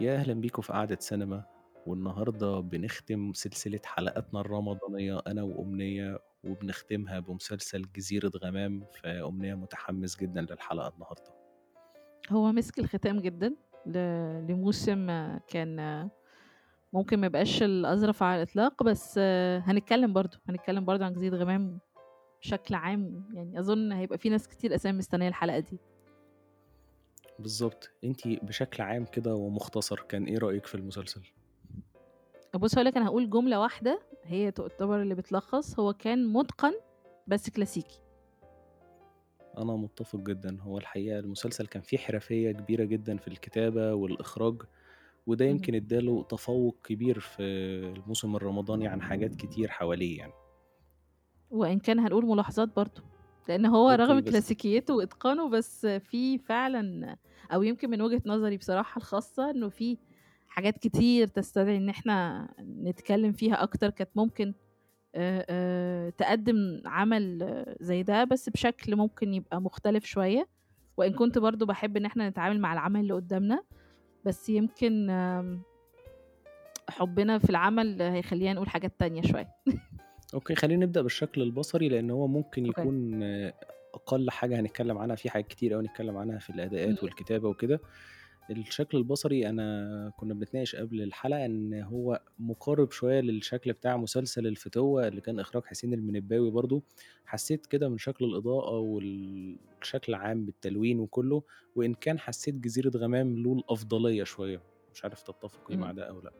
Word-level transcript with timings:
يا 0.00 0.14
أهلا 0.14 0.34
بيكم 0.34 0.62
في 0.62 0.72
قعدة 0.72 0.96
سينما 1.00 1.44
والنهاردة 1.86 2.60
بنختم 2.60 3.32
سلسلة 3.32 3.80
حلقاتنا 3.84 4.40
الرمضانية 4.40 5.20
أنا 5.26 5.42
وأمنية 5.42 6.18
وبنختمها 6.44 7.20
بمسلسل 7.20 7.82
جزيرة 7.96 8.30
غمام 8.36 8.84
فأمنية 9.02 9.54
متحمس 9.54 10.16
جدا 10.16 10.40
للحلقة 10.40 10.88
النهاردة 10.88 11.34
هو 12.30 12.52
مسك 12.52 12.78
الختام 12.78 13.20
جدًا 13.20 13.54
لموسم 14.48 15.06
كان 15.46 16.08
ممكن 16.92 17.20
ما 17.20 17.26
يبقاش 17.26 17.62
الأظرف 17.62 18.22
على 18.22 18.42
الإطلاق، 18.42 18.82
بس 18.82 19.18
هنتكلم 19.64 20.12
برضه، 20.12 20.38
هنتكلم 20.48 20.84
برضه 20.84 21.04
عن 21.04 21.12
جزيرة 21.12 21.36
غمام 21.36 21.78
بشكل 22.40 22.74
عام، 22.74 23.24
يعني 23.34 23.60
أظن 23.60 23.92
هيبقى 23.92 24.18
في 24.18 24.28
ناس 24.28 24.48
كتير 24.48 24.74
أسامي 24.74 24.98
مستنية 24.98 25.28
الحلقة 25.28 25.58
دي. 25.58 25.78
بالظبط 27.40 27.90
انتي 28.04 28.40
بشكل 28.42 28.82
عام 28.82 29.04
كده 29.04 29.34
ومختصر 29.34 30.00
كان 30.08 30.24
إيه 30.24 30.38
رأيك 30.38 30.66
في 30.66 30.74
المسلسل؟ 30.74 31.22
بُص 32.54 32.78
لك 32.78 32.96
أنا 32.96 33.06
هاقول 33.06 33.30
جملة 33.30 33.60
واحدة 33.60 34.00
هي 34.24 34.50
تعتبر 34.50 35.02
اللي 35.02 35.14
بتلخّص، 35.14 35.80
هو 35.80 35.92
كان 35.92 36.26
مُتقَن 36.32 36.72
بس 37.26 37.50
كلاسيكي. 37.50 38.02
أنا 39.58 39.76
متفق 39.76 40.18
جدا 40.18 40.60
هو 40.60 40.78
الحقيقة 40.78 41.18
المسلسل 41.18 41.66
كان 41.66 41.82
فيه 41.82 41.98
حرفية 41.98 42.52
كبيرة 42.52 42.84
جدا 42.84 43.16
في 43.16 43.28
الكتابة 43.28 43.94
والإخراج 43.94 44.62
وده. 45.26 45.44
يمكن 45.44 45.74
اداله 45.74 46.22
تفوق 46.22 46.76
كبير 46.84 47.20
في 47.20 47.42
الموسم 47.96 48.36
الرمضاني 48.36 48.88
عن 48.88 49.02
حاجات 49.02 49.34
كتير 49.34 49.70
حواليه 49.70 50.18
يعني 50.18 50.32
وإن 51.50 51.78
كان 51.78 51.98
هنقول 51.98 52.26
ملاحظات 52.26 52.76
برضه، 52.76 53.02
لإن 53.48 53.66
هو 53.66 53.90
رغم 53.90 54.20
بس 54.20 54.30
كلاسيكيته 54.30 54.94
وإتقانه، 54.94 55.48
بس 55.48 55.86
في 55.86 56.38
فعلًا 56.38 57.16
أو 57.52 57.62
يمكن 57.62 57.90
من 57.90 58.02
وجهة 58.02 58.22
نظري 58.26 58.56
بصراحة 58.56 58.98
الخاصة، 58.98 59.50
إنه 59.50 59.68
في 59.68 59.98
حاجات 60.48 60.78
كتير 60.78 61.26
تستدعي 61.26 61.76
إن 61.76 61.88
إحنا 61.88 62.48
نتكلم 62.82 63.32
فيها 63.32 63.62
أكتر، 63.62 63.90
كانت 63.90 64.10
ممكن 64.16 64.54
آآ 65.14 65.46
آآ 65.50 66.10
تقدّم 66.10 66.82
عمل 66.86 67.42
آه، 67.42 67.76
زي 67.80 68.02
ده، 68.02 68.24
بس 68.24 68.48
بشكل 68.48 68.96
ممكن 68.96 69.34
يبقى 69.34 69.60
مختلف 69.60 70.04
شوية، 70.04 70.48
وإن 70.96 71.12
كنت 71.12 71.38
برضه 71.38 71.66
باحب 71.66 71.96
إن 71.96 72.04
إحنا 72.04 72.28
نتعامل 72.28 72.60
مع 72.60 72.72
العمل 72.72 73.00
اللي 73.00 73.14
قدّامنا، 73.14 73.62
بس 74.24 74.48
يمكن 74.48 75.10
حُبنا 76.90 77.38
في 77.38 77.50
العمل 77.50 78.02
هيخلّينا 78.02 78.52
نقول 78.52 78.68
حاجات 78.68 78.92
تانية 78.98 79.22
شوية. 79.22 79.48
okay 80.34 80.54
خلينا 80.54 80.86
نبدأ 80.86 81.02
بالشكل 81.02 81.42
البصري 81.42 81.88
لأن 81.88 82.10
هو 82.10 82.26
ممكن 82.26 82.66
okay. 82.66 82.80
يكون 82.80 83.22
أقل 83.94 84.30
حاجة 84.30 84.60
هنتكلم 84.60 84.98
عنها 84.98 85.16
في 85.16 85.30
حاجات 85.30 85.46
كتير 85.46 85.74
أوي 85.74 85.82
نتكلم 85.82 86.16
عنها 86.16 86.38
في 86.38 86.50
إمم. 86.50 86.58
الأداءات 86.60 87.02
والكتابة 87.04 87.48
وكده 87.48 87.80
الشكل 88.50 88.98
البصري 88.98 89.48
أنا 89.48 90.12
كنا 90.16 90.34
بنتناقش 90.34 90.76
قبل 90.76 91.02
الحلقة 91.02 91.44
إن 91.46 91.74
هو 91.82 92.20
مقارب 92.38 92.90
شوية 92.90 93.20
للشكل 93.20 93.72
بتاع 93.72 93.96
مسلسل 93.96 94.46
الفتوة 94.46 95.08
اللي 95.08 95.20
كان 95.20 95.40
إخراج 95.40 95.64
حسين 95.64 95.94
المنباوي 95.94 96.50
برضو 96.50 96.82
حسيت 97.26 97.66
كده 97.66 97.88
من 97.88 97.98
شكل 97.98 98.24
الإضاءة 98.24 98.78
والشكل 98.78 100.14
العام 100.14 100.44
بالتلوين 100.44 101.00
وكله 101.00 101.42
وإن 101.76 101.94
كان 101.94 102.18
حسيت 102.18 102.54
جزيرة 102.54 102.90
غمام 102.96 103.38
له 103.42 103.52
الأفضلية 103.52 104.24
شوية 104.24 104.62
مش 104.94 105.04
عارف 105.04 105.22
تتفقي 105.22 105.76
مع 105.76 105.86
إمم. 105.90 105.96
ده 105.96 106.08
أو 106.08 106.20
لأ 106.20 106.32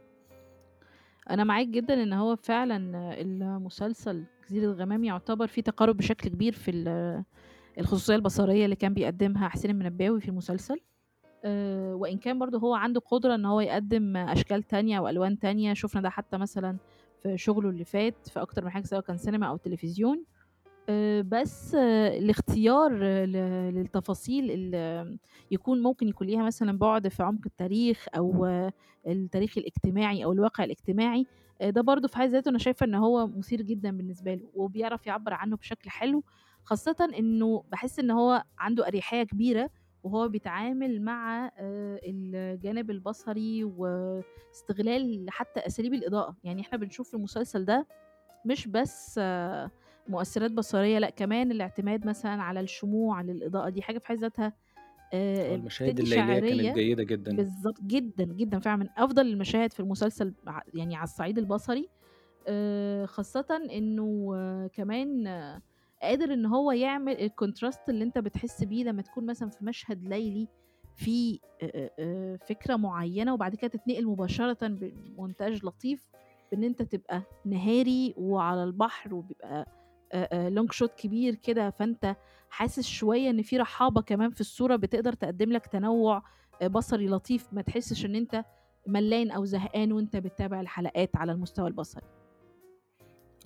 أنا 1.31 1.45
معاك 1.45 1.67
جدًا 1.67 2.03
إن 2.03 2.13
هو 2.13 2.37
فعلًا 2.37 2.77
المسلسل 3.21 4.25
جزيرة 4.51 4.73
غمام 4.73 5.05
يعتبر 5.05 5.47
فيه 5.47 5.62
تقارب 5.62 5.97
بشكل 5.97 6.29
كبير 6.29 6.53
في 6.53 6.71
ال 6.71 7.25
الخصوصية 7.79 8.15
البصرية 8.17 8.65
اللي 8.65 8.77
كان 8.77 8.95
بيقدّمها 8.95 9.49
حسين 9.49 9.71
المنباوي 9.71 10.21
في 10.21 10.29
المسلسل، 10.29 10.81
آآ 11.45 11.95
وإن 11.95 12.19
كان 12.19 12.39
برضه 12.39 12.59
هو 12.59 12.75
عنده 12.75 13.01
قدرة 13.01 13.35
إن 13.35 13.45
هو 13.47 13.61
يقدّم 13.61 14.17
أشكال 14.17 14.62
تانية 14.62 15.01
وألوان 15.01 15.39
تانية، 15.39 15.75
شُفنا 15.75 16.01
ده 16.03 16.11
حتى 16.11 16.39
مثلًا 16.39 16.79
في 17.23 17.39
شغله 17.39 17.71
اللي 17.71 17.84
فات 17.84 18.29
في 18.29 18.43
أكتر 18.43 18.65
من 18.65 18.71
حاجة 18.71 18.84
سواء 18.84 19.01
كان 19.03 19.19
سينما 19.19 19.47
أو 19.47 19.57
تلفزيون، 19.57 20.25
آآ 20.91 21.23
بس 21.23 21.75
آه، 21.75 22.19
الاختيار 22.19 22.93
ل 23.25 23.33
للتفاصيل 23.75 24.51
ال 24.51 25.19
يكون 25.51 25.83
ممكن 25.83 26.09
يكون 26.09 26.27
ليها 26.27 26.43
مثلًا 26.43 26.78
بُعد 26.78 27.09
في 27.09 27.23
عمق 27.23 27.41
التاريخ 27.47 28.06
أو 28.17 28.45
آه، 28.47 28.73
التاريخ 29.06 29.59
الاجتماعي 29.59 30.25
أو 30.25 30.33
الواقع 30.33 30.65
الاجتماعي، 30.65 31.27
ده 31.62 31.81
برضه 31.83 32.09
في 32.09 32.17
حد 32.17 32.29
ذاته 32.29 32.49
أنا 32.49 32.59
شايفة 32.59 32.87
إن 32.87 32.95
هو 32.95 33.27
مثير 33.27 33.62
جدًا 33.62 33.91
بالنسبة 33.97 34.34
له، 34.34 34.50
وبيعرف 34.55 35.06
يعبّر 35.06 35.34
عنه 35.34 35.56
بشكل 35.56 35.91
حلو، 35.91 36.25
خاصةً 36.65 37.09
إنه 37.19 37.65
باحس 37.71 37.99
إن 37.99 38.11
هو 38.11 38.45
عنده 38.59 38.87
أريحية 38.87 39.23
كبيرة 39.23 39.71
وهو 40.03 40.29
بيتعامل 40.29 41.03
مع 41.03 41.50
الجانب 42.05 42.91
البصري 42.91 43.65
واستغلال 43.65 45.27
حتى 45.29 45.61
أساليب 45.61 45.95
الإضاءة، 45.95 46.37
يعني 46.45 46.62
إحنا 46.62 46.79
بنشوف 46.79 47.09
في 47.09 47.15
المسلسل 47.15 47.65
ده 47.65 47.87
مش 48.45 48.69
بس 48.69 49.15
آه، 49.23 49.71
مؤثرات 50.10 50.50
بصرية، 50.53 50.98
لأ 50.98 51.10
كمان 51.10 51.50
الاعتماد 51.50 52.06
مثلًا 52.06 52.43
على 52.43 52.60
الشموع 52.60 53.21
للإضاءة، 53.21 53.69
دي 53.69 53.82
حاجة 53.82 53.98
في 53.98 54.06
حد 54.06 54.16
ذاتها 54.19 54.53
آه 55.15 55.53
آآ 55.53 55.54
المشاهد 55.56 55.91
بتدّي 55.91 56.03
الليلية 56.03 56.41
كانت 56.41 56.75
جيدة 56.76 57.03
جدا. 57.03 57.37
بالضبط، 57.37 57.81
جدًا، 57.82 58.25
جدًا 58.25 58.59
فعلًا 58.59 58.76
من 58.76 58.88
أفضل 58.97 59.26
المشاهد 59.26 59.72
في 59.72 59.81
المسلسل 59.81 60.34
يعني 60.75 60.97
على 60.97 61.04
الصعيد 61.04 61.38
البصري، 61.38 61.88
آآ 62.49 63.06
خاصةً 63.06 63.47
إنه 63.72 64.32
آه، 64.34 64.66
كمان 64.66 65.26
آه، 65.26 65.62
قادر 66.03 66.32
إن 66.32 66.47
هو 66.47 66.72
يعمل 66.72 67.16
الcontrast 67.31 67.78
اللي 67.88 68.04
أنت 68.04 68.19
بتحس 68.19 68.65
بيه 68.65 68.84
لمّا 68.84 69.03
تكون 69.03 69.26
مثلًا 69.26 69.49
في 69.50 69.65
مشهد 69.65 70.04
ليلي 70.09 70.49
آآ 71.62 72.37
فكرة 72.37 72.76
معيّنة 72.76 73.34
وبعد 73.34 73.54
كده 73.54 73.70
تتنقل 73.70 74.06
مباشرةً 74.06 74.69
بمونتاج 74.69 75.65
لطيف 75.65 76.09
بإن 76.53 76.65
أنت 76.65 76.82
تبقى 76.82 77.22
نهاري 77.47 78.15
وعلى 78.16 78.65
البحر 78.65 79.15
وبيبقى 79.15 79.66
آآ 80.12 80.28
آآ 80.32 80.50
long 80.50 80.69
shot 80.76 80.91
كبير 80.97 81.34
كده، 81.34 81.71
فأنت 81.71 82.16
حاسس 82.50 82.87
شوية 82.87 83.31
إن 83.31 83.43
في 83.43 83.56
رحابة 83.59 84.03
كمان 84.03 84.31
في 84.31 84.41
الصورة 84.41 84.76
بتقدر 84.76 85.12
تقدّم 85.12 85.53
لك 85.53 85.66
تنوُّع 85.66 86.22
آآ 86.62 86.69
بصري 86.69 87.09
لطيف، 87.09 87.47
ما 87.53 87.62
تحسّش 87.62 88.04
إن 88.04 88.15
أنت 88.15 88.44
ملّان 88.87 89.31
أو 89.31 89.44
زهقان 89.44 89.93
وأنت 89.93 90.16
بتتابع 90.16 90.60
الحلقات 90.60 91.16
على 91.16 91.32
المستوى 91.32 91.69
البصري. 91.69 92.06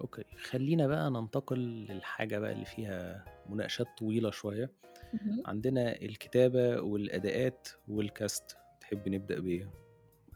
أوكي 0.01 0.25
خلينا 0.37 0.87
بقى 0.87 1.11
ننتقل 1.11 1.59
للحاجة 1.59 2.39
بقى 2.39 2.53
اللي 2.53 2.65
فيها 2.65 3.25
مناقشات 3.49 3.87
طويلة 3.99 4.31
شوية 4.31 4.71
اهم. 5.15 5.43
عندنا 5.47 6.03
الكتابة 6.03 6.81
والأداءات 6.81 7.69
والكاست 7.89 8.57
تحب 8.81 9.09
نبدأ 9.09 9.41
بإيه؟ 9.41 9.71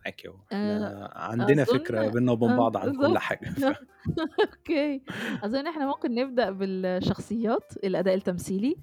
معاك 0.04 0.26
أهو 0.26 0.34
آآ 0.52 0.76
إحنا 0.76 1.10
عندنا 1.14 1.62
أظن 1.62 1.78
فكرة 1.78 2.08
بينا 2.08 2.32
وبين 2.32 2.50
آه، 2.50 2.56
بعض 2.56 2.76
عن 2.76 2.92
كل 2.92 2.98
بالضبط. 2.98 3.16
حاجة 3.16 3.48
ف... 3.50 3.64
okay. 4.58 5.02
أظن 5.44 5.66
إحنا 5.66 5.86
ممكن 5.86 6.14
نبدأ 6.14 6.50
بالشخصيات، 6.50 7.72
الأداء 7.84 8.14
التمثيلي، 8.14 8.76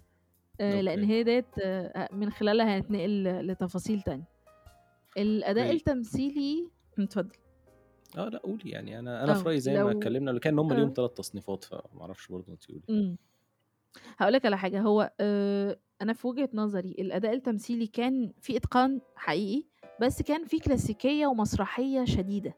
لإن 0.60 0.88
okay 1.00 1.14
هي 1.14 1.24
ديّة 1.24 1.46
آآ 1.64 2.10
من 2.12 2.30
خلالها 2.32 2.78
هنتنقل 2.78 3.24
لتفاصيل 3.48 4.02
تانية. 4.02 4.24
الأداء 5.18 5.64
okay 5.66 5.76
التمثيلي 5.78 6.70
اتفضل. 7.00 7.36
آه 8.18 8.30
لأ 8.30 8.40
قولي 8.40 8.70
يعني 8.70 9.00
أنا 9.00 9.24
أنا 9.24 9.34
في 9.34 9.42
آه، 9.42 9.44
رأيي 9.44 9.60
زي 9.60 9.74
ما 9.74 9.80
لو 9.80 9.90
اتكلمنا 9.92 10.30
اللي 10.32 10.40
كان 10.40 10.60
هم 10.60 10.74
ليهم 10.74 10.88
آه. 10.88 10.94
ثلاث 10.94 11.12
تصنيفات 11.12 11.64
فما 11.64 12.02
أعرفش 12.02 12.28
برضه 12.28 12.54
انت 12.54 12.68
قولي 12.68 12.82
إمم. 12.90 13.18
هاقول 14.18 14.34
لك 14.34 14.46
على 14.46 14.58
حاجة، 14.58 14.82
هو 14.82 15.12
آآ 15.20 15.80
أنا 16.02 16.14
في 16.14 16.28
وجهة 16.28 16.50
نظري 16.54 16.90
الأداء 17.00 17.34
التمثيلي 17.34 17.88
كان 17.88 18.32
فيه 18.42 18.58
إتقان 18.58 19.02
حقيقي، 19.16 19.66
بس 20.02 20.22
كان 20.22 20.46
فيه 20.46 20.62
كلاسيكية 20.62 21.28
ومسرحية 21.28 22.06
شديدة. 22.06 22.54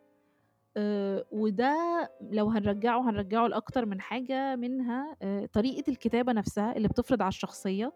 آآ 0.77 1.25
وده 1.31 2.09
لو 2.31 2.49
هنرجّعه، 2.49 3.09
هنرجّعه 3.09 3.47
لأكتر 3.47 3.85
من 3.85 4.01
حاجة 4.01 4.55
منها 4.55 5.15
آآ 5.21 5.45
طريقة 5.53 5.89
الكتابة 5.89 6.33
نفسها 6.33 6.75
اللي 6.77 6.87
بتفرض 6.87 7.21
على 7.21 7.29
الشخصية. 7.29 7.93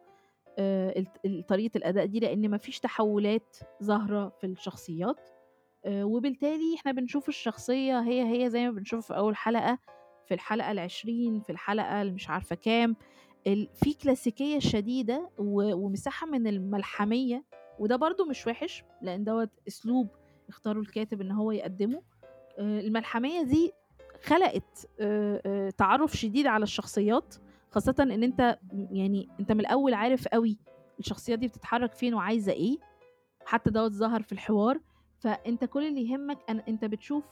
ال 0.60 1.46
طريقة 1.48 1.78
الأداء 1.78 2.06
دي، 2.06 2.20
لإن 2.20 2.50
ما 2.50 2.58
فيش 2.58 2.80
تحوّلات 2.80 3.58
ظاهرة 3.84 4.30
في 4.30 4.48
الشخصيات، 4.48 5.30
وبالتالي 5.88 6.76
إحنا 6.76 6.92
بنشوف 6.92 7.30
الشخصية 7.30 8.00
هي، 8.00 8.44
هي 8.44 8.50
زي 8.50 8.66
ما 8.66 8.72
بنشوفها 8.72 9.08
في 9.08 9.18
أول 9.18 9.36
حلقة، 9.36 9.78
في 10.26 10.34
الحلقة 10.34 10.74
ال20، 10.74 11.44
في 11.44 11.50
الحلقة 11.50 12.04
مش 12.04 12.30
عارفة 12.30 12.56
كام، 12.56 12.96
في 13.74 13.94
كلاسيكية 14.04 14.60
شديدة 14.60 15.30
ومساحة 15.38 16.28
من 16.28 16.48
الملحمية، 16.48 17.44
وده 17.82 17.96
برضه 17.96 18.26
مش 18.26 18.48
وِحِش، 18.48 18.84
لإن 19.02 19.24
دوّة 19.24 19.50
أسلوب 19.68 20.08
اختاره 20.50 20.80
الكاتب 20.80 21.22
إن 21.22 21.32
هو 21.32 21.52
يقدّمه. 21.52 22.02
آآ 22.60 22.80
الملحمية 22.80 23.42
دي 23.44 23.72
خلقت 24.24 24.90
آآ 25.00 25.42
آآ 25.46 25.70
تعرُّف 25.70 26.16
شديد 26.16 26.48
على 26.48 26.64
الشخصيات، 26.64 27.36
خاصةً 27.72 27.96
إن 28.00 28.24
أنت 28.24 28.60
م 28.74 28.96
يعني 28.96 29.30
أنت 29.40 29.52
من 29.52 29.60
الأول 29.60 29.94
عارف 29.94 30.28
أوي 30.28 30.58
الشخصيات 31.00 31.40
دي 31.40 31.48
بتتحرّك 31.48 31.94
فين 31.94 32.14
وعايزة 32.14 32.52
إيه، 32.52 32.78
حتى 33.46 33.70
دوّة 33.70 33.90
ظهر 33.90 34.22
في 34.22 34.32
الحوار، 34.32 34.80
فأنت 35.20 35.66
كل 35.66 35.88
اللي 35.88 36.10
يهمك 36.10 36.38
أن 36.50 36.60
أنت 36.60 36.86
بتشوف 36.86 37.26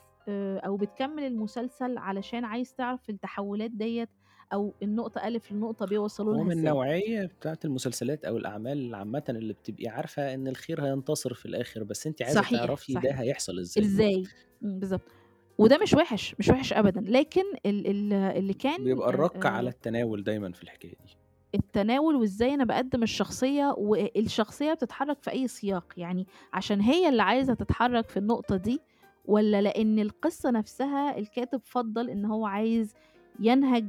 أو 0.66 0.78
بتكمّل 0.78 1.24
المسلسل 1.24 1.98
علشان 1.98 2.46
عايز 2.46 2.74
تعرف 2.75 3.10
التحوّلات 3.10 3.72
ديّة 3.72 4.10
أو 4.54 4.75
النقطة 4.84 5.19
أ 5.28 5.30
للنقطة 5.30 5.86
ب 5.86 5.98
وصلوا 5.98 6.34
هو 6.34 6.44
لها 6.44 6.46
من 6.46 6.51
إزاي. 6.51 6.51
النوعية 6.51 7.25
بتاعة 7.25 7.60
المسلسلات 7.66 8.25
أو 8.25 8.38
الأعمال 8.38 8.96
عامةً 8.96 9.24
اللي 9.30 9.54
بتبقي 9.54 9.88
عارفة 9.88 10.34
إن 10.34 10.48
الخير 10.48 10.86
هينتصر 10.86 11.34
في 11.34 11.46
الآخر، 11.46 11.84
بس 11.84 12.07
أنتِ 12.07 12.22
عايزة 12.22 12.46
صحيح، 12.46 12.46
تعرفي 12.46 12.98
ده 12.98 13.12
صحيح. 13.12 13.19
هيحصل 13.22 13.60
إزاي. 13.60 13.86
إزاي؟ 13.86 14.31
إمم، 14.63 14.80
بالضبط. 14.80 15.12
وده 15.60 15.78
مش 15.78 15.94
وِحِش، 15.94 16.36
مش 16.40 16.50
وِحِش 16.50 16.74
أبدًا، 16.74 17.01
لكن 17.01 17.44
ال 17.66 17.88
ال 17.88 18.13
اللي 18.13 18.54
كان 18.54 18.78
بيبقى 18.78 19.10
الرَك 19.10 19.46
على 19.46 19.69
آآ 19.69 19.69
التناول 19.69 20.24
دايمًا 20.24 20.51
في 20.51 20.63
الحكاية 20.63 20.96
دي. 21.00 21.19
التناول 21.56 22.16
وإزاي 22.16 22.54
أنا 22.54 22.63
باقدّم 22.63 23.04
الشخصية 23.04 23.75
والشخصية 23.78 24.74
بتتحرّك 24.74 25.24
في 25.24 25.31
أي 25.31 25.48
سياق، 25.48 25.94
يعني 25.98 26.28
عشان 26.54 26.81
هي 26.81 27.10
اللي 27.10 27.22
عايزة 27.24 27.54
تتحرّك 27.54 28.10
في 28.10 28.18
النقطة 28.18 28.56
دي 28.57 28.80
والّا 29.25 29.62
لإن 29.62 30.00
القصة 30.00 30.51
نفسها 30.51 31.18
الكاتب 31.18 31.62
فضّل 31.66 32.10
إن 32.10 32.25
هو 32.25 32.46
عايز 32.46 32.94
ينهج 33.40 33.86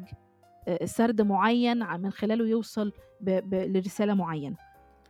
سرد 0.85 1.21
معيّن 1.23 2.01
من 2.01 2.11
خلاله 2.11 2.49
يوصل 2.49 2.93
ب 3.21 3.31
ب 3.31 3.55
لرسالة 3.55 4.15
معيّنة. 4.15 4.57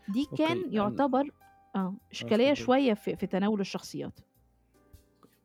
دي 0.08 0.24
okay، 0.32 0.44
كان 0.44 0.56
أنا 0.58 0.74
يعتبر 0.74 1.30
إشكالية 2.12 2.50
اتفضلي. 2.52 2.54
شوية 2.54 2.94
في 2.94 3.16
في 3.16 3.26
تناول 3.26 3.60
الشخصيات. 3.60 4.20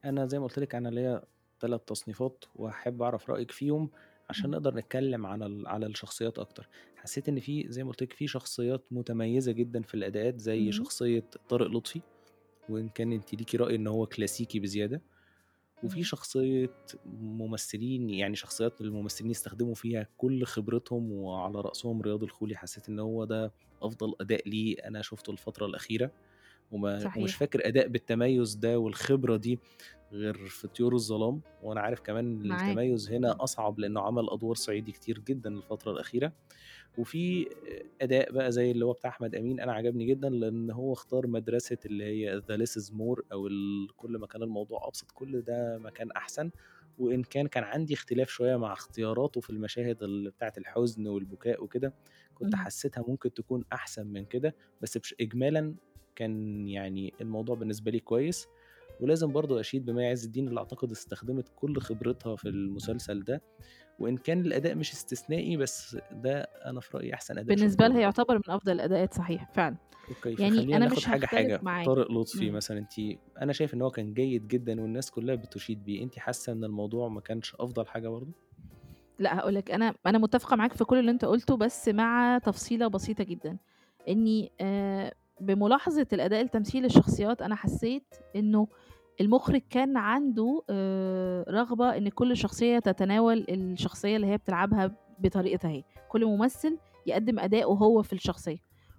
أنا 0.06 0.26
زي 0.26 0.40
ما 0.40 0.46
قُلت 0.48 0.60
لِك 0.60 0.76
أنا 0.76 0.90
ليّا 0.90 1.22
3 1.60 1.82
تصنيفات 1.88 2.44
وهاحب 2.56 3.02
أعرف 3.02 3.30
رأيِك 3.30 3.52
فيهم 3.52 3.90
عشان. 4.30 4.50
نقدر 4.52 4.76
نتكلّم 4.76 5.26
على 5.26 5.46
ال 5.46 5.68
على 5.68 5.86
الشخصيات 5.86 6.40
أكتر. 6.40 6.70
حسّيت 6.96 7.30
إن 7.30 7.40
في 7.40 7.66
زي 7.70 7.84
ما 7.84 7.90
قُلت 7.90 8.04
لِك 8.04 8.14
في 8.14 8.28
شخصيات 8.28 8.86
متميّزة 8.92 9.52
جدًا 9.52 9.82
في 9.82 9.94
الأداءات 9.94 10.40
زي 10.40 10.64
اهم. 10.64 10.72
شخصية 10.72 11.24
طارق 11.50 11.68
لطفي، 11.68 12.02
وإن 12.70 12.90
كان 12.90 13.12
أنتِ 13.12 13.34
ليكِ 13.34 13.56
رأي 13.56 13.76
إن 13.76 13.88
هو 13.88 14.06
كلاسيكي 14.06 14.60
بزيادة، 14.60 15.02
وفي. 15.82 16.04
شخصية 16.04 16.76
ممثلين 17.06 18.10
يعني 18.10 18.36
شخصيات 18.36 18.82
الممثلين 18.82 19.32
يستخدموا 19.32 19.76
فيها 19.76 20.08
كل 20.18 20.44
خبرتهم 20.46 21.12
وعلى 21.12 21.62
رأسهم 21.62 22.02
رياض 22.02 22.24
الخولي، 22.24 22.56
حسّيت 22.58 22.90
إن 22.90 23.00
هو 23.00 23.26
ده 23.26 23.54
أفضل 23.82 24.14
أداء 24.22 24.50
ليه 24.50 24.76
أنا 24.88 25.02
شُفته 25.02 25.32
الفترة 25.32 25.66
الأخيرة، 25.66 26.12
وما 26.72 27.10
ومش 27.16 27.36
صحيح. 27.36 27.36
فاكر 27.36 27.68
أداء 27.68 27.88
بالتميُّز 27.88 28.56
ده 28.56 28.80
والخبرة 28.80 29.38
دي 29.38 29.62
غير 30.12 30.36
في 30.50 30.68
طيور 30.68 30.96
الظلام، 30.96 31.44
وأنا 31.60 31.82
عارف 31.82 32.00
كمان 32.02 32.42
معاك. 32.44 32.82
التميُّز 32.86 33.12
هنا 33.12 33.36
أصعب 33.44 33.80
لإنه 33.80 34.02
عمل 34.02 34.30
أدوار 34.32 34.56
صعيدي 34.56 34.92
كتير 34.92 35.20
جدًا 35.20 35.50
الفترة 35.50 35.92
الأخيرة. 35.92 36.34
وفي 36.98 37.48
أداء 38.02 38.32
بقى 38.32 38.52
زي 38.52 38.72
اللي 38.72 38.86
هو 38.86 38.94
بتاع 38.94 39.10
أحمد 39.10 39.36
أمين 39.36 39.60
أنا 39.60 39.74
عجبني 39.74 40.06
جدًا 40.06 40.30
لإن 40.30 40.72
هو 40.72 40.94
اختار 40.94 41.28
مدرسة 41.28 41.78
اللي 41.86 42.04
هي 42.04 42.42
is 42.42 42.90
more 42.92 43.22
أو 43.32 43.48
ال 43.48 43.88
كل 43.96 44.18
ما 44.18 44.28
كان 44.28 44.44
الموضوع 44.44 44.88
أبسط 44.88 45.12
كل 45.12 45.42
ده 45.42 45.78
ما 45.78 45.90
كان 45.90 46.12
أحسن، 46.12 46.52
وإن 46.98 47.24
كان 47.24 47.48
كان 47.48 47.64
عندي 47.64 47.94
اختلاف 47.94 48.30
شوية 48.30 48.56
مع 48.58 48.74
اختياراته 48.74 49.42
في 49.42 49.50
المشاهد 49.50 50.04
ال 50.04 50.30
بتاعة 50.32 50.54
الحزن 50.58 51.08
والبكاء 51.08 51.64
وكده، 51.64 51.94
كنت 52.34 52.56
اهم. 52.56 52.64
حسّيتها 52.66 53.04
ممكن 53.08 53.34
تكون 53.34 53.64
أحسن 53.74 54.08
من 54.08 54.26
كده، 54.26 54.56
بس 54.82 54.98
بش 54.98 55.16
إجمالًا 55.22 55.76
كان 56.16 56.68
يعني 56.68 57.14
الموضوع 57.22 57.56
بالنسبة 57.56 57.92
لي 57.92 58.00
كويس، 58.00 58.48
ولازم 59.00 59.32
برضه 59.32 59.60
أشيد 59.60 59.86
بمي 59.86 60.08
عز 60.08 60.26
الدين 60.26 60.48
اللي 60.48 60.60
أعتقد 60.60 60.92
استخدمت 60.92 61.50
كل 61.56 61.80
خبرتها 61.80 62.36
في 62.36 62.50
المسلسل 62.50 63.24
ده، 63.24 63.42
وإن 64.00 64.18
كان 64.18 64.42
الأداء 64.46 64.76
مش 64.76 64.94
استثنائي 64.94 65.58
بس 65.58 65.98
ده 66.12 66.42
أنا 66.42 66.80
في 66.80 66.98
رأيي 66.98 67.14
أحسن 67.14 67.38
أداء 67.38 67.56
بالنسبة 67.56 67.88
لها. 67.88 68.00
يعتبر 68.02 68.36
من 68.36 68.50
أفضل 68.50 68.72
الأداءات 68.72 69.14
صحيح، 69.14 69.52
فعلًا. 69.54 69.76
أوكي، 70.10 70.38
يعني 70.40 70.78
أنا 70.78 70.86
مش 70.86 71.06
حاجة، 71.06 71.26
حاجة. 71.26 71.62
معاك. 71.62 71.86
طارق 71.86 72.12
لطفي 72.12 72.46
إمم. 72.46 72.56
مثلًا 72.56 72.78
أنتِ 72.78 72.94
أنا 73.42 73.54
شايف 73.54 73.74
إن 73.74 73.82
هو 73.82 73.92
كان 73.92 74.14
جيد 74.14 74.48
جدًا 74.48 74.82
والناس 74.82 75.12
كلّها 75.12 75.36
بتُشيد 75.36 75.84
بيه، 75.86 76.04
أنتِ 76.04 76.20
حاسة 76.20 76.52
إن 76.54 76.64
الموضوع 76.64 77.08
ما 77.10 77.22
كانش 77.22 77.56
أفضل 77.60 77.88
حاجة 77.88 78.08
برضه؟ 78.08 78.34
لأ 79.20 79.38
هاقول 79.40 79.56
لك، 79.56 79.72
أنا 79.72 79.96
أنا 80.06 80.18
متّفقة 80.18 80.56
معاك 80.56 80.74
في 80.74 80.84
كل 80.84 81.00
اللي 81.00 81.12
أنت 81.12 81.26
قُلته، 81.26 81.58
بس 81.58 81.88
مع 81.90 82.38
تفصيلة 82.38 82.88
بسيطة 82.88 83.24
جدًا، 83.24 83.58
إني 84.08 84.52
آآ 84.62 85.14
بملاحظة 85.42 86.08
الأداء 86.14 86.42
التمثيلي 86.42 86.84
للشخصيات، 86.88 87.42
أنا 87.42 87.56
حسّيت 87.56 88.16
إنه 88.36 88.68
المُخرِج 89.22 89.62
كان 89.70 89.98
عنده 89.98 90.64
آآ 90.70 91.46
رغبة 91.50 91.98
إن 91.98 92.10
كل 92.10 92.38
شخصية 92.38 92.80
تتناول 92.80 93.46
الشخصية 93.50 94.16
اللي 94.16 94.28
هي 94.28 94.38
بتلعبها 94.38 94.92
بطريقتها 95.20 95.72
هي، 95.72 95.84
كل 96.10 96.26
ممثل 96.26 96.78
يقدّم 97.06 97.40
أداؤه 97.40 97.78
هو 97.78 98.02
في 98.02 98.14
الشخصية، 98.14 98.58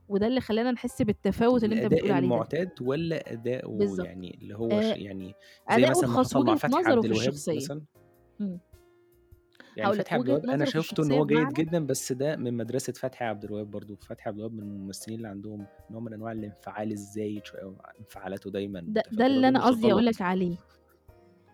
وده 0.09 0.27
اللي 0.27 0.41
خلّانا 0.41 0.71
نحس 0.71 1.03
بالتفاوت 1.03 1.65
اللي 1.65 1.75
الأداء 1.75 1.99
بتقول 1.99 2.13
عليه 2.13 2.29
ده. 2.29 2.35
المُعتاد 2.35 2.71
والّا 2.81 3.33
أداؤه 3.33 3.79
بالضبط. 3.79 4.07
يعني 4.07 4.39
اللي 4.43 4.57
هو 4.57 4.71
آآ 4.73 4.95
يعني 4.97 5.35
زي 5.73 5.87
مثلًا 5.91 6.09
ما 6.09 6.19
حصل 6.19 6.45
مع 6.45 6.55
فتحي 6.55 6.83
عبد 6.85 7.05
الوهاب. 7.05 7.33
مثلًا؟ 7.49 7.83
يعني 9.77 9.93
لك، 9.93 9.93
فتحي 9.93 10.17
عبد 10.17 10.29
وجهة 10.29 10.41
الوهاب 10.45 10.47
في 10.73 10.79
شُفته 10.79 10.81
الشخصية 10.81 11.13
هو 11.13 11.27
جيد 11.27 11.53
بمعنى 11.53 11.55
جدًا، 11.55 11.87
بس 11.87 12.13
ده 12.13 12.37
من 12.37 12.55
مدرسة 12.55 12.93
فتحي 12.93 13.25
عبد 13.25 13.45
الوهاب 13.45 13.71
برضه، 13.71 13.97
فتحي 13.97 14.31
عبد 14.31 14.39
الوهاب 14.39 14.55
من 14.55 14.61
الممثلين 14.63 15.17
اللي 15.19 15.29
عندهم 15.29 15.69
نوع 15.91 16.01
من 16.01 16.13
أنواع 16.15 16.33
الانفعال 16.33 16.93
الزايد 16.93 17.47
شوية 17.47 17.63
أو 17.63 17.81
انفعالاته 18.01 18.51
دايمًا 18.51 18.81
ده 18.87 19.03
ده 19.11 19.27
اللي 19.27 19.49
وده 19.49 19.49
أنا 19.49 19.65
مش 19.65 19.67
قصدي 19.67 19.93
أقول 19.93 20.07
غلط. 20.07 20.07
لك 20.07 20.23
عليه. 20.23 20.59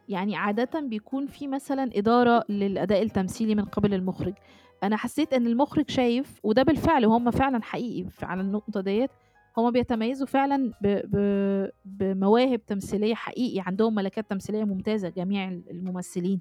يعني 0.09 0.37
عادةً 0.37 0.81
بيكون 0.81 1.27
في 1.27 1.49
مثلًا 1.49 1.91
إدارة 1.95 2.45
للأداء 2.49 3.03
التمثيلي 3.03 3.55
من 3.55 3.65
قِبَل 3.65 3.95
المُخرِج، 3.95 4.35
أنا 4.83 4.97
حسّيت 4.97 5.33
إن 5.35 5.47
المُخرِج 5.47 5.91
شايف 5.91 6.41
وده 6.45 6.63
بالفعل 6.63 7.07
وهُم 7.07 7.31
فعلًا 7.31 7.63
حقيقي 7.63 8.11
على 8.23 8.41
النقطة 8.41 8.81
ديّة، 8.81 9.09
هُم 9.57 9.71
بيتميّزوا 9.71 10.27
فعلًا 10.27 10.73
ب 10.81 10.87
ب 10.87 11.71
بمواهب 11.85 12.67
تمثيلية 12.67 13.15
حقيقي، 13.15 13.61
عندهم 13.67 13.95
ملكات 13.95 14.31
تمثيلية 14.31 14.65
ممتازة 14.65 15.09
جميع 15.09 15.49
ال 15.49 15.71
الممثلين، 15.71 16.41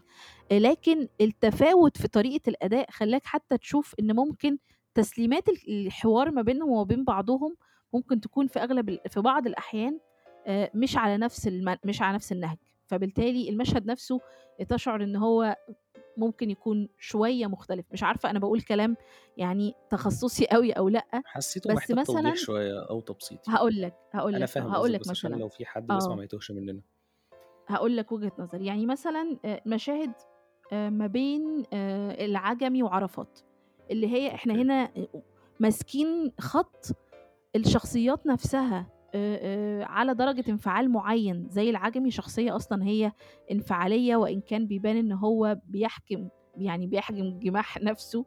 لكن 0.52 1.08
التفاوت 1.22 1.98
في 1.98 2.08
طريقة 2.08 2.50
الأداء 2.50 2.92
خلّاك 2.92 3.26
حتى 3.26 3.58
تشوف 3.58 3.96
إن 4.00 4.16
ممكن 4.16 4.58
تسليمات 4.96 5.50
ال 5.50 5.86
الحوار 5.88 6.32
ما 6.32 6.42
بينهم 6.42 6.70
وما 6.70 6.84
بين 6.84 7.04
بعضهم، 7.04 7.56
ممكن 7.94 8.22
تكون 8.22 8.48
في 8.48 8.60
أغلب 8.60 8.90
ال 8.90 9.00
في 9.10 9.22
بعض 9.22 9.48
الأحيان 9.48 10.00
آآ 10.48 10.70
مش 10.74 10.98
على 10.98 11.18
نفس 11.18 11.48
الم 11.48 11.78
مش 11.86 12.02
على 12.02 12.16
نفس 12.16 12.32
النهج، 12.32 12.58
فبالتالي 12.88 13.50
المشهد 13.50 13.86
نفسه 13.86 14.20
تشعر 14.70 15.04
إن 15.04 15.16
هو 15.16 15.56
ممكن 16.22 16.50
يكون 16.50 16.90
شوية 17.00 17.48
مختلف، 17.48 17.86
مش 17.92 18.04
عارفة 18.04 18.30
أنا 18.30 18.40
باقول 18.40 18.62
كلام 18.62 18.98
يعني 19.38 19.74
تخصُّصي 19.90 20.46
أوي 20.46 20.72
أو 20.72 20.90
لأ، 20.90 21.06
حسّيته 21.26 21.74
بس 21.76 21.92
مثلًا 21.92 22.34
شوية 22.36 22.90
أو 22.90 23.02
تبسيط 23.02 23.48
يعني. 23.48 23.60
هاقول 23.60 23.82
لك، 23.82 23.94
هاقول 24.14 24.36
أنا 24.36 24.44
لك 24.44 24.50
فاهم 24.50 24.68
هاقول 24.72 24.90
قصدِك 24.90 25.02
لك 25.02 25.08
مثلًا 25.08 25.36
لو 25.36 25.50
في 25.50 25.66
حد 25.66 25.88
بيسمع 25.88 26.14
آه. 26.14 26.18
ما 26.18 26.24
يتوهش 26.24 26.52
مننا. 26.52 26.82
هاقول 27.68 27.98
لك 27.98 28.12
وجهة 28.12 28.32
نظري، 28.40 28.66
يعني 28.66 28.86
مثلًا 28.86 29.38
آآ 29.46 29.62
مشاهد 29.66 30.14
آآ 30.74 30.90
ما 30.90 31.08
بين 31.08 31.66
العجمي 31.74 32.84
وعرفات، 32.84 33.40
اللي 33.92 34.08
هي 34.08 34.36
إحنا 34.36 34.54
أوكي. 34.54 34.64
هنا 34.64 34.92
ماسكين 35.60 36.32
خَط 36.40 36.86
الشخصيات 37.56 38.28
نفسها 38.28 38.86
على 39.84 40.14
درجة 40.14 40.44
انفعال 40.52 40.92
معيّن، 40.92 41.48
زي 41.50 41.70
العجمي 41.70 42.12
شخصية 42.12 42.56
أصلًا 42.56 42.84
هي 42.84 43.12
انفعالية 43.52 44.16
وإن 44.16 44.42
كان 44.42 44.68
بيبان 44.68 44.98
إن 44.98 45.12
هو 45.12 45.58
بيحكم 45.68 46.30
يعني 46.58 46.88
بيحجم 46.88 47.40
جماح 47.40 47.78
نَفْسه، 47.84 48.26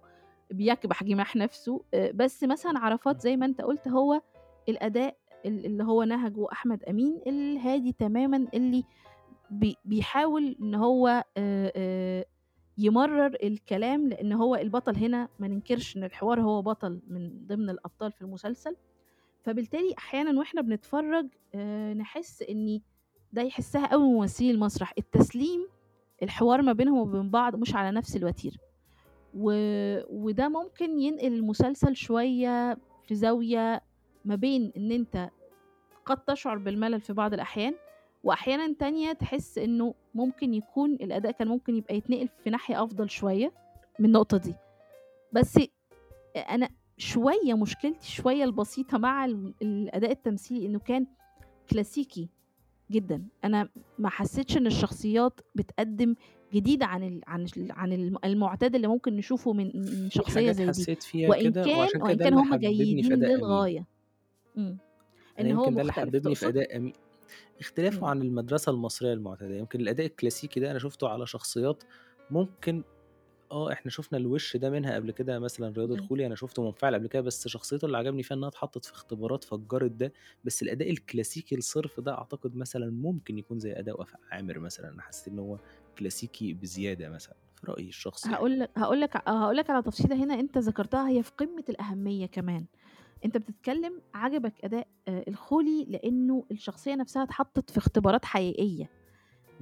بيكبح 0.51 1.05
جماح 1.05 1.37
نَفْسه، 1.37 1.85
آآ 1.95 2.13
بس 2.15 2.45
مثلًا 2.45 2.79
عرفات 2.79 3.21
زي 3.21 3.37
ما 3.37 3.47
أنت 3.47 3.61
قُلت 3.61 3.89
هو 3.89 4.21
الأداء 4.69 5.17
ال 5.47 5.67
اللي 5.67 5.85
هو 5.85 6.03
نهجه 6.03 6.47
أحمد 6.53 6.83
أمين 6.85 7.21
الهادي 7.27 7.93
تمامًا 7.93 8.47
اللي 8.55 8.85
بي 9.51 9.77
بيحاول 9.85 10.57
إن 10.63 10.75
هو 10.75 11.25
يمرّر 12.79 13.37
الكلام، 13.43 14.09
لإن 14.09 14.33
هو 14.33 14.55
البطل 14.57 14.97
هنا 14.97 15.29
ما 15.39 15.49
ننكرش 15.49 15.97
إن 15.97 16.05
الحوار 16.05 16.41
هو 16.41 16.63
بطل 16.63 17.01
من 17.09 17.47
ضمن 17.47 17.71
الأبطال 17.71 18.13
في 18.13 18.23
المسلسل، 18.23 18.77
فبالتالي 19.45 19.95
أحيانًا 19.99 20.39
وإحنا 20.39 20.61
بنتفرّج 20.61 21.27
آآ 21.55 21.95
نحس 21.95 22.43
إني 22.43 22.83
ده 23.33 23.43
يحسّها 23.43 23.87
أوي 23.87 24.05
ممثلي 24.05 24.51
المسرح، 24.51 24.93
التسليم 24.99 25.69
الحوار 26.23 26.63
ما 26.63 26.73
بينهم 26.73 26.99
وبين 26.99 27.31
بعض 27.31 27.57
مش 27.57 27.75
على 27.75 27.91
نفس 27.91 28.17
الوتيرة، 28.17 28.57
و 29.35 29.53
وده 30.11 30.49
ممكن 30.49 30.99
ينقل 31.01 31.27
المسلسل 31.35 31.97
شوية 31.97 32.79
في 33.07 33.15
زاوية 33.15 33.83
ما 34.25 34.35
بين 34.35 34.73
إن 34.77 34.93
أنت 34.93 35.31
قد 36.07 36.17
تشعر 36.25 36.59
بالملل 36.59 37.01
في 37.01 37.13
بعض 37.13 37.35
الأحيان، 37.35 37.75
وأحيانًا 38.25 38.75
تانية 38.79 39.13
تحس 39.13 39.59
إنه 39.59 39.95
ممكن 40.15 40.55
يكون 40.55 40.93
الأداء 40.95 41.33
كان 41.33 41.49
ممكن 41.49 41.77
يبقى 41.77 41.97
يتنقل 41.97 42.29
في 42.45 42.51
ناحية 42.51 42.83
أفضل 42.85 43.11
شوية 43.11 43.53
من 43.99 44.07
النقطة 44.07 44.37
دي، 44.37 44.55
بس 45.33 45.59
أ 46.37 46.69
شوية 46.97 47.55
مشكلتي 47.55 48.11
شوية 48.11 48.45
البسيطة 48.45 48.99
مع 48.99 49.25
ال 49.25 49.55
الأداء 49.63 50.11
التمثيلي 50.11 50.67
إنه 50.67 50.79
كان 50.79 51.07
كلاسيكي 51.71 52.29
جدًا، 52.91 53.25
أنا 53.45 53.69
ما 53.99 54.09
حسّيتش 54.09 54.57
إن 54.57 54.67
الشخصيات 54.67 55.41
بتقدّم 55.55 56.15
جديد 56.53 56.83
عن 56.83 57.03
ال 57.03 57.21
عن 57.27 57.45
ال 57.57 57.73
عن 57.73 57.93
الم 57.93 58.17
المُعتاد 58.25 58.75
اللي 58.75 58.87
ممكن 58.87 59.17
نشوفه 59.17 59.53
من 59.53 59.71
حاجات 60.27 60.55
زي 60.55 60.65
دي، 60.65 60.69
حسّيت 60.69 61.03
فيها 61.03 61.31
وإن 61.31 61.43
كده 61.43 61.65
كان 61.65 62.17
ده 62.17 62.25
كان 62.25 62.35
هُم 62.35 62.55
جيدين. 62.55 63.05
إمم. 64.59 64.79
أنا 65.39 65.51
إن 65.51 65.57
هو 65.57 65.65
يمكن 65.65 65.75
ده 65.75 65.81
اللي 65.81 65.93
حبّبني 65.93 66.35
في؟ 66.35 66.49
أداء 66.49 66.77
أمي 66.77 66.93
اختلافه. 67.61 68.09
عن 68.09 68.23
المدرسة 68.23 68.73
المصرية 68.73 69.13
المعتادة، 69.13 69.55
يمكن 69.55 69.81
الأداء 69.81 70.07
الكلاسيكي 70.07 70.61
ده 70.61 70.71
أنا 70.71 70.79
شُفته 70.79 71.09
على 71.09 71.27
شخصيات 71.27 71.85
ممكن 72.31 72.83
آه، 73.53 73.73
إحنا 73.73 73.91
شُفنا 73.91 74.19
الوِش 74.19 74.57
ده 74.57 74.71
منها 74.71 74.95
قبل 74.95 75.11
كده 75.11 75.39
مثلًا 75.39 75.69
رياض 75.77 75.93
إمم. 75.95 76.09
الخولي 76.09 76.27
أنا 76.27 76.35
شُفته 76.35 76.63
منفعل 76.65 76.95
قبل 76.95 77.07
كده، 77.07 77.23
بس 77.23 77.49
شخصيته 77.49 77.87
اللي 77.87 77.97
عجبني 77.99 78.23
فيها 78.23 78.37
إنها 78.37 78.49
اتحطّت 78.49 78.85
في 78.85 78.93
اختبارات 78.93 79.45
فجّرت 79.45 79.91
ده، 79.91 80.13
بس 80.45 80.63
الأداء 80.63 80.91
الكلاسيكي 80.91 81.55
الصِرف 81.57 82.01
ده 82.01 82.13
أعتقد 82.19 82.55
مثلًا 82.57 82.91
ممكن 82.91 83.39
يكون 83.39 83.59
زي 83.59 83.73
أداء 83.73 84.01
وفاء 84.01 84.21
عامر 84.31 84.59
مثلًا، 84.59 84.89
أنا 84.89 85.03
حسّيت 85.03 85.29
إن 85.33 85.39
هو 85.39 85.59
كلاسيكي 85.99 86.55
بزيادة 86.55 87.09
مثلًا، 87.09 87.37
في 87.55 87.67
رأيي 87.67 87.89
الشخصي 87.89 88.33
يعني. 88.33 88.45
هاقول 88.45 88.59
لك 88.61 88.71
هاقول 88.79 89.01
لك 89.01 89.17
آه، 89.17 89.43
هاقول 89.45 89.57
لك 89.57 89.71
على 89.71 89.83
تفصيلة 89.83 90.17
هنا 90.25 90.35
أنت 90.41 90.59
ذكرتها 90.59 91.09
هي 91.09 91.23
في 91.23 91.33
قمة 91.39 91.65
الأهمية 91.69 92.27
كمان، 92.27 92.67
أنت 93.25 93.37
بتتكلم 93.39 94.03
عجبك 94.15 94.65
أداء 94.65 94.89
آآ 95.09 95.25
الخولي 95.29 95.85
لإنه 95.85 96.47
الشخصية 96.51 96.95
نفسها 96.95 97.23
اتحطّت 97.25 97.71
في 97.71 97.79
اختبارات 97.79 98.25
حقيقية. 98.25 98.91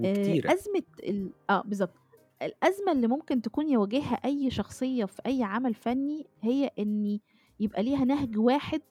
آآ 0.04 0.38
وكتيرة. 0.38 0.54
أزمة 0.54 0.84
ال 1.04 1.34
آه 1.50 1.62
بالضبط. 1.62 2.01
الأزمة 2.44 2.92
اللي 2.92 3.06
ممكن 3.06 3.42
تكون 3.42 3.68
يواجهها 3.68 4.14
أي 4.14 4.50
شخصية 4.50 5.04
في 5.04 5.22
أي 5.26 5.42
عمل 5.42 5.74
فني، 5.74 6.26
هي 6.42 6.70
إن 6.78 7.18
يبقى 7.60 7.82
ليها 7.82 8.04
نهج 8.04 8.38
واحد 8.38 8.82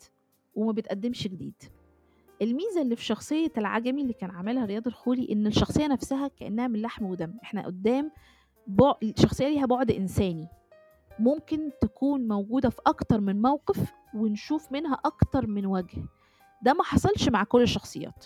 وما 0.56 0.72
بتقدّمش 0.72 1.24
جديد. 1.28 1.64
الميزة 2.42 2.82
اللي 2.82 2.96
في 2.96 3.04
شخصية 3.06 3.52
العجمي 3.58 4.02
اللي 4.02 4.14
كان 4.14 4.30
عاملها 4.30 4.66
رياض 4.66 4.88
الخولي، 4.88 5.32
إن 5.32 5.48
الشخصية 5.48 5.88
نفسها 5.88 6.28
كإنها 6.28 6.68
من 6.68 6.82
لحم 6.82 7.06
ودم، 7.06 7.34
إحنا 7.44 7.66
قدّام 7.66 8.12
شخصية 9.18 9.48
ليها 9.48 9.66
بُعد 9.66 9.92
إنساني، 9.92 10.48
ممكن 11.20 11.72
تكون 11.82 12.28
موجودة 12.28 12.70
في 12.70 12.82
أكتر 12.88 13.22
من 13.22 13.42
موقف 13.42 13.94
ونشوف 14.14 14.72
منها 14.72 15.00
أكتر 15.06 15.48
من 15.48 15.66
وجه، 15.66 16.04
ده 16.62 16.74
ما 16.74 16.84
حصلش 16.84 17.30
مع 17.30 17.44
كل 17.44 17.62
الشخصيات. 17.62 18.26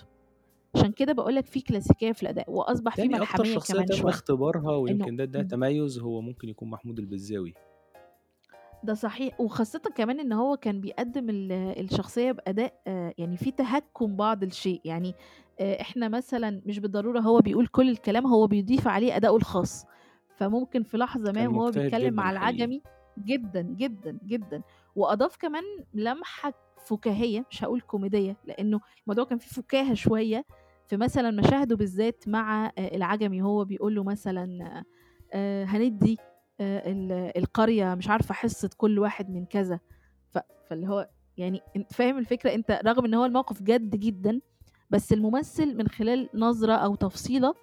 عشان 0.76 0.92
كده 0.92 1.14
باقول 1.14 1.36
لك 1.36 1.46
في 1.46 1.62
كلاسيكية 1.62 2.12
في 2.12 2.24
الأداء، 2.24 2.52
وأصبح 2.52 2.96
في 2.96 3.08
تاني 3.08 3.22
أكتر 3.22 3.44
ملحمية 3.44 3.44
شخصية 3.44 3.82
كمان 3.82 3.86
تم 3.86 4.02
شوية. 4.02 4.10
اختبارها 4.10 4.78
إنه 4.90 5.06
ويمكن 5.06 5.16
ده 5.16 5.24
ادّاها 5.24 5.44
إمم. 5.44 5.50
تميُّز 5.50 6.00
هو 6.00 6.22
ممكن 6.22 6.50
يكون 6.50 6.70
محمود 6.70 7.00
البزاوي. 7.00 7.54
ده 8.84 8.94
صحيح، 8.94 9.40
وخاصةً 9.42 9.80
كمان 9.96 10.20
إن 10.20 10.34
هو 10.34 10.58
كان 10.58 10.82
بيقدّم 10.82 11.30
ال 11.30 11.52
الشخصية 11.52 12.32
بأداء 12.32 12.82
يعني 13.18 13.38
في 13.38 13.52
تهكُّم 13.52 14.16
بعض 14.16 14.44
الشيء، 14.44 14.82
يعني 14.86 15.16
آآ 15.60 15.82
إحنا 15.82 16.10
مثلًا 16.10 16.62
مش 16.66 16.80
بالضرورة 16.80 17.20
هو 17.20 17.40
بيقول 17.42 17.68
كل 17.68 17.90
الكلام، 17.90 18.28
هو 18.28 18.48
بيضيف 18.48 18.88
عليه 18.88 19.16
أداؤه 19.16 19.36
الخاص، 19.38 19.86
فممكن 20.38 20.84
في 20.84 20.98
لحظة 20.98 21.32
ما 21.32 21.42
كان 21.42 21.48
وهو 21.48 21.72
مجتهد 21.72 21.72
بيتكلم 21.72 22.14
جدًا 22.14 22.16
مع 22.16 22.32
حقيقي. 22.32 22.32
العجمي 22.32 22.82
جدًا، 23.18 23.62
جدًا، 23.62 24.20
جدًا، 24.26 24.62
وأضاف 24.96 25.38
كمان 25.38 25.64
لمحة 25.94 26.54
فُكاهية 26.86 27.46
مش 27.52 27.64
هاقول 27.64 27.82
كوميدية، 27.82 28.38
لإنه 28.46 28.80
الموضوع 29.04 29.24
كان 29.26 29.38
فيه 29.38 29.50
فُكاهة 29.62 29.94
شوية 29.94 30.46
في 30.88 30.98
مثلًا 30.98 31.32
مشاهده 31.32 31.76
بالذات 31.76 32.28
مع 32.28 32.66
آآ 32.66 32.72
العجمي 32.96 33.42
وهو 33.42 33.66
بيقول 33.66 33.96
له 33.96 34.04
مثلًا 34.04 34.84
آآ 35.34 35.64
هندّي 35.66 36.18
ال 36.62 37.12
القرية 37.38 37.96
مش 37.96 38.10
عارفة 38.10 38.34
حصة 38.34 38.70
كل 38.78 39.00
واحد 39.00 39.30
من 39.30 39.46
كذا، 39.46 39.80
فاللي 40.70 40.88
هو 40.88 41.10
يعني 41.38 41.62
فاهم 41.92 42.18
الفكرة؟ 42.18 42.54
أنت 42.54 42.82
رغم 42.86 43.06
إن 43.06 43.14
هو 43.14 43.26
الموقف 43.26 43.62
جَد 43.64 43.96
جدًا، 43.96 44.42
بس 44.90 45.14
الممثل 45.14 45.78
من 45.78 45.88
خلال 45.88 46.30
نظرة 46.34 46.74
أو 46.74 46.96
تفصيلة 46.96 47.54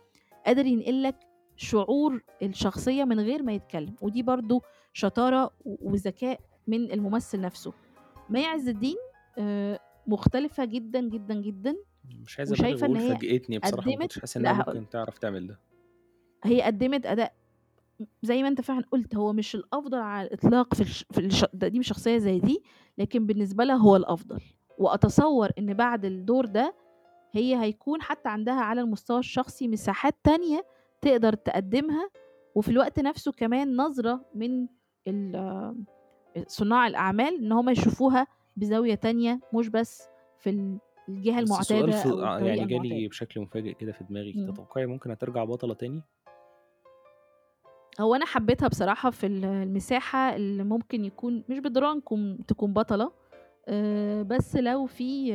قادر 0.47 0.67
ينقل 0.67 1.03
لك 1.03 1.17
شعور 1.57 2.23
الشخصية 2.43 3.05
من 3.05 3.21
غير 3.21 3.43
ما 3.43 3.53
يتكلم، 3.53 3.95
ودي 4.01 4.23
برضه 4.23 4.63
شطارة 4.93 5.51
وذكاء 5.65 6.41
من 6.67 6.93
الممثل 6.93 7.41
نفسه. 7.41 7.73
مي 8.31 8.47
عز 8.47 8.69
الدين 8.69 8.97
مختلفة 10.07 10.65
جدًا، 10.65 11.01
جدًا، 11.01 11.35
جدًا، 11.35 11.77
مش 12.05 12.39
عايز 12.39 12.53
أبالغ 12.53 12.67
وشايفة 12.69 12.87
إن 12.87 12.91
وأقول 12.93 13.11
هي 13.11 13.17
فاجأتني 13.17 13.59
بصراحة، 13.59 13.87
ما 13.87 13.93
قدّمت 13.95 14.03
كنتش 14.03 14.19
حاسس 14.21 14.37
هاقول 14.37 14.75
ممكن 14.77 14.91
تعرف 14.91 15.19
تعمل 15.19 15.47
ده. 15.47 15.61
هي 16.45 16.63
قدّمت 16.63 17.07
أداء 17.07 17.33
م 18.01 18.05
زي 18.23 18.43
ما 18.43 18.49
أنت 18.49 18.61
فعلًا 18.61 18.85
قُلت، 18.91 19.17
هو 19.17 19.33
مش 19.33 19.55
الأفضل 19.55 19.99
على 19.99 20.27
الإطلاق 20.29 20.75
في 20.75 20.81
الش 20.81 21.05
في 21.13 21.21
الش 21.21 21.41
تقديم 21.45 21.83
شخصية 21.83 22.19
زي 22.19 22.39
دي، 22.39 22.63
لكن 22.99 23.27
بالنسبة 23.27 23.65
لها 23.65 23.77
هو 23.77 23.97
الأفضل، 23.97 24.41
وأتصوّر 24.79 25.51
إن 25.59 25.75
بعد 25.75 26.05
الدور 26.05 26.47
ده 26.47 26.75
هي 27.33 27.61
هيكون 27.61 28.03
حتى 28.03 28.29
عندها 28.29 28.61
على 28.61 28.81
المستوى 28.81 29.19
الشخصي 29.19 29.69
مساحات 29.69 30.15
تانية 30.25 30.65
تقدر 31.01 31.35
تقدّمها، 31.35 32.09
وفي 32.55 32.69
الوقت 32.69 33.01
نفسه 33.01 33.33
كمان 33.33 33.77
نظرة 33.77 34.25
من 34.35 34.67
ال 35.09 35.85
صُناع 36.47 36.87
الأعمال 36.87 37.35
إن 37.45 37.53
هم 37.53 37.69
يشوفوها 37.69 38.27
بزاوية 38.57 38.95
تانية، 38.95 39.41
مش 39.55 39.69
بس 39.69 40.03
في 40.39 40.51
ال 40.51 40.79
الجهة 41.09 41.43
بس 41.43 41.49
سؤال 41.49 41.79
المعتادة 41.85 42.13
أو 42.13 42.25
ع 42.25 42.35
الطريقة 42.37 42.49
يعني 42.49 42.63
المعتادة. 42.63 42.89
جالي 42.89 43.09
بشكل 43.09 43.41
مفاجئ 43.41 43.75
كده 43.75 43.93
في 43.93 44.05
دماغي، 44.05 44.35
إمم. 44.37 44.53
تتوقعي 44.53 44.87
ممكن 44.87 45.11
هترجع 45.11 45.45
بطلة 45.45 45.75
تاني؟ 45.75 46.03
هو 48.01 48.15
أنا 48.15 48.27
حبيتها 48.27 48.69
بصراحة 48.69 49.11
في 49.11 49.27
ال 49.27 49.45
المساحة 49.45 50.37
اللي 50.37 50.65
ممكن 50.65 51.05
يكون 51.05 51.45
مش 51.49 51.59
نكون 51.77 52.47
تكون 52.47 52.73
بطلة، 52.73 53.13
آآ 53.69 54.23
بس 54.23 54.57
لو 54.57 54.87
في 54.87 55.33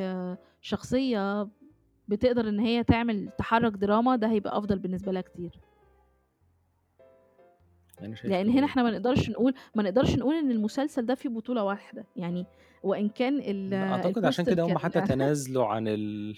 شخصية 0.62 1.48
بتقدر 2.08 2.50
إن 2.50 2.60
هي 2.60 2.84
تعمل 2.84 3.30
تحرّك 3.38 3.74
دراما، 3.74 4.16
ده 4.16 4.28
هيبقى 4.28 4.58
أفضل 4.58 4.80
بالنسبة 4.80 5.12
لها 5.12 5.22
كتير. 5.22 5.52
شايف 8.02 8.26
كده 8.26 8.42
هنا. 8.42 8.66
إحنا 8.66 8.84
ما 8.84 8.92
نقدرش 8.92 9.30
نقول 9.30 9.54
ما 9.76 9.84
نقدرش 9.84 10.16
نقول 10.16 10.36
إن 10.36 10.52
المسلسل 10.52 11.06
ده 11.06 11.16
فيه 11.16 11.30
بطولة 11.30 11.64
واحدة، 11.64 12.06
يعني 12.16 12.46
وإن 12.84 13.10
كان 13.10 13.40
ال 13.40 13.70
لأ، 13.70 13.92
أعتقد 13.92 14.26
عشان 14.26 14.46
كده 14.46 14.64
هم 14.64 14.78
حتى 14.78 15.02
تنازلوا 15.16 15.66
عن 15.66 15.88
ال 15.88 16.36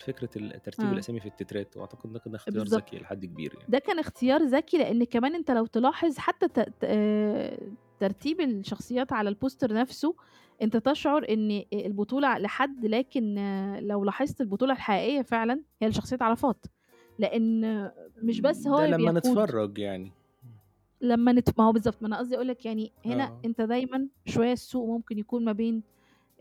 ترتيب 0.66 0.86
آه. 0.86 0.92
الأسامي 0.92 1.20
في 1.20 1.26
التترات، 1.26 1.78
وأعتقد 1.78 2.14
ده 2.14 2.20
كان 2.20 2.36
اختيار. 2.36 2.66
ذكي 2.66 2.98
إلى 2.98 3.06
حد 3.06 3.26
كبير 3.26 3.54
يعني. 3.54 3.66
ده 3.70 3.80
كان 3.80 4.00
اختيار 4.00 4.44
ذكي، 4.44 4.78
لإن 4.78 5.04
كمان 5.04 5.36
أنت 5.36 5.52
لو 5.52 5.66
تلاحظ 5.66 6.18
حتى 6.18 6.66
آآ 6.84 7.58
ترتيب 8.00 8.42
الشخصيات 8.42 9.14
على 9.14 9.36
الposter 9.36 9.72
نفسه، 9.72 10.16
أنت 10.62 10.78
تشعر 10.78 11.26
إن 11.30 11.52
آآ 11.52 11.86
البطولة 11.86 12.38
لحد، 12.38 12.86
لكن 12.86 13.36
لو 13.82 14.04
لاحظت 14.06 14.42
البطولة 14.42 14.74
الحقيقية 14.74 15.22
فعلًا 15.22 15.62
هي 15.82 15.88
لشخصية 15.88 16.18
عرفات، 16.22 16.66
لإن 17.20 17.92
مش 18.24 18.42
بس 18.42 18.68
هو 18.68 18.78
ده 18.78 18.88
لمّا 18.88 18.98
بيقود 18.98 19.18
نتفرّج 19.18 19.78
يعني. 19.78 20.12
لمّا 21.02 21.32
نت 21.32 21.50
ما 21.60 21.66
هو 21.66 21.72
بالضبط، 21.72 22.02
ما 22.02 22.08
أنا 22.08 22.18
قصدي 22.18 22.36
أقول 22.36 22.48
لك 22.48 22.66
يعني 22.66 22.92
هنا 23.06 23.24
آه. 23.24 23.42
أنت 23.46 23.62
دايمًا 23.62 24.08
شوية 24.26 24.52
السوق 24.54 24.88
ممكن 24.90 25.18
يكون 25.18 25.46
ما 25.46 25.52
بين 25.52 25.84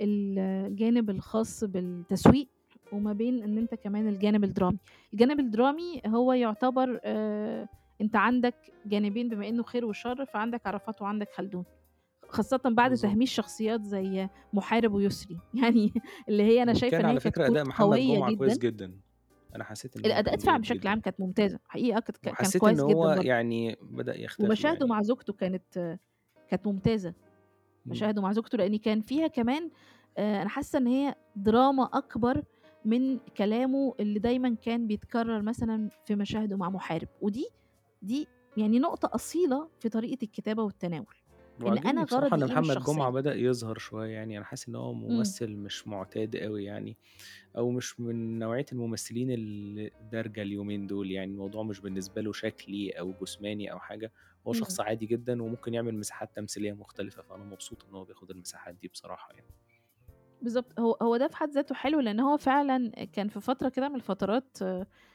الجانب 0.00 1.10
الخاص 1.10 1.64
بالتسويق، 1.64 2.48
وما 2.92 3.12
بين 3.12 3.42
إن 3.42 3.58
أنت 3.58 3.74
كمان 3.74 4.08
الجانب 4.08 4.44
الدرامي. 4.44 4.78
الجانب 5.12 5.40
الدرامي 5.40 6.00
هو 6.06 6.32
يعتبر 6.32 7.00
آآ 7.04 7.66
أنت 8.00 8.16
عندك 8.16 8.54
جانبين 8.86 9.28
بما 9.28 9.48
إنه 9.48 9.62
خير 9.62 9.84
وشر، 9.84 10.24
فعندك 10.24 10.66
عرفات 10.66 11.02
وعندك 11.02 11.28
خلدون، 11.32 11.64
خاصةً 12.28 12.60
بعد. 12.64 12.94
تهميش 12.94 13.32
شخصيات 13.34 13.82
زي 13.82 14.28
محارب 14.52 14.92
ويسري، 14.94 15.36
يعني 15.62 15.92
اللي 16.28 16.42
هي 16.42 16.62
أنا 16.62 16.74
شايفة 16.74 16.86
وكان 16.96 17.00
إن 17.00 17.06
هي 17.06 17.10
على 17.10 17.20
فكرة 17.20 17.46
أداء 17.46 17.64
محمد 17.64 17.98
جمعة 17.98 18.36
كويس 18.36 18.58
جدًا. 18.58 19.00
جدًا، 19.48 19.56
أنا 19.56 19.64
حسيت 19.64 19.96
الأداءات 19.96 20.38
كان 20.38 20.46
فعلًا 20.46 20.58
بشكل 20.60 20.78
جدًا. 20.78 20.88
عام 20.90 21.00
كانت 21.00 21.20
ممتازة، 21.20 21.58
حقيقة 21.68 22.00
كانت 22.00 22.16
كان 22.16 22.50
كويس 22.60 22.74
جدًا 22.74 22.82
هو 22.82 23.02
برضه. 23.08 23.22
يعني 23.22 23.76
بدأ 23.82 24.20
يختفي 24.20 24.46
ومشاهده 24.46 24.76
يعني. 24.78 24.90
مع 24.90 25.02
زوجته 25.02 25.32
كانت 25.32 25.98
كانت 26.50 26.66
ممتازة، 26.66 27.08
إمم. 27.08 27.16
مشاهده 27.86 28.22
مع 28.22 28.32
زوجته 28.32 28.58
لإن 28.58 28.76
كان 28.78 29.00
فيها 29.00 29.26
كمان 29.26 29.70
آآ 30.18 30.42
أنا 30.42 30.48
حاسة 30.48 30.78
إن 30.78 30.86
هي 30.86 31.14
دراما 31.36 31.84
أكبر 31.92 32.42
من 32.84 33.18
كلامه 33.18 33.94
اللي 34.00 34.18
دايمًا 34.18 34.54
كان 34.62 34.86
بيتكرر 34.86 35.42
مثلًا 35.42 35.90
في 36.06 36.14
مشاهده 36.14 36.56
مع 36.56 36.70
محارب، 36.70 37.08
ودي 37.20 37.48
دي 38.02 38.26
يعني 38.56 38.78
نقطة 38.78 39.10
أصيلة 39.14 39.68
في 39.80 39.88
طريقة 39.88 40.18
الكتابة 40.24 40.62
والتناول، 40.62 41.14
وعاجبني 41.62 42.04
بصراحة 42.04 42.34
غرضي 42.34 42.36
إن 42.36 42.42
إيه 42.50 42.54
من 42.56 42.64
محمد 42.64 42.82
جمعة. 42.82 43.10
بدأ 43.10 43.34
يظهر 43.34 43.78
شوية 43.78 44.10
يعني، 44.14 44.36
أنا 44.36 44.44
حاسس 44.44 44.68
إن 44.68 44.74
هو 44.76 44.92
إمم. 45.08 45.34
ممثل 45.34 45.56
مش 45.56 45.86
معتاد 45.86 46.36
أوي 46.36 46.64
يعني، 46.64 46.98
أو 47.56 47.70
مش 47.70 48.00
من 48.00 48.38
نوعية 48.38 48.66
الممثلين 48.72 49.28
الدارجة 50.00 50.42
اليومين 50.42 50.86
دول 50.86 51.10
يعني، 51.10 51.32
الموضوع 51.32 51.62
مش 51.62 51.80
بالنسبة 51.80 52.20
له 52.22 52.32
شكلي 52.32 52.90
أو 52.90 53.14
جسماني 53.22 53.72
أو 53.72 53.80
حاجة، 53.80 54.12
هو. 54.52 54.52
شخص 54.52 54.80
عادي 54.80 55.06
جدًا 55.06 55.42
وممكن 55.42 55.74
يعمل 55.74 55.94
مساحات 55.98 56.36
تمثيلية 56.36 56.72
مختلفة، 56.72 57.22
فأنا 57.22 57.44
مبسوط 57.44 57.84
إن 57.86 57.94
هو 57.94 58.04
بياخد 58.04 58.30
المساحات 58.30 58.74
دي 58.74 58.88
بصراحة 58.88 59.34
يعني. 59.34 59.46
بالضبط، 60.40 60.80
هو 60.80 60.96
هو 61.02 61.16
ده 61.16 61.28
في 61.28 61.36
حد 61.36 61.50
ذاته 61.50 61.74
حلو، 61.74 62.00
لإن 62.00 62.20
هو 62.20 62.36
فعلًا 62.36 62.90
كان 63.12 63.28
في 63.28 63.40
فترة 63.40 63.68
كده 63.68 63.88
من 63.88 63.94
الفترات 63.94 64.58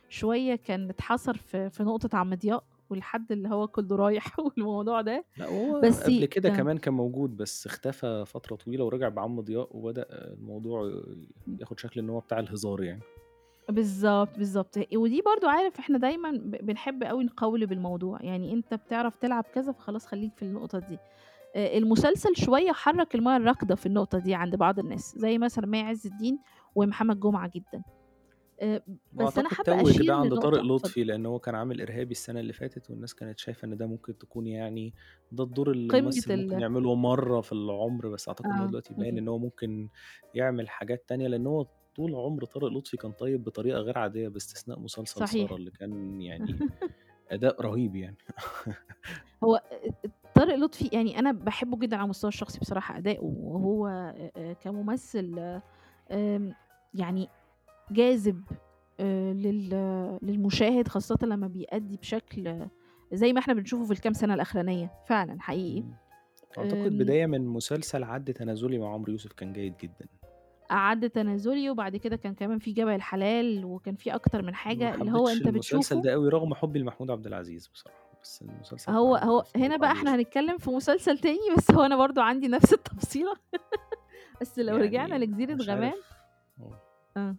شوية 0.10 0.56
كان 0.56 0.90
اتحصر 0.90 1.34
في 1.38 1.70
في 1.70 1.84
نقطة 1.84 2.18
عم 2.18 2.36
ضياء، 2.36 2.64
والحد 2.94 3.32
اللي 3.32 3.50
هو 3.50 3.68
كُلّه 3.68 3.96
رايح 3.96 4.26
والموضوع 4.40 5.02
ده، 5.02 5.26
لأ 5.38 5.48
وهو 5.48 5.82
بس 5.84 6.04
قبل 6.04 6.26
كده 6.26 6.50
آه. 6.50 6.58
كمان 6.58 6.78
كان 6.78 6.94
موجود، 6.94 7.38
بس 7.38 7.66
اختفى 7.68 8.24
فترة 8.28 8.56
طويلة 8.56 8.84
ورجع 8.86 9.10
بعم 9.10 9.42
ضياء، 9.42 9.78
وبدأ 9.78 10.06
الموضوع. 10.10 11.04
ياخد 11.60 11.80
شكل 11.80 12.00
إن 12.00 12.10
هو 12.10 12.20
بتاع 12.20 12.40
الهزار 12.40 12.84
يعني. 12.84 13.02
بالضبط، 13.70 14.38
بالضبط، 14.38 14.78
ودي 14.96 15.22
برضه 15.22 15.50
عارف 15.50 15.80
إحنا 15.80 15.98
دايمًا 15.98 16.32
بنحب 16.44 17.04
أوي 17.04 17.24
نقوّلب 17.24 17.72
الموضوع، 17.72 18.20
يعني 18.22 18.54
أنت 18.54 18.74
بتعرف 18.74 19.16
تلعب 19.16 19.44
كذا 19.54 19.72
فخلاص 19.72 20.06
خلّيك 20.06 20.32
في 20.36 20.42
النقطة 20.46 20.80
دي. 20.80 20.98
آآ 21.56 21.78
المسلسل 21.78 22.36
شوية 22.36 22.72
حرّك 22.72 23.16
المَيَّة 23.16 23.38
الراكدة 23.38 23.76
في 23.76 23.86
النقطة 23.86 24.18
دي 24.20 24.36
عند 24.36 24.56
بعض 24.56 24.80
الناس، 24.80 25.14
زي 25.18 25.38
مثلًا 25.38 25.66
مي 25.68 25.82
عز 25.82 26.08
الدين 26.08 26.40
ومحمد 26.76 27.20
جمعة 27.20 27.52
جدًا. 27.56 27.84
آآ 28.64 28.82
بس 29.14 29.40
حابة 29.40 29.64
توّج 29.64 29.82
أشير 29.82 30.08
ده 30.08 30.16
عند 30.16 30.36
طارق. 30.36 30.62
لطفي، 30.64 31.04
لإن 31.04 31.26
هو 31.26 31.40
كان 31.40 31.56
عامل 31.56 31.82
إرهابي 31.82 32.12
السنة 32.12 32.40
اللي 32.40 32.54
فاتت 32.54 32.90
والناس 32.90 33.14
كانت 33.16 33.40
شايفة 33.40 33.66
إن 33.66 33.78
ده 33.78 33.88
ممكن 33.88 34.18
تكون 34.18 34.48
يعني 34.48 34.94
ده 35.32 35.44
الدور 35.44 35.72
اللي 35.72 35.98
الممثل 35.98 36.38
ممكن 36.38 36.60
يعمله 36.60 36.96
مرّة 36.96 37.42
في 37.42 37.52
العُمر، 37.52 38.08
بس 38.10 38.30
هو 38.30 38.36
آه، 38.46 38.68
دلوقتي 38.68 38.94
باين. 38.94 39.18
إن 39.18 39.28
هو 39.28 39.38
ممكن 39.40 39.90
يعمل 40.34 40.70
حاجات 40.70 41.06
تانية، 41.10 41.28
لإن 41.28 41.48
هو 41.48 41.68
طول 41.96 42.16
عُمر 42.16 42.46
طارق 42.46 42.68
لطفي 42.72 42.98
كان 42.98 43.12
طيب 43.12 43.44
بطريقة 43.44 43.80
غير 43.80 43.98
عادية 43.98 44.28
باستثناء 44.28 44.80
مسلسل 44.80 45.20
صحيح. 45.28 45.52
اللي 45.52 45.72
كان 45.72 46.22
يعني 46.22 46.46
أداء 47.32 47.62
رهيب 47.62 47.96
يعني. 47.96 48.18
هو 49.44 49.62
طارق 50.36 50.56
لطفي 50.56 50.90
يعني 50.94 51.20
أنا 51.20 51.32
باحبه 51.32 51.78
جدًا 51.80 51.96
على 51.98 52.04
المستوى 52.06 52.28
الشخصي 52.30 52.60
بصراحة 52.60 52.98
أداؤه، 52.98 53.24
وهو 53.24 53.88
أ 53.88 54.32
أ 54.38 54.54
كممثل 54.54 55.60
يعني 56.94 57.30
جاذب 57.92 58.44
لل 59.00 59.70
للمشاهد 60.22 60.88
خاصةً 60.88 61.18
لمّا 61.24 61.48
بيأدّي 61.48 61.98
بشكل 61.98 62.68
زي 63.14 63.34
ما 63.34 63.40
إحنا 63.40 63.54
بنشوفه 63.54 63.86
في 63.86 63.92
الكام 63.92 64.14
سنة 64.14 64.34
الأخرانية، 64.34 64.92
فعلًا 65.08 65.42
حقيقي. 65.42 65.84
أعتقد 66.58 66.98
بداية 66.98 67.26
من 67.26 67.46
مسلسل 67.48 68.04
عَد 68.04 68.34
تنازلي 68.34 68.78
مع 68.78 68.94
عمرو 68.94 69.12
يوسف 69.12 69.34
كان 69.34 69.54
جيد 69.54 69.74
جدًا. 69.78 70.08
عَد 70.70 71.10
تنازلي 71.10 71.70
وبعد 71.70 71.96
كده 71.96 72.16
كان 72.16 72.34
كمان 72.34 72.60
في 72.60 72.72
جبل 72.72 72.92
الحلال، 72.96 73.66
وكان 73.66 73.96
في 73.96 74.16
أكتر 74.16 74.42
من 74.42 74.48
ما 74.48 74.54
حاجة 74.56 74.94
اللي 74.96 75.12
هو 75.12 75.28
حبيتش 75.28 75.42
أنت 75.42 75.48
المسلسل 75.48 75.78
بتشوفه 75.80 76.02
ده 76.02 76.14
أوي 76.14 76.30
رغم 76.30 76.54
حُبّي 76.54 76.80
لمحمود 76.80 77.12
عبد 77.12 77.28
العزيز 77.28 77.68
بصراحة، 77.68 78.20
بس 78.24 78.42
المسلسل 78.42 78.92
هو 78.92 79.16
هو 79.16 79.44
هنا 79.56 79.78
بقى 79.78 79.92
العزيز 79.92 80.08
هنتكلم 80.08 80.58
في 80.58 80.70
مسلسل 80.72 81.18
تاني، 81.20 81.56
بس 81.58 81.72
هو 81.72 81.82
أنا 81.82 81.98
برضه 81.98 82.22
عندي 82.22 82.48
نفس 82.48 82.74
التفصيلة. 82.74 83.34
بس 84.42 84.60
لو 84.60 84.76
رجعنا 84.76 85.10
يعني 85.10 85.26
لجزيرة 85.26 85.54
مش 85.56 85.70
غمام 85.70 85.84
عارف. 85.84 86.14
آه. 87.18 87.36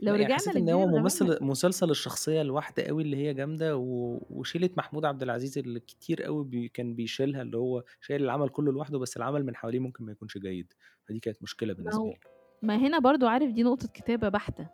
لو 0.00 0.14
يعني 0.14 0.28
رجعنا 0.28 0.34
حسيت 0.34 0.56
إن 0.56 0.70
هو 0.70 0.86
ممثل 0.86 1.44
مسلسل 1.44 1.90
الشخصية 1.90 2.40
الواحدة 2.42 2.90
أوي 2.90 3.02
اللي 3.02 3.16
هي 3.16 3.34
جامدة، 3.34 3.76
و 3.76 4.18
وشيلة 4.30 4.70
محمود 4.76 5.04
عبد 5.04 5.22
العزيز 5.22 5.58
اللي 5.58 5.80
كتير 5.80 6.26
أوي 6.26 6.44
بي 6.44 6.68
كان 6.68 6.94
بيشيلها، 6.94 7.42
اللي 7.42 7.56
هو 7.58 7.84
شايل 8.00 8.24
العمل 8.24 8.48
كلّه 8.48 8.72
لوحده، 8.72 8.98
بس 8.98 9.16
العمل 9.16 9.46
من 9.46 9.56
حواليه 9.56 9.78
ممكن 9.78 10.04
ما 10.04 10.12
يكونش 10.12 10.38
جيد، 10.38 10.72
فدي 11.04 11.20
كانت 11.20 11.38
ما 11.78 11.84
بالنسبة 11.84 12.02
هو 12.02 12.10
لي. 12.10 12.20
ما 12.62 12.76
هنا 12.76 12.98
برضه 12.98 13.30
عارف 13.30 13.52
دي 13.52 13.62
نقطة 13.62 13.88
كتابة 13.88 14.28
بحتة، 14.28 14.68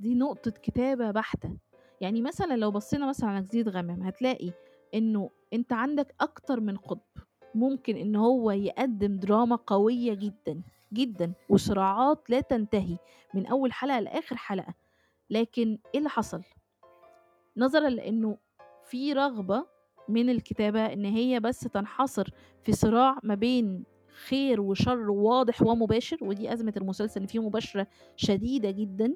دي 0.00 0.14
نقطة 0.14 0.50
كتابة 0.50 1.10
بحتة. 1.10 1.58
يعني 2.00 2.22
مثلًا 2.22 2.56
لو 2.56 2.70
بصينا 2.70 3.08
مثلًا 3.08 3.30
على 3.30 3.42
جزيرة 3.42 3.70
غمام، 3.70 4.02
هتلاقي 4.02 4.54
إنه 4.94 5.30
أنت 5.52 5.72
عندك 5.72 6.14
أكتر 6.20 6.60
من 6.60 6.76
قُطب، 6.76 7.02
ممكن 7.54 7.96
إن 7.96 8.16
هو 8.16 8.50
يقدّم 8.50 9.18
دراما 9.18 9.56
قوية 9.56 10.14
جدًا، 10.14 10.62
جدًا، 10.92 11.32
وصراعات 11.48 12.30
لا 12.30 12.40
تنتهي 12.40 12.96
من 13.34 13.46
أول 13.46 13.72
حلقة 13.72 14.00
لآخر 14.00 14.36
حلقة، 14.36 14.74
لكن 15.30 15.78
إيه 15.94 15.98
اللي 15.98 16.08
حصل؟ 16.08 16.42
نظرًا 17.56 17.88
لإنه 17.88 18.36
في 18.84 19.12
رغبة 19.12 19.66
من 20.08 20.30
الكتابة 20.30 20.92
إن 20.92 21.04
هي 21.04 21.40
بس 21.40 21.60
تنحصر 21.60 22.28
في 22.62 22.72
صراع 22.72 23.18
ما 23.22 23.34
بين 23.34 23.84
خير 24.28 24.60
وشر 24.60 25.10
واضح 25.10 25.62
ومباشر، 25.62 26.18
ودي 26.20 26.52
أزمة 26.52 26.72
المسلسل 26.76 27.20
إن 27.20 27.26
فيه 27.26 27.42
مباشرة 27.42 27.86
شديدة 28.16 28.70
جدًا، 28.70 29.14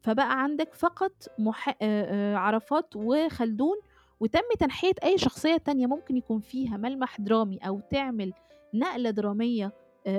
فبقى 0.00 0.42
عندك 0.42 0.74
فقط 0.74 1.12
مح 1.38 1.68
آآ 1.68 1.74
آآ 1.82 2.36
عرفات 2.36 2.96
وخلدون، 2.96 3.76
وتم 4.20 4.40
تنحية 4.58 4.94
أي 5.04 5.18
شخصية 5.18 5.56
تانية 5.56 5.86
ممكن 5.86 6.16
يكون 6.16 6.40
فيها 6.40 6.76
ملمح 6.76 7.20
درامي 7.20 7.58
أو 7.58 7.80
تعمل 7.90 8.32
نقلة 8.74 9.10
درامية 9.10 9.72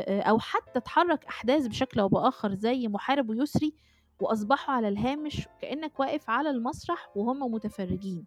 أو 0.07 0.39
حتى 0.39 0.79
تحرّك 0.79 1.25
أحداث 1.25 1.67
بشكل 1.67 1.99
أو 1.99 2.07
بآخر 2.07 2.55
زي 2.55 2.87
محارب 2.87 3.29
ويسري، 3.29 3.73
وأصبحوا 4.19 4.75
على 4.75 4.87
الهامش 4.87 5.47
كأنك 5.61 5.99
واقف 5.99 6.29
على 6.29 6.49
المسرح 6.49 7.17
وهُم 7.17 7.53
متفرجين، 7.53 8.25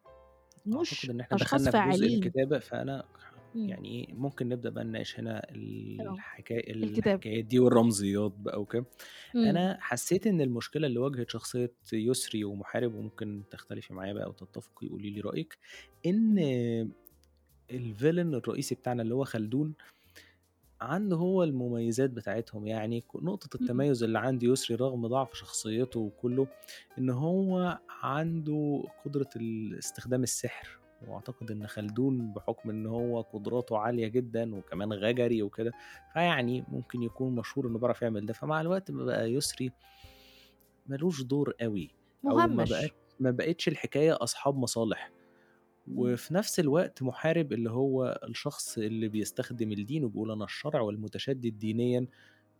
أعتقد 0.66 0.80
مش 0.80 1.10
إن 1.10 1.20
إحنا 1.20 1.36
أشخاص 1.36 1.62
دخلنا 1.62 1.84
في 1.84 1.90
جزء 1.90 2.00
فاعلين. 2.00 2.18
الكتابة، 2.24 2.58
فأنا. 2.58 3.04
يعني 3.54 3.88
إيه، 3.88 4.14
ممكن 4.14 4.48
نبدأ 4.48 4.70
بقى 4.70 4.84
نناقش 4.84 5.20
هنا 5.20 5.36
آه. 5.38 5.52
الحكا 5.52 6.56
الكتابة. 6.70 7.14
الحكايات 7.14 7.44
دي 7.44 7.58
والرمزيات 7.58 8.32
بقى 8.32 8.60
وكده. 8.60 8.84
أنا 9.34 9.78
حسيت 9.80 10.26
إن 10.26 10.40
المشكلة 10.40 10.86
اللي 10.86 10.98
واجهت 10.98 11.30
شخصية 11.30 11.72
يسري 11.92 12.44
ومحارب، 12.44 12.94
وممكن 12.94 13.42
تختلفي 13.50 13.94
معايا 13.94 14.12
بقى 14.12 14.24
أو 14.24 14.32
تتفقي 14.32 14.88
قولي 14.88 15.10
لي 15.10 15.20
رأيِك، 15.20 15.58
إن 16.06 16.38
إمم. 16.38 16.92
الvillain 17.72 18.34
الرئيسي 18.34 18.74
بتاعنا 18.74 19.02
اللي 19.02 19.14
هو 19.14 19.24
خلدون، 19.24 19.74
عنده 20.80 21.16
هو 21.16 21.42
المميزات 21.42 22.10
بتاعتهم، 22.10 22.66
يعني 22.66 23.00
ك 23.00 23.16
نقطة. 23.16 23.56
التميز 23.56 24.02
اللي 24.02 24.18
عند 24.18 24.42
يسري 24.42 24.76
رغم 24.76 25.06
ضعف 25.06 25.34
شخصيته 25.34 26.00
وكلّه، 26.00 26.48
إن 26.98 27.10
هو 27.10 27.78
عنده 28.02 28.84
قدرة 28.98 29.28
ال 29.36 29.78
استخدام 29.78 30.22
السحر، 30.22 30.80
وأعتقد 31.00 31.50
إن 31.50 31.66
خلدون 31.66 32.32
بحكم 32.32 32.70
إن 32.70 32.86
هو 32.86 33.20
قدراته 33.22 33.78
عالية 33.78 34.08
جدًا 34.08 34.54
وكمان 34.54 34.92
غجري 34.92 35.42
وكده، 35.42 35.74
فيعني 36.08 36.64
ممكن 36.68 37.02
يكون 37.02 37.34
مشهور 37.34 37.68
إنه 37.68 37.78
بيعرف 37.78 38.02
يعمل 38.02 38.26
ده، 38.26 38.32
فمع 38.34 38.60
الوقت 38.60 38.90
بقى 38.90 39.32
يسري 39.32 39.74
ما 40.86 40.96
لوش 40.96 41.22
دور 41.22 41.54
أوي، 41.62 41.96
أو 42.30 42.48
ما 42.48 42.66
مُهمّش. 42.66 42.94
ما 43.18 43.30
بقتش 43.30 43.68
الحكاية 43.68 44.16
أصحاب 44.22 44.56
مصالح،. 44.58 45.12
وفي 45.94 46.34
نفس 46.34 46.60
الوقت 46.60 47.02
محارب 47.02 47.52
اللي 47.52 47.70
هو 47.70 48.20
الشخص 48.28 48.78
اللي 48.78 49.08
بيستخدم 49.08 49.72
الدين 49.72 50.04
وبيقول 50.04 50.30
أنا 50.30 50.44
الشرع 50.44 50.80
والمتشدد 50.80 51.58
دينيًا، 51.58 52.06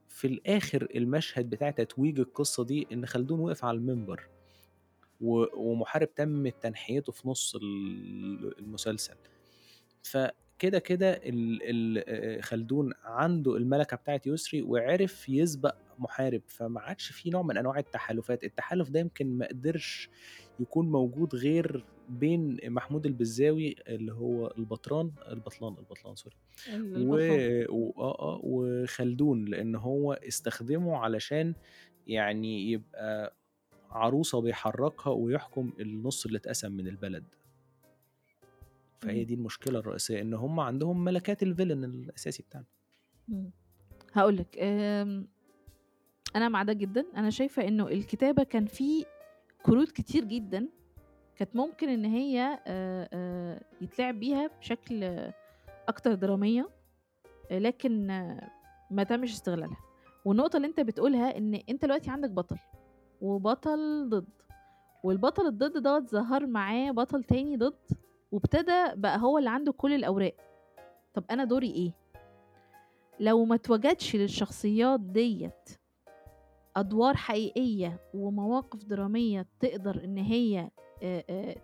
في 0.08 0.26
الآخر 0.26 0.88
المشهد 0.94 1.50
بتاع 1.50 1.70
تتويج 1.70 2.20
القصة 2.20 2.64
دي 2.64 2.86
إن 2.92 3.06
خلدون 3.06 3.40
وقف 3.40 3.64
على 3.64 3.78
المنبر، 3.78 4.28
ومحارب 5.20 6.14
تم 6.14 6.48
تنحيته 6.48 7.12
في 7.12 7.28
نُص 7.28 7.56
ال 7.56 8.58
المسلسل، 8.58 9.14
فكده، 10.02 10.78
كده 10.78 11.20
خلدون 12.40 12.92
عنده 13.04 13.56
المَلَكة 13.56 13.96
بتاعة 13.96 14.20
يسري 14.26 14.62
وعرف 14.62 15.28
يسبق 15.28 15.74
محارب، 15.98 16.42
فما 16.46 16.80
عادش 16.80 17.12
في 17.12 17.30
نوع 17.30 17.42
من 17.42 17.56
أنواع 17.56 17.78
التحالفات، 17.78 18.44
التحالف 18.44 18.90
ده 18.90 19.00
يمكن 19.00 19.38
ما 19.38 19.46
قدرش 19.48 20.08
يكون 20.60 20.90
موجود 20.90 21.34
غير 21.34 21.84
بين 22.08 22.58
محمود 22.64 23.06
البزاوي 23.06 23.76
اللي 23.88 24.12
هو 24.12 24.54
البطران 24.58 25.12
البطلان 25.28 25.76
البطلان 25.78 26.16
سوري 26.16 26.36
و. 26.96 27.14
و 27.68 27.92
آه، 27.98 28.18
آه، 28.18 28.40
وخلدون، 28.42 29.44
لإن 29.44 29.74
هو 29.74 30.12
استخدمه 30.12 30.96
علشان 30.96 31.54
يعني 32.06 32.70
يبقى 32.70 33.34
عروسة 33.90 34.40
بيحرّكها 34.40 35.10
ويحكم 35.10 35.72
النُص 35.80 36.26
اللي 36.26 36.38
اتقسم 36.38 36.72
من 36.72 36.88
البلد. 36.88 37.24
فهي. 39.00 39.24
دي 39.24 39.34
المشكلة 39.34 39.78
الرئيسية، 39.78 40.20
إن 40.20 40.34
هُم 40.34 40.60
عندهم 40.60 41.04
ملكات 41.04 41.44
الvillain 41.44 41.84
الأساسي 41.84 42.42
بتاعنا. 42.42 42.66
إمم. 43.28 43.50
هاقول 44.12 44.36
لك، 44.36 44.58
أنا 46.36 46.48
مع 46.48 46.62
ده 46.62 46.72
جدًا، 46.72 47.04
أنا 47.16 47.30
شايفة 47.30 47.68
إنه 47.68 47.88
الكتابة 47.88 48.42
كان 48.42 48.66
في 48.66 49.04
كروت 49.62 49.90
كتير 49.92 50.24
جدًا 50.24 50.68
كانت 51.36 51.56
ممكن 51.56 51.88
إن 51.88 52.04
هي 52.04 52.58
آآ 52.66 53.08
آآ 53.12 53.62
يتلعب 53.80 54.20
بيها 54.20 54.46
بشكل 54.46 55.28
أكتر 55.88 56.14
درامية، 56.14 56.68
لكن 57.50 58.06
ما 58.90 59.04
تمِّش 59.04 59.32
استغلالها. 59.32 59.76
والنقطة 60.24 60.56
اللي 60.56 60.68
أنت 60.68 60.80
بتقولها 60.80 61.38
إن 61.38 61.54
أنت 61.54 61.82
دلوقتي 61.84 62.10
عندك 62.10 62.30
بطل، 62.30 62.56
وبطل 63.20 64.08
ضد، 64.08 64.28
والبطل 65.04 65.46
الضد 65.46 65.82
دوّة 65.82 66.00
ظهر 66.00 66.46
معاه 66.46 66.90
بطل 66.90 67.24
تاني 67.24 67.56
ضد، 67.56 67.98
وابتدى 68.32 68.84
بقى 68.94 69.18
هو 69.18 69.38
اللي 69.38 69.50
عنده 69.50 69.72
كل 69.72 69.92
الأوراق. 69.92 70.34
طب 71.14 71.24
أنا 71.30 71.44
دوري 71.44 71.70
إيه؟ 71.70 71.92
لو 73.20 73.44
ما 73.44 73.54
اتوجدش 73.54 74.16
للشخصيات 74.16 75.00
ديّة 75.00 75.54
أدوار 76.76 77.16
حقيقية 77.16 78.00
ومواقف 78.14 78.84
درامية 78.84 79.46
تقدر 79.60 80.04
إن 80.04 80.18
هي 80.18 80.70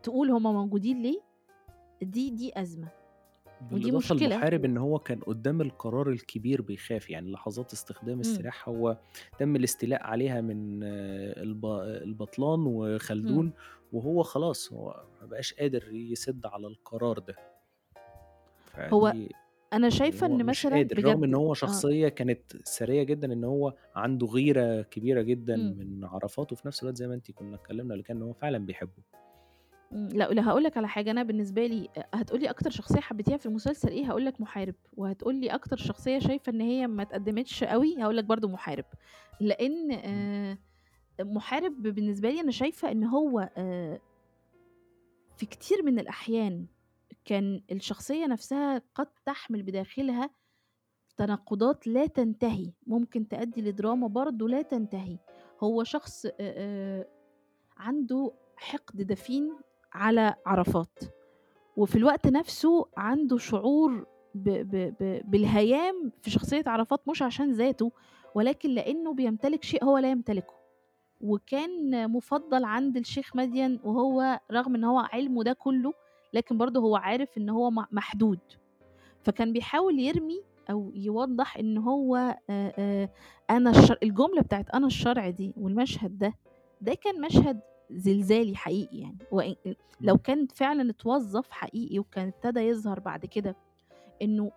تقول 0.02 0.30
هُم 0.30 0.42
موجودين 0.42 1.02
ليه، 1.02 1.20
دي 2.02 2.30
دي 2.30 2.60
أزمة، 2.60 2.88
ودي 3.72 3.90
مشكلة. 3.92 4.26
لمحارب 4.26 4.64
إن 4.64 4.76
هو 4.78 4.98
كان 4.98 5.20
قدّام 5.20 5.60
القرار 5.60 6.10
الكبير 6.10 6.62
بيخاف، 6.62 7.10
يعني 7.10 7.30
لحظات 7.30 7.72
استخدام 7.72 8.12
إمم. 8.12 8.20
السلاح 8.20 8.68
هو 8.68 8.98
تم 9.38 9.56
الاستيلاء 9.56 10.02
عليها 10.02 10.40
من 10.40 10.82
الب 10.82 11.66
البطلان 12.02 12.58
إمم. 12.60 12.66
وخلدون، 12.66 13.52
وهو 13.92 14.22
خلاص 14.22 14.72
هو 14.72 15.04
ما 15.20 15.26
بقاش 15.26 15.54
قادر 15.54 15.92
يسِد 15.92 16.46
على 16.46 16.66
القرار 16.66 17.18
ده. 17.18 17.36
هو 18.78 19.14
أنا 19.72 19.90
شايفة 19.90 20.26
هو 20.26 20.34
إن 20.40 20.46
مش 20.46 20.66
مثلًا 20.66 20.70
قادر، 20.72 21.04
رغم 21.04 21.24
إن 21.24 21.30
بجد 21.30 21.34
هو 21.34 21.52
آه. 21.52 21.54
شخصية 21.54 22.08
كانت 22.08 22.56
ثرية 22.66 23.02
جدًا، 23.02 23.32
إن 23.32 23.44
هو 23.44 23.74
عنده 23.94 24.26
غيرة 24.26 24.82
كبيرة 24.82 25.22
جدًا 25.22 25.56
إمم. 25.56 25.76
من 25.78 26.04
عرفات، 26.04 26.52
وفي 26.52 26.68
نفس 26.68 26.82
الوقت 26.82 26.96
زي 26.96 27.08
ما 27.08 27.14
أنتِ 27.14 27.30
كنا 27.30 27.56
اتكلمنا 27.56 27.94
قبل 27.94 28.02
كده 28.02 28.16
إن 28.18 28.22
هو 28.22 28.32
فعلًا 28.32 28.58
بيحبه. 28.58 29.02
إمم، 29.92 30.08
لأ، 30.08 30.24
لأ 30.32 30.48
هاقول 30.48 30.64
لك 30.64 30.76
على 30.76 30.88
حاجة، 30.88 31.10
أنا 31.10 31.22
بالنسبة 31.22 31.66
لي 31.66 31.88
أ 31.96 32.02
هتقول 32.16 32.40
لي 32.40 32.50
أكتر 32.50 32.70
شخصية 32.70 33.00
حبيتيها 33.00 33.36
في 33.36 33.46
المسلسل 33.46 33.88
إيه، 33.88 34.04
هاقول 34.08 34.24
لك 34.26 34.40
محارب، 34.40 34.74
وهتقول 34.92 35.34
لي 35.40 35.48
أكتر 35.54 35.76
شخصية 35.76 36.18
شايفة 36.18 36.50
إن 36.52 36.60
هي 36.60 36.86
ما 36.86 37.02
اتقدمتش 37.02 37.62
أوي، 37.62 37.96
هاقول 37.98 38.16
لك 38.16 38.24
برضه 38.24 38.48
محارب، 38.48 38.84
لإن 39.40 39.92
إمم. 39.92 39.98
آآ 40.04 40.58
محارب 41.24 41.82
بالنسبة 41.82 42.30
لي 42.30 42.40
أنا 42.40 42.50
شايفة 42.50 42.90
إن 42.92 43.04
هو 43.04 43.50
آآ 43.56 44.00
في 45.36 45.46
كتير 45.46 45.82
من 45.82 45.98
الأحيان 45.98 46.66
كان 47.26 47.62
الشخصية 47.72 48.26
نفسها 48.26 48.82
قد 48.94 49.08
تحمل 49.26 49.62
بداخلها 49.62 50.30
تناقضات 51.16 51.86
لا 51.86 52.06
تنتهي، 52.06 52.72
ممكن 52.86 53.28
تأدي 53.28 53.62
لدراما 53.62 54.06
برضه 54.06 54.48
لا 54.48 54.62
تنتهي. 54.62 55.18
هو 55.60 55.84
شخص 55.84 56.26
عنده 57.76 58.32
حقد 58.56 59.02
دفين 59.02 59.56
على 59.92 60.34
عرفات، 60.46 60.98
وفي 61.76 61.96
الوقت 61.98 62.26
نفسه 62.26 62.86
عنده 62.96 63.38
شعور 63.38 64.06
ب 64.34 64.48
ب 64.48 64.94
ب 65.00 65.30
بالهيام 65.30 66.12
في 66.22 66.30
شخصية 66.30 66.64
عرفات 66.66 67.08
مش 67.08 67.22
عشان 67.22 67.52
ذاته، 67.52 67.92
ولكن 68.34 68.70
لإنه 68.70 69.14
بيمتلك 69.14 69.64
شيء 69.64 69.84
هو 69.84 69.98
لا 69.98 70.10
يمتلكه. 70.10 70.54
وكان 71.20 72.10
مُفضّل 72.10 72.64
عند 72.64 72.96
الشيخ 72.96 73.36
مدين 73.36 73.80
وهو 73.84 74.40
رغم 74.52 74.74
إن 74.74 74.84
هو 74.84 74.98
علمه 74.98 75.42
ده 75.42 75.52
كُلّه، 75.52 75.92
لكن 76.36 76.58
برضه 76.58 76.80
هو 76.80 76.96
عارف 76.96 77.38
إن 77.38 77.48
هو 77.50 77.70
محدود. 77.70 78.38
فكان 79.22 79.52
بيحاول 79.52 79.98
يرمي 79.98 80.42
أو 80.70 80.92
يوضّح 80.94 81.56
إن 81.56 81.78
هو 81.78 82.16
آآ 82.16 82.36
آآ 82.78 83.08
أنا 83.50 83.70
الشر 83.70 83.98
الجملة 84.02 84.42
بتاعة 84.42 84.64
أنا 84.74 84.86
الشرع 84.86 85.30
دي 85.30 85.54
والمشهد 85.56 86.18
ده، 86.18 86.34
ده 86.80 86.94
كان 86.94 87.20
مشهد 87.20 87.60
زلزالي 87.90 88.56
حقيقي 88.56 88.98
يعني، 88.98 89.18
وإن 89.30 89.54
لو. 90.00 90.18
كان 90.18 90.46
فعلًا 90.46 90.90
اتوظّف 90.90 91.50
حقيقي 91.50 91.98
وكان 91.98 92.28
ابتدى 92.28 92.60
يظهر 92.60 93.00
بعد 93.00 93.26
كده 93.26 93.56
إنه 94.22 94.50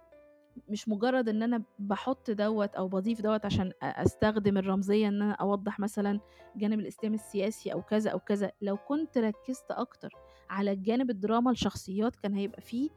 مش 0.69 0.89
مجرد 0.89 1.29
إن 1.29 1.43
أنا 1.43 1.63
باحُط 1.79 2.31
دوّة 2.31 2.69
أو 2.77 2.87
باضيف 2.87 3.21
دوّة 3.21 3.41
عشان 3.43 3.71
أ 3.83 4.03
أستخدم 4.03 4.57
الرمزية 4.57 5.07
إن 5.07 5.21
أنا 5.21 5.33
أوضّح 5.33 5.79
مثلًا 5.79 6.19
جانب 6.55 6.79
الإسلام 6.79 7.13
السياسي 7.13 7.73
أو 7.73 7.81
كذا 7.81 8.09
أو 8.11 8.19
كذا، 8.19 8.51
لو 8.61 8.77
كنت 8.77 9.17
ركّزت 9.17 9.71
أكتر 9.71 10.13
على 10.49 10.71
الجانب 10.71 11.09
الدراما 11.09 11.51
الشخصيات 11.51 12.15
كان 12.15 12.33
هيبقى 12.33 12.61
في 12.61 12.89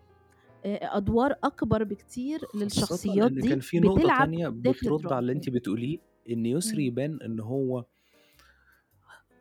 آآ 0.65 0.97
أدوار 0.97 1.35
أكبر 1.45 1.85
بكتير 1.85 2.41
للشخصيات 2.55 3.31
إن 3.31 3.41
كان 3.41 3.55
دي 3.55 3.61
في 3.61 3.81
بتلعب 3.81 4.25
تانية 4.27 4.49
بترُد 4.49 5.13
على 5.13 5.19
اللي. 5.19 5.33
أنتِ 5.33 5.51
بتقوليه، 5.51 5.99
إن 6.31 6.47
يسري. 6.47 6.87
يبان 6.87 7.19
إن 7.25 7.41
هو 7.41 7.85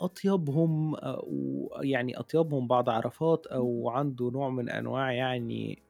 أطيبهم 0.01 0.95
أو 0.95 1.69
يعني 1.81 2.19
أطيبهم 2.19 2.67
بعد 2.67 2.89
عرفات. 2.89 3.47
أو 3.47 3.89
عنده 3.89 4.29
نوع 4.29 4.49
من 4.49 4.69
أنواع 4.69 5.11
يعني 5.11 5.81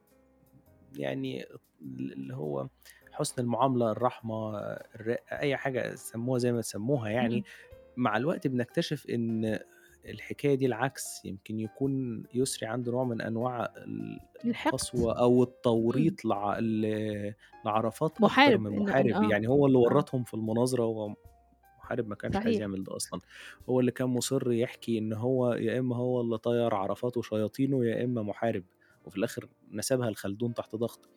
يعني 0.98 1.44
ال 1.82 2.14
اللي 2.14 2.36
هو 2.36 2.68
حُسن 3.12 3.42
المعاملة، 3.42 3.92
الرحمة، 3.92 4.58
الرقة، 4.96 5.40
أي 5.40 5.58
حاجة 5.58 5.96
سموها 5.96 6.40
زي 6.40 6.52
ما 6.52 6.62
تسموها 6.62 7.10
يعني. 7.10 7.44
مع 7.98 8.18
الوقت 8.18 8.48
بنكتشف 8.48 9.08
إن 9.10 9.60
الحكاية 10.06 10.56
دي 10.56 10.66
العكس، 10.66 11.26
يمكن 11.26 11.60
يكون 11.60 12.24
يسري 12.34 12.68
عنده 12.70 12.92
نوع 12.92 13.04
من 13.04 13.22
أنواع 13.22 13.66
ال 13.78 14.20
الحقد. 14.46 14.74
القسوة 14.74 15.20
أو 15.20 15.34
إمم. 15.34 15.42
التوريط 15.44 16.26
لع 16.26 16.60
لعرفات 17.66 18.22
محارب 18.22 18.60
من 18.60 18.68
إن 18.68 18.74
إن 18.74 18.80
محارب، 18.84 19.08
آه. 19.08 19.30
يعني 19.32 19.48
هو 19.48 19.68
اللي 19.68 19.78
آه. 19.78 19.82
ورّطهم 19.82 20.24
في 20.24 20.34
المناظرة 20.34 20.86
وهو 20.86 21.16
محارب 21.80 22.08
ما 22.08 22.16
كانش 22.16 22.36
عايز. 22.36 22.60
يعمل 22.62 22.84
ده 22.84 22.96
أصلًا، 22.96 23.20
هو 23.70 23.80
اللي 23.80 23.92
كان 23.92 24.08
مُصِر 24.10 24.52
يحكي 24.52 24.98
إن 24.98 25.14
هو 25.14 25.54
يا 25.54 25.80
إما 25.80 25.96
هو 25.96 26.22
اللي 26.22 26.38
طيّر 26.38 26.76
عرفات 26.76 27.18
وشياطينه، 27.18 27.86
يا 27.86 28.04
إما 28.04 28.22
محارب، 28.22 28.64
وفي 29.06 29.18
الآخر 29.18 29.48
نسبها 29.72 30.10
لخلدون 30.10 30.54
تحت 30.54 30.76
ضغط. 30.76 31.10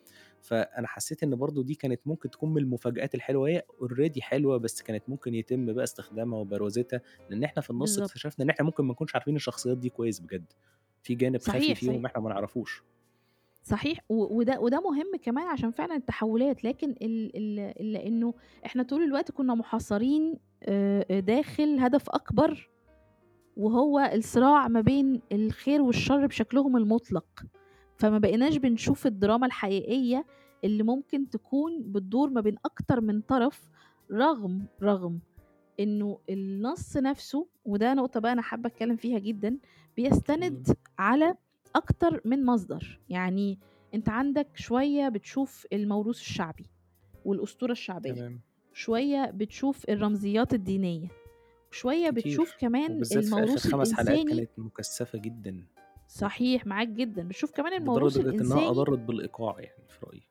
فأنا 0.44 0.86
حسّيت 0.88 1.22
إن 1.22 1.36
برضه 1.36 1.62
دي 1.62 1.74
كانت 1.74 2.00
ممكن 2.06 2.30
تكون 2.30 2.50
من 2.50 2.58
المفاجآت 2.58 3.14
الحلوة، 3.14 3.48
هي 3.48 3.62
already 3.82 4.20
حلوة 4.20 4.56
بس 4.56 4.82
كانت 4.82 5.08
ممكن 5.08 5.34
يتم 5.34 5.72
بقى 5.72 5.84
استخدامها 5.84 6.38
وبروزتها، 6.38 7.00
لإن 7.28 7.44
إحنا 7.44 7.62
في 7.62 7.70
النُص 7.70 7.90
بالضبط. 7.90 8.08
اكتشفنا 8.10 8.44
إن 8.44 8.50
إحنا 8.50 8.64
ممكن 8.64 8.84
ما 8.84 8.92
نكونش 8.92 9.14
عارفين 9.14 9.36
الشخصيات 9.36 9.78
دي 9.78 9.88
كويس 9.88 10.20
بجد، 10.20 10.44
في 11.02 11.14
جانب 11.14 11.40
خفي 11.40 11.48
صحيح، 11.48 11.62
صحيح. 11.62 11.78
فيهم 11.78 12.06
إحنا 12.06 12.20
ما 12.20 12.28
نعرفوش. 12.30 12.82
صحيح، 13.62 13.98
وده 14.08 14.60
وده 14.60 14.80
مهم 14.80 15.16
كمان 15.22 15.46
عشان 15.46 15.70
فعلًا 15.70 15.96
التحوّلات، 15.96 16.64
لكن 16.64 16.94
ال 17.02 17.92
لإنه 17.92 18.34
إحنا 18.66 18.82
طول 18.82 19.02
الوقت 19.02 19.30
كُنّا 19.30 19.54
محاصرين 19.54 20.38
داخل 21.10 21.78
هدف 21.78 22.10
أكبر، 22.10 22.70
وهو 23.56 24.10
الصراع 24.14 24.68
ما 24.68 24.80
بين 24.80 25.20
الخير 25.32 25.82
والشر 25.82 26.26
بشكلهم 26.26 26.76
المُطلق، 26.76 27.26
فما 28.04 28.18
بقيناش 28.18 28.56
بنشوف 28.56 29.06
الدراما 29.06 29.46
الحقيقية 29.46 30.26
اللي 30.64 30.82
ممكن 30.82 31.30
تكون 31.30 31.82
بتدور 31.92 32.30
ما 32.30 32.40
بين 32.40 32.56
أكتر 32.64 33.00
من 33.00 33.20
طرف، 33.20 33.70
رغم 34.12 34.66
رغم 34.82 35.18
إنه 35.80 36.18
النَص 36.30 36.96
نَفْسه 36.96 37.46
وده 37.64 37.94
نقطة 37.94 38.20
بقى 38.20 38.32
أنا 38.32 38.42
حابة 38.42 38.68
أتكلّم 38.68 38.96
فيها 38.96 39.18
جدًا، 39.18 39.58
بيستند. 39.96 40.76
على 40.98 41.34
أكتر 41.76 42.20
من 42.24 42.44
مصدر، 42.44 43.00
يعني 43.08 43.58
أنت 43.94 44.08
عندك 44.08 44.48
شوية 44.54 45.08
بتشوف 45.08 45.66
الموروث 45.72 46.20
الشعبي 46.20 46.66
والأسطورة 47.24 47.72
الشعبية، 47.72 48.12
تمام. 48.12 48.40
شوية 48.72 49.30
بتشوف 49.30 49.84
الرمزيات 49.88 50.54
الدينية، 50.54 51.08
وشوية 51.70 52.10
بتشوف 52.10 52.54
كمان 52.60 52.92
وبالذات 52.92 53.12
في 53.12 53.18
آخر 53.18 53.36
الموروث 53.36 53.66
5 53.66 53.94
حلقات 53.96 54.28
كانت 54.28 54.50
مكثّفة 54.58 55.18
جدًا. 55.18 55.64
صحيح، 56.18 56.66
معاك 56.66 56.88
جدًا، 56.88 57.22
بتشوف 57.22 57.50
كمان 57.52 57.72
الموروث 57.72 58.16
لدرجة 58.16 58.28
إنها 58.30 58.34
الإنساني 58.34 58.68
أضرّت 58.70 58.98
بالإيقاع 58.98 59.60
يعني 59.60 59.88
في 59.88 60.06
رأيي. 60.06 60.22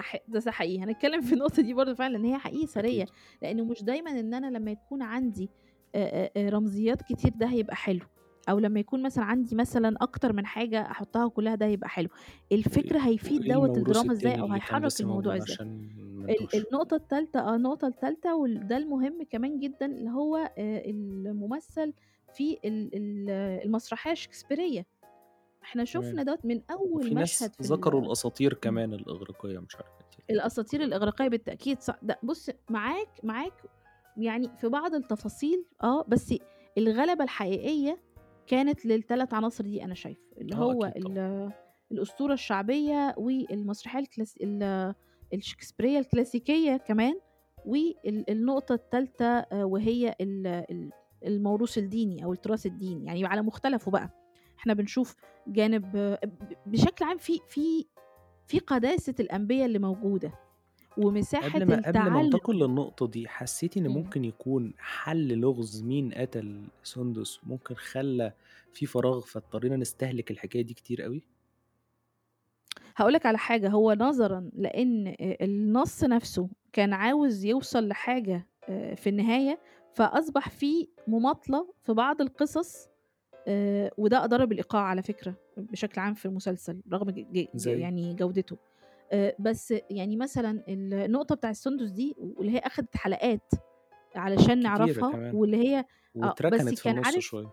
أح 0.00 0.16
ده 0.28 0.50
حقيقي، 0.52 0.82
هنتكلّم 0.84 1.20
في 1.20 1.32
النقطة 1.32 1.62
دي 1.62 1.74
برضه 1.74 1.94
فعلًا، 1.94 2.12
لإن 2.12 2.24
هي 2.24 2.38
حقيقي 2.38 2.66
سرية، 2.66 3.02
أكيد. 3.02 3.14
لإنه 3.42 3.64
مش 3.64 3.82
دايمًا 3.82 4.20
إن 4.20 4.34
أنا 4.34 4.58
لمّا 4.58 4.70
يكون 4.70 5.02
عندي 5.02 5.50
آآ 5.94 6.30
آآ 6.36 6.50
رمزيات 6.50 7.02
كتير 7.02 7.32
ده 7.36 7.46
هيبقى 7.46 7.76
حلو، 7.76 8.06
أو 8.48 8.58
لمّا 8.58 8.80
يكون 8.80 9.02
مثلًا 9.02 9.24
عندي 9.24 9.54
مثلًا 9.56 9.96
أكتر 10.00 10.32
من 10.32 10.46
حاجة 10.46 10.80
أحُطّها 10.90 11.28
كلّها 11.28 11.54
ده 11.54 11.66
هيبقى 11.66 11.88
حلو، 11.88 12.08
وإيه 12.50 12.58
الفكرة 12.58 12.98
هيفيد 12.98 13.40
دوّة 13.44 13.72
الموروث 13.76 13.78
الدراما 13.78 14.12
اللي 14.12 14.22
كان 14.22 14.54
هيحرّك 14.54 15.00
الموضوع 15.00 15.32
موجود 15.32 15.36
إزاي. 15.36 15.54
عشان 15.54 15.66
ما 16.16 16.26
ال 16.30 16.34
نتوهش؟ 16.34 16.54
النقطة 16.54 16.94
التالتة 16.96 17.40
آه، 17.40 17.56
النقطة 17.56 17.86
التالتة 17.88 18.36
وال 18.36 18.66
ده 18.66 18.76
المهم 18.76 19.22
كمان 19.30 19.58
جدًا 19.60 19.86
اللي 19.86 20.10
هو 20.10 20.50
المُمثّل 20.58 21.92
في 22.34 22.58
ال 22.64 22.90
ال 22.94 23.30
إحنا 25.70 25.84
شُفنا. 25.84 26.22
دوّة 26.22 26.38
من 26.44 26.60
أول 26.70 26.92
وفي 26.92 27.14
مشهد 27.14 27.48
ناس 27.48 27.56
في 27.56 27.62
ذكروا 27.62 28.00
ال 28.00 28.06
الأساطير 28.06 28.52
إمم. 28.52 28.60
كمان 28.60 28.94
الإغريقية، 28.94 29.58
مش 29.58 29.76
عارف 29.76 29.86
أنتِ 29.88 30.00
أكيد 30.14 30.24
الأساطير 30.30 30.64
تتذكّريها. 30.80 30.86
الإغريقية 30.86 31.28
بالتأكيد 31.28 31.80
ص 31.80 31.90
ده 32.02 32.18
بُص 32.22 32.50
معاك 32.70 33.08
معاك 33.22 33.52
يعني 34.16 34.50
في 34.56 34.68
بعض 34.68 34.94
التفاصيل 34.94 35.64
آه، 35.82 36.04
بس 36.08 36.34
الغلبة 36.78 37.24
الحقيقية 37.24 37.98
كانت 38.46 38.86
لل3 38.86 39.34
عناصر 39.34 39.64
دي 39.64 39.84
أنا 39.84 39.94
شايفة، 39.94 40.20
اللي 40.38 40.54
آه 40.54 40.58
هو 40.58 40.84
أكيد 40.84 41.02
طبعًا. 41.04 41.16
ال 41.16 41.52
الأسطورة 41.92 42.32
الشعبية 42.32 43.14
والمسرحية 43.18 43.98
الكلاس 44.00 44.36
ال 44.42 44.94
الشكسبيرية 45.34 45.98
الكلاسيكية 45.98 46.76
كمان، 46.76 47.20
وال 47.66 48.30
النقطة 48.30 48.74
التالتة 48.74 49.24
آآ 49.26 49.64
وهي 49.64 50.14
ال 50.20 50.46
ال 50.46 50.90
الموروث 51.26 51.78
الديني 51.78 52.24
أو 52.24 52.32
التراث 52.32 52.66
الديني، 52.66 53.04
يعني 53.06 53.26
على 53.26 53.42
مختلفه 53.42 53.90
بقى، 53.90 54.10
إحنا 54.60 54.74
بنشوف 54.74 55.16
جانب 55.46 56.16
بشكل 56.66 57.04
عام 57.04 57.18
في 57.18 57.40
في 57.48 57.86
في 58.46 58.58
قداسة 58.58 59.14
الأنبيا 59.20 59.66
اللي 59.66 59.78
موجودة، 59.78 60.32
ومساحة 60.96 61.58
قبل 61.58 61.66
ما 61.66 61.82
قبل 61.86 61.98
ما. 61.98 62.20
انتقل 62.20 62.54
للنقطة 62.58 63.06
دي، 63.06 63.28
حسّيتِ 63.28 63.76
إن. 63.76 63.88
ممكن 63.88 64.24
يكون 64.24 64.74
حَل 64.78 65.38
لغز 65.38 65.82
مين 65.82 66.12
قتل 66.14 66.68
سُندُس 66.82 67.40
ممكن 67.44 67.74
خلّى 67.74 68.32
في 68.72 68.86
فراغ 68.86 69.20
فاضطرينا 69.20 69.76
نستهلك 69.76 70.30
الحكاية 70.30 70.62
دي 70.62 70.74
كتير 70.74 71.06
أوي؟ 71.06 71.22
هاقول 72.96 73.12
لك 73.12 73.26
على 73.26 73.38
حاجة، 73.38 73.68
هو 73.68 73.92
نظرًا 73.92 74.50
آآ 74.64 75.36
النَص 75.44 76.04
نَفْسه 76.04 76.48
كان 76.72 76.92
عاوز 76.92 77.44
يوصل 77.44 77.88
لحاجة 77.88 78.46
آآ 78.68 78.94
في 78.94 79.08
النهاية، 79.08 79.58
فأصبح 79.94 80.48
في 80.48 80.88
مماطلة 81.06 81.74
في 81.82 81.92
بعض 81.92 82.20
القصص 82.20 82.89
آآ 83.48 83.90
وده 83.98 84.24
أضر 84.24 84.44
بالإيقاع 84.44 84.82
على 84.82 85.02
فكرة 85.02 85.34
بشكل 85.56 86.00
عام 86.00 86.14
في 86.14 86.26
المسلسل 86.26 86.80
رغم 86.92 87.10
ج 87.10 87.20
ج 87.20 87.38
ج 87.40 87.46
زي؟ 87.54 87.80
يعني 87.80 88.14
جودته. 88.14 88.56
آآ 89.12 89.34
بس 89.38 89.74
يعني 89.90 90.16
مثلًا 90.16 90.50
ال 90.68 90.94
النقطة 90.94 91.34
بتاع 91.34 91.50
السُندُس 91.50 91.90
دي 91.90 92.14
واللي 92.18 92.52
هي 92.52 92.58
أخدت 92.58 92.96
حلقات 92.96 93.52
علشان 94.16 94.62
نعرفها 94.62 95.12
كمان. 95.12 95.34
واللي 95.34 95.56
هي 95.56 95.84
آه، 96.22 96.34
بس 96.52 96.82
كان 96.84 96.98
عارف 97.04 97.24
شوية. 97.24 97.50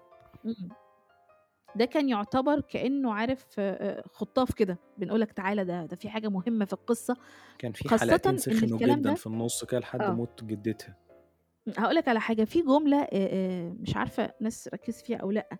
ده 1.75 1.85
كان 1.85 2.09
يُعتبر 2.09 2.61
كإنه 2.61 3.13
عارف 3.13 3.45
آآ 3.59 4.03
خُطاف 4.07 4.53
كده، 4.53 4.77
بنقول 4.97 5.21
لك 5.21 5.31
تعالَ 5.31 5.65
ده 5.65 5.85
ده 5.85 5.95
في 5.95 6.09
حاجة 6.09 6.27
مهمة 6.29 6.65
في 6.65 6.73
القصة، 6.73 7.17
كان 7.59 7.71
في 7.71 7.89
خاصةً 7.89 8.07
حلقتين 8.11 8.37
سخنوا 8.37 8.79
جدًا 8.79 9.09
ده 9.09 9.13
في 9.15 9.27
النُص 9.27 9.63
كده 9.63 9.79
لحد 9.79 10.01
آه. 10.01 10.11
موت 10.11 10.43
جدتها. 10.43 10.95
هاقول 11.77 11.95
لك 11.95 12.07
على 12.07 12.19
حاجة، 12.19 12.43
في 12.43 12.61
آآ 13.13 13.75
مش 13.79 13.95
عارفة 13.95 14.33
الناس 14.39 14.69
ركّزت 14.73 15.05
فيها 15.05 15.17
أو 15.17 15.31
لأ، 15.31 15.47
إمم. 15.51 15.59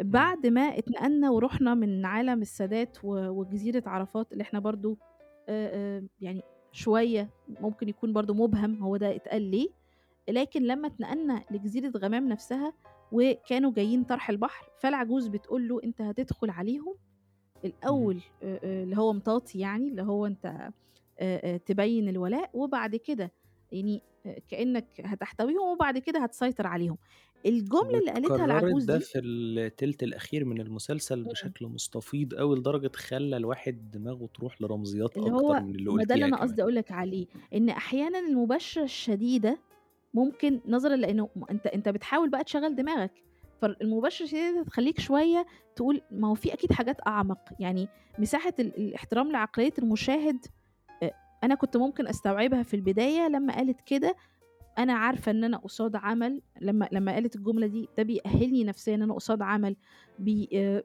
بعد 0.00 0.46
ما 0.46 0.60
اتنقلنا 0.78 1.30
ورُحنا 1.30 1.74
من 1.74 2.04
عالم 2.04 2.42
السادات 2.42 2.98
وجزيرة 3.04 3.82
عرفات 3.86 4.32
اللي 4.32 4.44
آآ 5.48 5.96
آآ 5.98 6.06
يعني 6.20 6.42
شوية 6.72 7.30
ممكن 7.60 7.88
يكون 7.88 8.12
برضه 8.12 8.34
مُبهم 8.34 8.82
هو 8.82 8.96
ده 8.96 9.16
اتقال 9.16 9.42
ليه، 9.42 9.68
لكن 10.28 10.62
لمّا 10.62 10.88
اتنقلنا 10.88 11.44
لجزيرة 11.50 11.92
غمام 11.96 12.28
نفسها 12.28 12.72
وكانوا 13.12 13.72
جايين 13.72 14.04
طرح 14.04 14.30
البحر، 14.30 14.68
فالعجوز 14.78 15.28
بتقول 15.28 15.68
له: 15.68 15.80
"أنت 15.84 16.00
هتدخل 16.02 16.50
عليهم؟ 16.50 16.94
آآ 18.42 18.60
آآ 18.64 18.82
اللي 18.82 18.96
هو 18.96 19.12
مطاطي 19.12 19.58
يعني، 19.58 19.88
اللي 19.88 20.02
هو 20.02 20.26
آآ 21.20 21.56
تبيّن 21.56 22.08
الولاء 22.08 22.50
وبعد 22.54 22.96
كده 22.96 23.32
يعني 23.72 24.02
آآ 24.26 24.40
كإنّك 24.48 24.88
هتحتويهم 25.04 25.68
وبعد 25.72 25.98
كده 25.98 26.20
هتسيطر 26.24 26.66
عليهم." 26.66 26.98
الجملة 27.46 27.98
اللي 28.00 28.12
قالتها 28.12 28.44
العجوز 28.44 28.84
ده 28.84 28.98
دي 28.98 28.98
في 28.98 29.18
التِلت 29.18 30.02
الأخير 30.02 30.44
من 30.44 30.60
المسلسل. 30.60 31.24
بشكل 31.24 31.66
مستفيض 31.66 32.34
أوي 32.34 32.56
لدرجة 32.58 32.90
خلّى 32.96 33.36
الواحد 33.36 33.90
دماغه 33.90 34.26
تروح 34.34 34.62
لرمزيات 34.62 35.16
اللي 35.16 35.30
أكتر 35.30 35.30
هو 35.30 35.60
من 35.60 35.74
اللي 35.76 35.90
ما 35.90 36.04
ده 36.04 36.14
اللي 36.14 36.24
قُلتيها 36.24 36.36
كمان. 36.36 36.38
قصدي 36.40 36.62
أقول 36.62 36.74
لك 36.74 36.92
عليه، 36.92 37.26
إن 37.54 37.68
أحيانًا 37.68 38.18
المباشرة 38.18 38.82
الشديدة 38.84 39.58
ممكن 40.14 40.60
نظرًا 40.66 40.96
لإنه 40.96 41.28
م 41.36 41.44
أنت 41.50 41.66
أنت 41.66 41.88
بتحاول 41.88 42.30
بقى 42.30 42.44
تشغّل 42.44 42.74
دماغك، 42.76 43.12
فالمباشرة 43.62 44.24
الشديدة 44.24 44.62
تخلّيك 44.64 45.00
شوية 45.00 45.46
تقول 45.76 46.02
ما 46.10 46.28
هو 46.28 46.34
في 46.34 46.52
أكيد 46.54 46.72
حاجات 46.72 46.96
أعمق، 47.06 47.38
يعني 47.60 47.88
مساحة 48.18 48.54
ال 48.60 48.76
الإحترام 48.78 49.32
لعقلية 49.32 49.72
المشاهد 49.78 50.46
أ 51.42 51.46
أنا 51.46 51.54
كنت 51.54 51.76
ممكن 51.76 52.06
أستوعبها 52.08 52.62
في 52.62 52.74
البداية 52.74 53.28
لمّا 53.28 53.54
قالت 53.56 53.80
كده، 53.80 54.16
أنا 54.78 54.92
عارفة 54.94 55.30
إن 55.32 55.44
أنا 55.44 55.56
قصاد 55.58 55.96
عمل. 55.96 56.42
لمّا 56.60 56.88
لمّا 56.92 57.12
قالت 57.14 57.36
الجملة 57.36 57.66
دي 57.66 57.88
ده 57.98 58.02
بيأهّلني 58.02 58.64
نفسيًا 58.64 58.94
إن 58.94 59.02
أنا 59.02 59.14
قصاد 59.14 59.42
عمل. 59.42 59.76
بي 60.18 60.48
آآ 60.54 60.84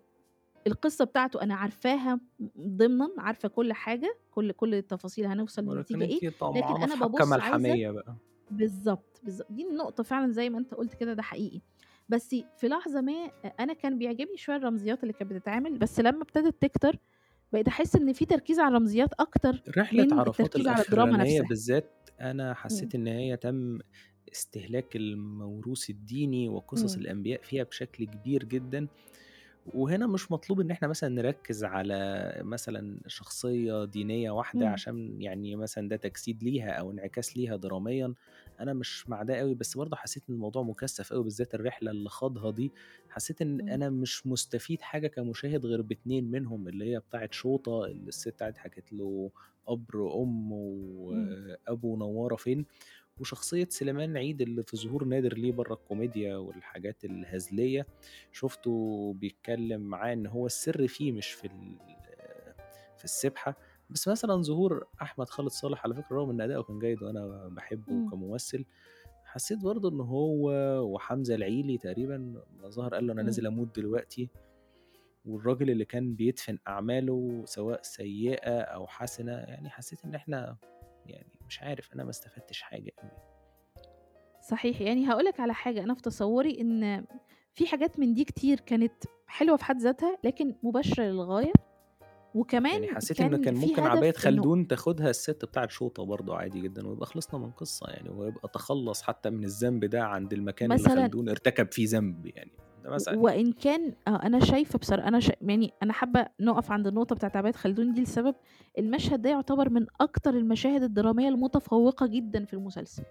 القصة 0.68 1.06
بتاعته 1.06 1.42
أنا 1.44 1.56
عارفاها 1.56 2.20
ضمنًا، 2.60 3.10
عارفة 3.20 3.50
كل 3.50 3.74
حاجة، 3.74 4.20
كل 4.32 4.52
كل 4.52 4.76
التفاصيل 4.76 5.26
هنوصل 5.26 5.68
إيه، 6.02 6.22
أنتِ 6.22 6.56
لكن 6.56 6.76
بابُص 6.96 7.38
عايزة 7.40 7.74
ملحمية 7.76 7.92
بقى. 7.92 8.18
بالضبط، 8.52 9.22
بالض 9.24 9.42
دي 9.50 9.70
النقطة 9.70 10.04
فعلًا 10.04 10.32
زي 10.32 10.50
ما 10.52 10.60
أنت 10.60 10.76
قُلت 10.76 10.96
كده 10.96 11.14
ده 11.14 11.24
حقيقي. 11.24 11.62
بس 12.10 12.36
في 12.58 12.68
لحظة 12.70 13.02
ما 13.02 13.14
أ 13.46 13.48
أنا 13.60 13.74
كان 13.74 13.98
بيعجبني 14.00 14.38
شوية 14.38 14.58
الرمزيات 14.58 15.04
اللي 15.04 15.14
كانت 15.14 15.32
بتتعمل، 15.34 15.80
بس 15.80 16.00
لمّا 16.00 16.24
ابتدت 16.24 16.62
تكتر 16.62 16.98
بقيت 17.54 17.68
أحس 17.68 17.96
إن 17.96 18.14
في 18.14 18.26
تركيز 18.26 18.60
على 18.60 18.70
الرمزيات 18.70 19.14
أكتر 19.20 19.64
رحلة 19.78 20.08
من 20.08 20.14
عرفات 20.14 20.56
التركيز 20.56 20.68
على 20.68 20.82
الدراما 20.82 21.18
الأخرانية 21.18 21.18
نفسها. 21.18 21.50
بالذات 21.50 22.10
أنا 22.22 22.54
إمم. 22.72 22.84
حسّيت 22.84 22.96
إن 22.96 23.08
هي 23.08 23.38
تم 23.38 23.80
استهلاك 24.32 24.96
الموروث 24.96 25.90
الديني 25.90 26.50
وقصص 26.50 26.98
إمم. 26.98 26.98
الأنبياء 26.98 27.42
فيها 27.44 27.64
بشكل 27.64 28.04
كبير 28.06 28.44
جدًا، 28.46 28.88
وهنا 29.66 30.08
مش 30.08 30.32
مطلوب 30.32 30.62
إن 30.62 30.72
إحنا 30.72 30.88
مثلًا 30.88 31.10
نركّز 31.10 31.64
على 31.64 32.34
مثلًا 32.46 33.02
شخصية 33.08 33.86
دينية 33.86 34.32
واحدة 34.32 34.70
إمم. 34.70 34.70
عشان 34.70 35.22
يعني 35.22 35.56
مثلًا 35.56 35.90
ده 35.90 35.96
تجسيد 35.98 36.44
ليها 36.44 36.72
أو 36.72 36.92
انعكاس 36.92 37.38
ليها 37.38 37.56
دراميًا، 37.58 38.16
أنا 38.60 38.74
مش 38.74 39.10
مع 39.10 39.24
ده 39.24 39.42
أوي، 39.42 39.56
بس 39.56 39.78
برضه 39.78 39.98
حسّيت 39.98 40.24
إن 40.30 40.36
الموضوع 40.36 40.64
مُكثّف 40.64 41.14
أوي 41.14 41.24
بالذات 41.24 41.56
الرحلة 41.56 41.92
اللي 41.92 42.10
خاضها 42.10 42.52
دي، 42.52 42.74
حسّيت 43.10 43.42
إن 43.42 43.60
إمم. 43.62 43.70
أنا 43.70 43.90
مش 43.90 44.28
مستفيد 44.28 44.82
حاجة 44.82 45.08
كمشاهد 45.08 45.66
غير 45.66 45.82
ب2 45.82 46.08
منهم، 46.32 46.68
اللي 46.68 46.94
هي 46.94 47.00
بتاعة 47.00 47.30
شوطة 47.32 47.86
اللي 47.86 48.08
الست 48.08 48.44
قعدت 48.44 48.58
حكت 48.58 48.94
له 48.94 49.32
قبر 49.68 50.24
أمه 50.24 50.56
إمم. 51.12 51.58
وأبو 51.68 51.98
نوّارة 51.98 52.36
فين، 52.36 52.66
وشخصية 53.20 53.68
سليمان 53.70 54.18
عيد 54.18 54.42
اللي 54.42 54.64
في 54.64 54.78
ظهور 54.78 55.06
نادر 55.06 55.34
ليه 55.38 55.52
برّه 55.52 55.74
الكوميديا 55.74 56.36
والحاجات 56.36 57.06
الهزلية، 57.06 57.88
شُفته 58.32 59.14
بيتكلّم 59.18 59.82
معاه 59.82 60.14
إن 60.14 60.28
هو 60.28 60.46
السر 60.46 60.88
فيه 60.88 61.12
مش 61.12 61.32
في 61.32 61.48
ال 61.48 61.76
في 62.98 63.04
السبحة، 63.04 63.56
بس 63.94 64.08
مثلًا 64.08 64.42
ظهور 64.42 64.88
أحمد 65.02 65.30
خالد 65.30 65.50
صالح 65.50 65.86
على 65.86 65.96
فكرة 65.96 66.16
رغم 66.16 66.30
إن 66.30 66.42
أداؤه 66.42 66.64
كان 66.64 66.80
جيد 66.80 67.04
وأنا 67.04 67.48
باحبه 67.52 67.92
إمم. 67.94 68.10
كممثل، 68.10 68.66
حسّيت 69.26 69.60
برضه 69.64 69.90
إن 69.90 70.00
هو 70.02 70.50
وحمزة 70.94 71.36
العيلي 71.36 71.78
تقريبًا 71.78 72.44
ظهر 72.68 72.96
قال 72.96 73.08
له: 73.08 73.14
"أنا 73.14 73.22
إمم. 73.22 73.28
نازل 73.28 73.48
أموت 73.48 73.76
دلوقتي." 73.76 74.30
والراجل 75.26 75.70
اللي 75.70 75.86
كان 75.86 76.16
بيدفن 76.16 76.58
أعماله 76.68 77.44
سواء 77.46 77.80
سيئة 77.82 78.62
أو 78.62 78.88
حسنة، 78.88 79.32
يعني 79.32 79.70
حسّيت 79.70 80.06
إن 80.06 80.16
إحنا 80.16 80.58
يعني 81.06 81.40
مش 81.48 81.62
عارف، 81.62 81.94
أنا 81.94 82.04
ما 82.04 82.10
استفدتش 82.10 82.62
حاجة 82.62 82.92
أوي. 83.04 83.12
صحيح، 84.42 84.82
يعني 84.82 85.06
هاقول 85.06 85.26
لك 85.26 85.40
على 85.40 85.54
حاجة، 85.54 85.84
أنا 85.84 85.94
في 85.94 86.02
تصوُّري 86.02 86.62
إن 86.62 87.06
في 87.54 87.68
حاجات 87.68 88.00
من 88.00 88.14
دي 88.14 88.24
كتير 88.24 88.60
كانت 88.60 88.94
حلوة 89.28 89.58
في 89.58 89.64
حد 89.66 89.78
ذاتها، 89.82 90.18
لكن 90.24 90.56
مباشرة 90.64 91.04
للغاية، 91.04 91.54
وكمان 92.36 92.74
يعني 92.74 92.88
حسّيت 92.88 93.18
كان 93.18 93.38
كان 93.38 93.54
في 93.54 93.68
ممكن 93.68 93.88
عباية 93.88 94.10
هدف 94.10 94.28
إنه 94.28 94.42
خلدون 94.42 94.68
تاخدها 94.68 95.10
الست 95.10 95.46
بتاعة 95.46 95.68
شوطة 95.68 96.06
برضه 96.06 96.36
عادي 96.38 96.62
جدًا، 96.62 96.88
ويبقى 96.88 97.06
خلصنا 97.06 97.40
من 97.40 97.46
القصة 97.46 97.88
يعني، 97.90 98.10
ويبقى 98.10 98.50
تخلّص 98.54 99.02
حتى 99.02 99.30
من 99.30 99.44
الذنب 99.44 99.86
ده 99.86 100.04
عند 100.04 100.34
المكان 100.34 100.72
اللي 100.72 100.84
مثلًا 100.84 101.04
خلدون 101.04 101.30
ارتكب 101.30 101.72
فيه 101.72 101.88
ذنب 101.90 102.26
يعني، 102.26 102.52
مثلًا. 102.86 103.18
وإن 103.18 103.52
كان 103.52 103.94
آه، 104.08 104.16
أنا 104.24 104.40
شايفة 104.40 104.80
بصرا 104.80 105.08
أنا 105.08 105.20
ش 105.20 105.32
يعني 105.42 105.72
أنا 105.84 105.94
حابة 105.94 106.26
نُقف 106.40 106.72
عند 106.72 106.88
النقطة 106.88 107.16
بتاعة 107.16 107.32
عباية 107.36 107.54
خلدون 107.54 107.94
دي 107.94 108.02
لسبب، 108.02 108.36
المشهد 108.80 109.22
ده 109.22 109.30
يعتبر 109.30 109.70
من 109.70 109.86
أكتر 110.02 110.34
المشاهد 110.34 110.84
الدرامية 110.84 111.30
المتفوقة 111.30 112.08
جدًا 112.08 112.46
في 112.46 112.54
المسلسل. 112.54 113.04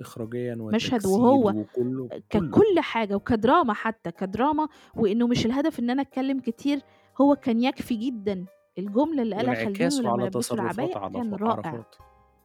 إخراجيًا 0.00 0.54
مشهد 0.54 1.06
وهو 1.06 1.48
وكُلّه، 1.48 2.08
كُلّه. 2.08 2.20
ككل 2.30 2.80
حاجة 2.80 3.14
وكدراما 3.14 3.72
حتى، 3.74 4.10
كدراما 4.10 4.68
وإنه 4.96 5.26
مش 5.26 5.46
الهدف 5.46 5.80
إن 5.80 5.90
أنا 5.90 6.02
أتكلّم 6.02 6.40
كتير، 6.40 6.80
هو 7.20 7.36
كان 7.36 7.60
يكفي 7.62 7.94
جدًا 7.96 8.44
الجملة 8.80 9.22
اللي 9.22 9.36
قالها 9.36 9.54
خلدون 9.54 9.70
وانعكاسه 9.70 9.98
ولمّا 10.10 10.22
على 10.22 10.30
تصرفات 10.30 10.76
العباية 10.78 11.12
كان 11.22 11.34
رائع. 11.34 11.56
عرفات. 11.70 11.94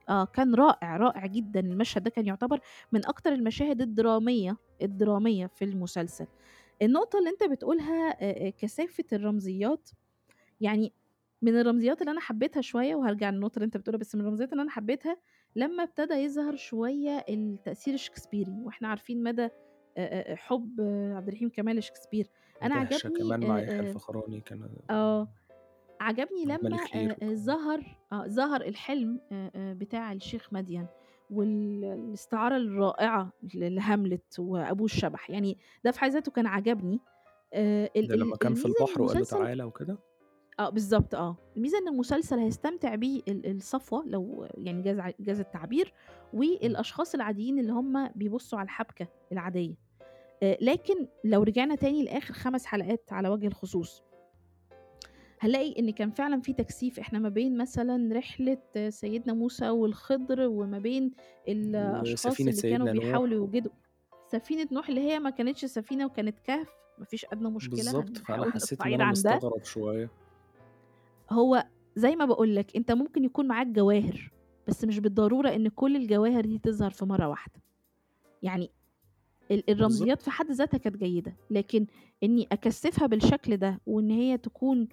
آه، 0.09 0.25
كان 0.25 0.55
رائع، 0.55 0.97
رائع 0.97 1.25
جدًا، 1.25 1.59
المشهد 1.59 2.03
ده 2.03 2.09
كان 2.09 2.25
يعتبر 2.25 2.59
من 2.91 3.05
أكتر 3.05 3.33
المشاهد 3.33 3.81
الدرامية، 3.81 4.57
الدرامية 4.81 5.47
في 5.47 5.65
المسلسل. 5.65 6.27
النقطة 6.81 7.19
اللي 7.19 7.29
أنت 7.29 7.43
بتقولها 7.43 8.09
آآ، 8.09 8.45
آآ، 8.47 8.49
كثافة 8.49 9.03
الرمزيات، 9.13 9.89
يعني 10.61 10.93
من 11.41 11.59
الرمزيات 11.59 12.01
اللي 12.01 12.11
أنا 12.11 12.19
حبيتها 12.21 12.61
شوية 12.61 12.95
وهارجع 12.95 13.29
للنقطة 13.29 13.55
اللي 13.55 13.65
أنت 13.65 13.77
بتقولها، 13.77 13.99
بس 13.99 14.15
من 14.15 14.21
الرمزيات 14.21 14.51
اللي 14.51 14.61
أنا 14.63 14.71
حبيتها 14.71 15.17
لمّا 15.55 15.83
ابتدى 15.83 16.13
يظهر 16.13 16.55
شوية 16.55 17.25
التأثير 17.29 17.93
الشكسبيري، 17.93 18.51
وإحنا 18.63 18.87
عارفين 18.87 19.23
مدى 19.23 19.49
آآ، 19.97 20.35
حُب 20.35 20.81
عبد 21.15 21.27
الرحيم 21.27 21.49
كمال 21.49 21.75
لشكسبير. 21.75 22.27
أنا 22.63 22.83
دهشة 22.83 23.07
عجبني 23.07 23.19
كمان 23.19 23.39
مع 23.39 23.59
يحيى 23.59 23.79
الفخراني 23.79 24.41
كان 24.41 24.69
آه، 24.89 25.27
عجبني 26.05 26.45
لمّا 26.45 26.77
آآ، 26.95 27.11
وكده. 27.13 27.35
ظهر 27.35 27.81
آه، 28.11 28.27
ظهر 28.27 28.61
الحلم 28.61 29.19
آآ، 29.31 29.51
آآ، 29.55 29.73
بتاع 29.73 30.11
الشيخ 30.13 30.53
مديان 30.53 30.87
وال 31.29 31.83
الاستعارة 31.83 32.57
الرائعة 32.57 33.31
لهاملت 33.53 34.39
وأبوه 34.39 34.85
الشبح، 34.85 35.29
يعني 35.29 35.57
ده 35.83 35.91
في 35.91 35.99
حد 35.99 36.11
ذاته 36.11 36.31
كان 36.31 36.47
عجبني. 36.47 36.99
آآ، 37.53 37.89
ده 37.95 38.15
لمّا 38.15 38.35
كان 38.35 38.53
في 38.53 38.65
البحر 38.65 39.01
وقال 39.01 39.05
له 39.07 39.13
المسلسل 39.13 39.37
تعالَ 39.37 39.61
وكده؟ 39.63 39.97
آه، 40.59 40.69
بالضبط 40.69 41.15
آه، 41.15 41.37
الميزة 41.57 41.77
إن 41.77 41.87
المسلسل 41.87 42.39
هيستمتع 42.39 42.95
بيه 42.95 43.21
ال 43.27 43.55
الصفوة 43.55 44.03
لو 44.07 44.47
يعني 44.57 44.81
جاز 44.81 45.01
جاز 45.19 45.39
التعبير، 45.39 45.93
إمم. 46.33 46.39
والأشخاص 46.39 47.15
العاديين 47.15 47.59
اللي 47.59 47.71
هُم 47.73 48.07
بيبُصّوا 48.15 48.59
على 48.59 48.65
الحبكة 48.65 49.07
العادية. 49.31 49.75
آآ، 50.43 50.57
لكن 50.61 51.07
لو 51.23 51.43
رجعنا 51.43 51.75
تاني 51.75 52.03
لآخر 52.03 52.33
5 52.33 52.65
حلقات 52.65 53.13
على 53.13 53.29
وجه 53.29 53.47
الخصوص 53.47 54.03
هنلاقي 55.45 55.79
إن 55.79 55.89
كان 55.89 56.11
فعلًا 56.11 56.41
في 56.41 56.53
تكثيف، 56.53 56.99
إحنا 56.99 57.19
ما 57.19 57.29
بين 57.29 57.57
مثلًا 57.57 58.15
رحلة 58.15 58.57
سيدنا 58.89 59.33
موسى 59.33 59.69
والخضر، 59.69 60.47
وما 60.47 60.79
بين 60.79 61.11
وسفينة 61.47 62.49
اللي 62.49 62.61
كانوا 62.61 62.91
بيحاولوا 62.91 63.35
يوجدوا 63.37 63.71
سفينة 64.31 64.67
نوح 64.71 64.89
اللي 64.89 65.01
هي 65.01 65.19
ما 65.19 65.29
كانتش 65.29 65.65
سفينة 65.65 66.05
وكانت 66.05 66.39
كهف، 66.39 66.69
ما 66.99 67.05
فيش 67.05 67.25
أدنى 67.31 67.49
مشكلة، 67.49 67.77
بالضبط، 67.77 68.17
فأنا 68.17 68.43
هنحاول 68.43 68.51
حسّيت 68.53 68.81
عن 68.81 68.99
ده. 68.99 69.11
مستغرب 69.11 69.63
شوية. 69.63 70.09
هو 71.29 71.65
زي 71.95 72.15
ما 72.15 72.25
باقول 72.25 72.55
لك، 72.55 72.75
أنت 72.75 72.91
ممكن 72.91 73.23
يكون 73.23 73.47
معاك 73.47 73.67
جواهر، 73.67 74.31
بس 74.67 74.83
مش 74.83 74.99
بالضرورة 74.99 75.49
إن 75.49 75.67
كل 75.67 75.95
الجواهر 75.95 76.45
دي 76.45 76.59
تظهر 76.59 76.91
في 76.91 77.05
مرّة 77.05 77.27
واحدة. 77.27 77.61
يعني 78.43 78.69
ال 79.51 79.69
الرمزيات 79.69 80.21
في. 80.21 80.31
حد 80.31 80.51
ذاتها 80.51 80.77
كانت 80.77 80.97
جيدة، 80.97 81.35
لكن 81.49 81.87
إني 82.23 82.47
أكثّفها 82.51 83.07
بالشكل 83.07 83.57
ده، 83.57 83.81
وإن 83.85 84.11
هي 84.11 84.37
تكون 84.37 84.87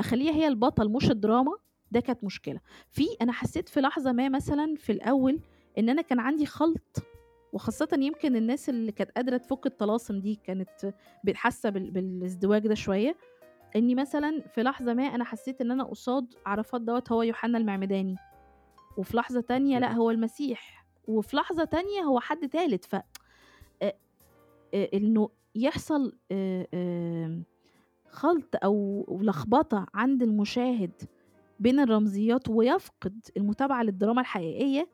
أخلّيها 0.00 0.32
هي 0.32 0.48
البطل 0.48 0.88
مش 0.88 1.10
الدراما، 1.10 1.52
ده 1.90 2.00
كانت 2.00 2.24
مشكلة. 2.24 2.60
في 2.90 3.04
أنا 3.22 3.32
حسّيت 3.32 3.68
في 3.68 3.80
لحظة 3.80 4.12
ما 4.12 4.28
مثلًا 4.28 4.74
في 4.76 4.92
الأول 4.92 5.40
إن 5.78 5.88
أنا 5.88 6.02
كان 6.02 6.20
عندي 6.20 6.46
خَلْط، 6.46 7.02
وخاصةً 7.52 7.88
يمكن 7.98 8.36
الناس 8.36 8.68
اللي 8.68 8.92
كانت 8.92 9.10
قادرة 9.10 9.36
تفُك 9.36 9.66
الطلاسم 9.66 10.20
دي 10.20 10.34
كانت 10.44 10.92
حاسة 11.34 11.70
بال 11.70 11.90
بالازدواج 11.90 12.66
ده 12.66 12.74
شوية، 12.74 13.16
إني 13.76 13.94
مثلًا 13.94 14.40
في 14.54 14.62
لحظة 14.62 14.94
ما 14.94 15.02
أنا 15.02 15.24
حسّيت 15.24 15.60
إن 15.60 15.70
أنا 15.70 15.84
قصاد 15.84 16.34
عرفات 16.46 16.80
دوّة 16.80 17.04
هو 17.12 17.22
يوحنا 17.22 17.58
المعمداني، 17.58 18.16
وفي 18.96 19.16
لحظة 19.16 19.40
تانية 19.40 19.78
أوكي. 19.78 19.98
هو 19.98 20.10
المسيح، 20.10 20.86
وفي 21.08 21.36
لحظة 21.36 21.64
تانية 21.64 22.00
هو 22.02 22.20
حد 22.20 22.48
تالت، 22.48 22.84
ف 22.84 22.94
أ 22.94 23.02
آآ، 23.82 24.88
إنه 24.94 25.28
يحصل 25.54 26.18
آآ، 26.32 26.66
آمم، 26.74 27.44
خَلْط 28.14 28.56
أو 28.64 29.04
لخبطة 29.22 29.86
عند 29.94 30.22
المشاهد 30.22 30.92
بين 31.60 31.80
الرمزيات، 31.80 32.48
ويفقد 32.48 33.20
المتابعة 33.36 33.82
للدراما 33.82 34.20
الحقيقية 34.20 34.88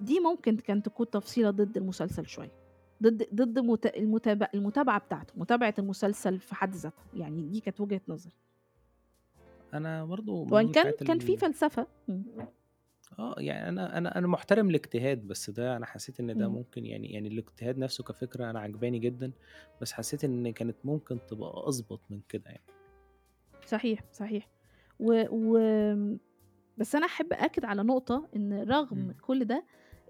دي 0.00 0.20
ممكن 0.20 0.56
كانت 0.56 0.86
تكون 0.86 1.10
تفصيلة 1.10 1.50
ضد 1.50 1.76
المسلسل 1.76 2.26
شوية، 2.26 2.52
ضد 3.02 3.26
ضد 3.34 3.58
مت 3.58 3.86
المتابع 3.86 4.48
المتابعة 4.54 4.98
بتاعته، 4.98 5.34
متابعة 5.36 5.74
المسلسل 5.78 6.38
في 6.38 6.54
حد 6.54 6.74
ذاتها، 6.74 7.04
يعني 7.14 7.42
دي 7.46 7.60
كانت 7.60 7.80
وجهة 7.80 8.00
نظري. 8.08 8.34
أنا 9.74 10.04
برضه 10.04 10.32
وإن 10.32 10.72
كان 10.72 10.92
كان 10.92 11.18
في 11.18 11.36
فلسفة. 11.36 11.86
آه، 13.18 13.34
يعني 13.38 13.68
أنا 13.68 13.98
أنا 13.98 14.18
أنا 14.18 14.26
محترم 14.26 14.68
الاجتهاد، 14.70 15.26
بس 15.26 15.50
ده 15.50 15.76
أنا 15.76 15.86
حسيت 15.86 16.20
إن 16.20 16.36
ده 16.36 16.46
إمم. 16.46 16.54
ممكن 16.54 16.86
يعني 16.86 17.12
يعني 17.12 17.28
الاجتهاد 17.28 17.78
نفسه 17.78 18.04
كفكرة 18.04 18.50
أنا 18.50 18.60
عاجباني 18.60 18.98
جدًا، 18.98 19.32
بس 19.80 19.92
حسيت 19.92 20.24
إن 20.24 20.52
كانت 20.52 20.76
ممكن 20.84 21.18
تبقى 21.28 21.52
أضبط 21.68 22.00
من 22.10 22.20
كده 22.28 22.44
يعني. 22.50 22.62
صحيح، 23.66 24.00
صحيح. 24.12 24.48
و 25.00 25.24
وآمم 25.30 26.18
بس 26.78 26.94
أنا 26.94 27.06
أحب 27.06 27.32
أأكد 27.32 27.64
على 27.64 27.82
نقطة، 27.82 28.28
إن 28.36 28.62
رغم 28.62 28.98
إمم. 28.98 29.14
كل 29.20 29.44
ده، 29.44 29.64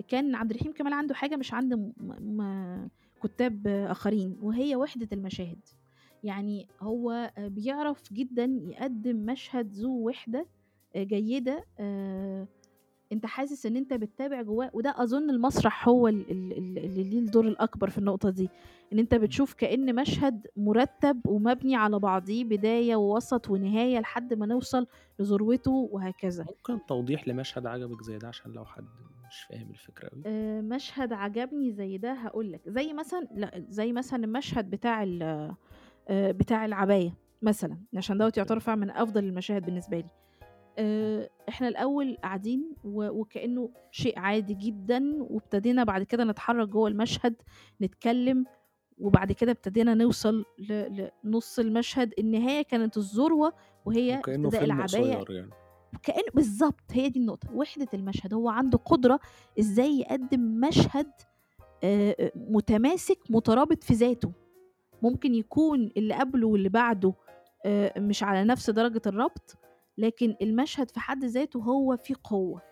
كان 0.09 0.35
عبد 0.35 0.51
الرحيم 0.51 0.73
كمال 0.73 0.93
عنده 0.93 1.15
حاجة 1.15 1.37
مش 1.37 1.55
عند 1.55 1.75
م 1.75 1.93
م 2.21 2.89
كُتّاب 3.23 3.67
آخرين، 3.67 4.37
وهي 4.41 4.77
وحدة 4.77 5.09
المشاهد. 5.13 5.59
يعني 6.25 6.69
هو 6.81 7.33
بيعرف 7.39 8.13
جدًا 8.13 8.45
يقدّم 8.63 9.17
مشهد 9.17 9.73
ذو 9.73 10.07
وحدة 10.09 10.47
آآ 10.97 11.03
جيدة، 11.05 11.65
آآ 11.79 12.47
أنت 13.13 13.27
حاسس 13.27 13.67
إن 13.67 13.77
أنت 13.77 13.93
بتتابع 13.95 14.43
جواه 14.43 14.71
وده 14.73 14.95
أظن 14.97 15.31
المسرح 15.31 15.89
هو 15.89 16.09
ال 16.09 16.31
ال 16.31 16.53
ال 16.59 16.79
اللي 16.85 17.03
ليه 17.03 17.19
الدور 17.19 17.49
الأكبر 17.49 17.91
في 17.91 17.99
النقطة 17.99 18.31
دي، 18.31 18.49
أنت 18.93 19.15
إمم. 19.15 19.23
بتشوف 19.23 19.55
كأن 19.55 19.95
مشهد 19.95 20.47
مرتّب 20.57 21.21
ومبني 21.27 21.77
على 21.77 21.99
بعضيه 21.99 22.45
بداية 22.45 22.97
ووسط 22.97 23.51
ونهاية 23.51 23.99
لحد 24.01 24.35
ما 24.35 24.47
نوصل 24.47 24.87
لذروته 25.19 25.71
وهكذا. 25.93 26.45
ممكن 26.45 26.87
توضيح 26.87 27.29
لمشهد 27.29 27.67
عجبِك 27.67 28.03
زي 28.03 28.19
ده 28.19 28.29
عشان 28.29 28.53
لو 28.53 28.65
حد 28.65 28.85
مش 29.29 29.43
فاهم 29.43 29.71
الفكرة 29.71 30.09
أوي؟ 30.13 30.23
آآ 30.27 30.61
مشهد 30.61 31.13
عجبني 31.13 31.73
زي 31.73 31.99
ده 31.99 32.13
هاقول 32.13 32.53
لك، 32.53 32.61
زي 32.69 32.93
مثلًا 32.93 33.27
لأ، 33.37 33.65
زي 33.69 33.93
مثلًا 33.93 34.25
المشهد 34.25 34.71
بتاع 34.71 35.03
آآ 35.03 35.57
بتاع 36.33 36.65
العباية 36.65 37.15
مثلًا، 37.43 37.79
عشان 37.97 38.19
دوّة 38.19 38.33
يعتبر. 38.37 38.59
فعلًا 38.61 38.81
من 38.81 38.91
أفضل 38.91 39.25
المشاهد 39.25 39.65
بالنسبة 39.67 39.97
لي. 39.99 40.09
إمم. 40.81 41.21
آآ 41.21 41.29
إحنا 41.49 41.69
الأول 41.69 42.17
قاعدين 42.23 42.73
و 42.85 43.09
وكأنه 43.21 43.71
شيء 43.91 44.19
عادي 44.19 44.55
جدًا، 44.55 45.17
وابتدينا 45.23 45.85
بعد 45.85 46.03
كده 46.03 46.25
نتحرك 46.25 46.69
جوّه 46.69 46.89
المشهد، 46.89 47.35
نتكلم، 47.83 48.45
وبعد 48.99 49.33
كده 49.33 49.53
ابتدينا 49.53 49.95
نوصل 49.95 50.45
لنُص 51.25 51.59
المشهد، 51.59 52.15
النهاية 52.19 52.63
كانت 52.63 52.97
الذروة 52.97 53.53
وهي 53.85 54.15
ارتداء 54.17 54.51
فيلم 54.51 54.65
العباية 54.65 55.15
قصير 55.17 55.37
يعني. 55.37 55.51
كأن 56.03 56.23
بالضبط، 56.35 56.85
هي 56.93 57.09
دي 57.09 57.19
النقطة، 57.21 57.53
وحدة 57.55 57.89
المشهد، 57.95 58.35
هو 58.35 58.49
عنده 58.49 58.79
قدرة 58.79 59.21
إزاي 59.59 59.99
يقدّم 60.01 60.41
مشهد 60.41 61.11
آآ 61.85 62.31
متماسك 62.37 63.19
مترابط 63.31 63.85
في 63.85 63.95
ذاته، 63.95 64.33
ممكن 65.03 65.35
يكون 65.35 65.91
اللي 65.97 66.15
قبله 66.15 66.47
واللي 66.49 66.69
بعده 66.69 67.15
آآ 67.67 68.01
مش 68.01 68.23
على 68.23 68.45
نفس 68.45 68.71
درجة 68.71 69.03
الربط، 69.07 69.57
لكن 69.99 70.37
المشهد 70.43 70.91
في 70.91 71.01
حد 71.01 71.25
ذاته 71.25 71.59
هو 71.63 71.97
فيه 71.97 72.15
قوة، 72.25 72.63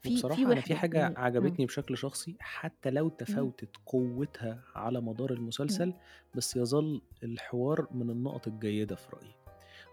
في 0.00 0.16
في 0.16 0.42
أنا 0.46 0.60
في 0.60 0.74
حاجة. 0.74 1.14
عجبتني 1.16 1.66
بشكل 1.66 1.96
شخصي، 1.96 2.36
حتى 2.40 2.90
لو. 2.90 3.08
تفاوتت 3.08 3.76
قوتها 3.86 4.64
على 4.74 5.00
مدار. 5.00 5.32
المسلسل، 5.32 5.94
بس 6.34 6.56
يظل 6.56 7.02
الحوار 7.22 7.86
من 7.90 8.10
النقط 8.10 8.48
الجيدة 8.48 8.96
في 8.96 9.08
رأيي. 9.12 9.34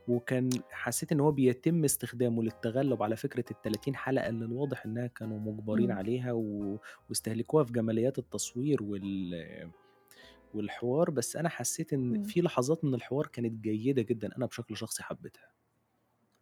وكان 0.08 0.50
حسيت 0.72 1.12
إن 1.12 1.20
هو 1.20 1.32
بيتم 1.32 1.84
استخدامه 1.84 2.44
للتغلب 2.44 3.04
على 3.04 3.16
فكرة 3.16 3.46
ال30 3.52 3.96
حلقة 3.96 4.30
اللي 4.30 4.46
الواضح 4.46 4.86
إنها 4.86 5.08
كانوا 5.08 5.40
مُجبرين 5.40 5.92
إمم. 5.92 6.00
عليها 6.00 6.32
و 6.32 6.78
واستهلكوها 7.10 7.64
في 7.64 7.74
جماليات 7.74 8.20
التصوير 8.20 8.84
وال 8.84 9.72
والحوار، 10.54 11.10
بس 11.10 11.36
أنا 11.36 11.50
حسيت 11.50 11.94
إن 11.94 12.16
إمم. 12.16 12.24
في 12.24 12.42
لحظات 12.42 12.86
من 12.86 12.94
الحوار 12.94 13.28
كانت 13.28 13.64
جيدة 13.64 14.02
جدًا، 14.02 14.38
أنا 14.38 14.46
بشكل 14.46 14.78
شخصي 14.78 15.04
حبيتها. 15.04 15.48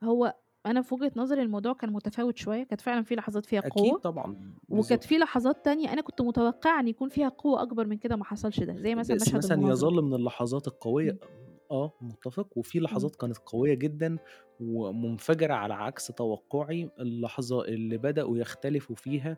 هو 0.04 0.36
أنا 0.66 0.82
في 0.82 0.94
وجهة 0.96 1.12
نظري 1.16 1.42
الموضوع 1.42 1.74
كان 1.74 1.92
متفاوت 1.94 2.38
شوية، 2.38 2.64
كانت 2.64 2.82
فعلًا 2.82 3.04
في 3.04 3.16
لحظات 3.16 3.46
فيها 3.46 3.62
أكيد 3.64 4.00
قوة، 4.02 4.04
طبعًا، 4.04 4.56
وكانت 4.70 5.04
بالضبط. 5.04 5.06
في 5.06 5.18
لحظات 5.18 5.66
تانية 5.66 5.94
أنا 5.94 6.02
كنت 6.04 6.22
متوقعة 6.22 6.80
إن 6.80 6.88
يكون 6.88 7.10
فيها 7.10 7.30
قوة 7.30 7.62
أكبر 7.64 7.88
من 7.88 7.98
كده 7.98 8.16
ما 8.16 8.26
حصلش 8.26 8.62
ده، 8.64 8.78
زي 8.78 8.96
مثلًا 8.96 9.18
مشهد 9.18 9.36
مثلًا 9.36 9.58
المناظرة. 9.58 9.92
يظل 9.92 10.02
من 10.04 10.14
اللحظات 10.14 10.68
القوية 10.68 11.18
إمم. 11.40 11.60
آه، 11.72 11.94
متّفق، 12.02 12.58
وفي 12.58 12.80
إمم. 12.92 13.10
لحظات 13.10 13.16
كانت 13.16 13.38
قوية 13.46 13.74
جدًا 13.74 14.20
ومنفجرة 14.60 15.54
على 15.54 15.74
عكس 15.74 16.08
توقعي، 16.08 16.92
اللحظة 17.00 17.66
اللي 17.66 17.98
بدأوا 17.98 18.38
يختلفوا 18.38 18.96
فيها 18.96 19.38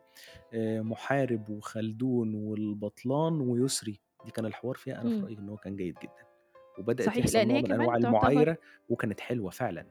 آآ 0.53 0.81
محارب 0.81 1.49
وخلدون 1.49 2.35
والبطلان 2.35 3.41
ويسري، 3.41 4.01
دي 4.25 4.31
كان 4.31 4.45
الحوار 4.45 4.75
فيها 4.77 5.01
أنا 5.01 5.09
في 5.09 5.17
إمم. 5.17 5.27
رأيي 5.27 5.39
إن 5.39 5.49
هو 5.49 5.57
كان 5.57 5.75
جيد 5.75 5.99
جدًا، 6.03 6.25
وبدأت 6.77 7.17
صحيح، 7.17 7.19
يحصل 7.19 7.41
لإن 7.41 7.49
نوع 7.49 7.57
هي 7.57 7.61
من 7.61 7.71
أنواع 7.73 7.97
تعتبر 7.97 7.97
المُعايرة 7.97 8.57
وكانت 8.89 9.19
حلوة 9.21 9.51
فعلًا. 9.51 9.89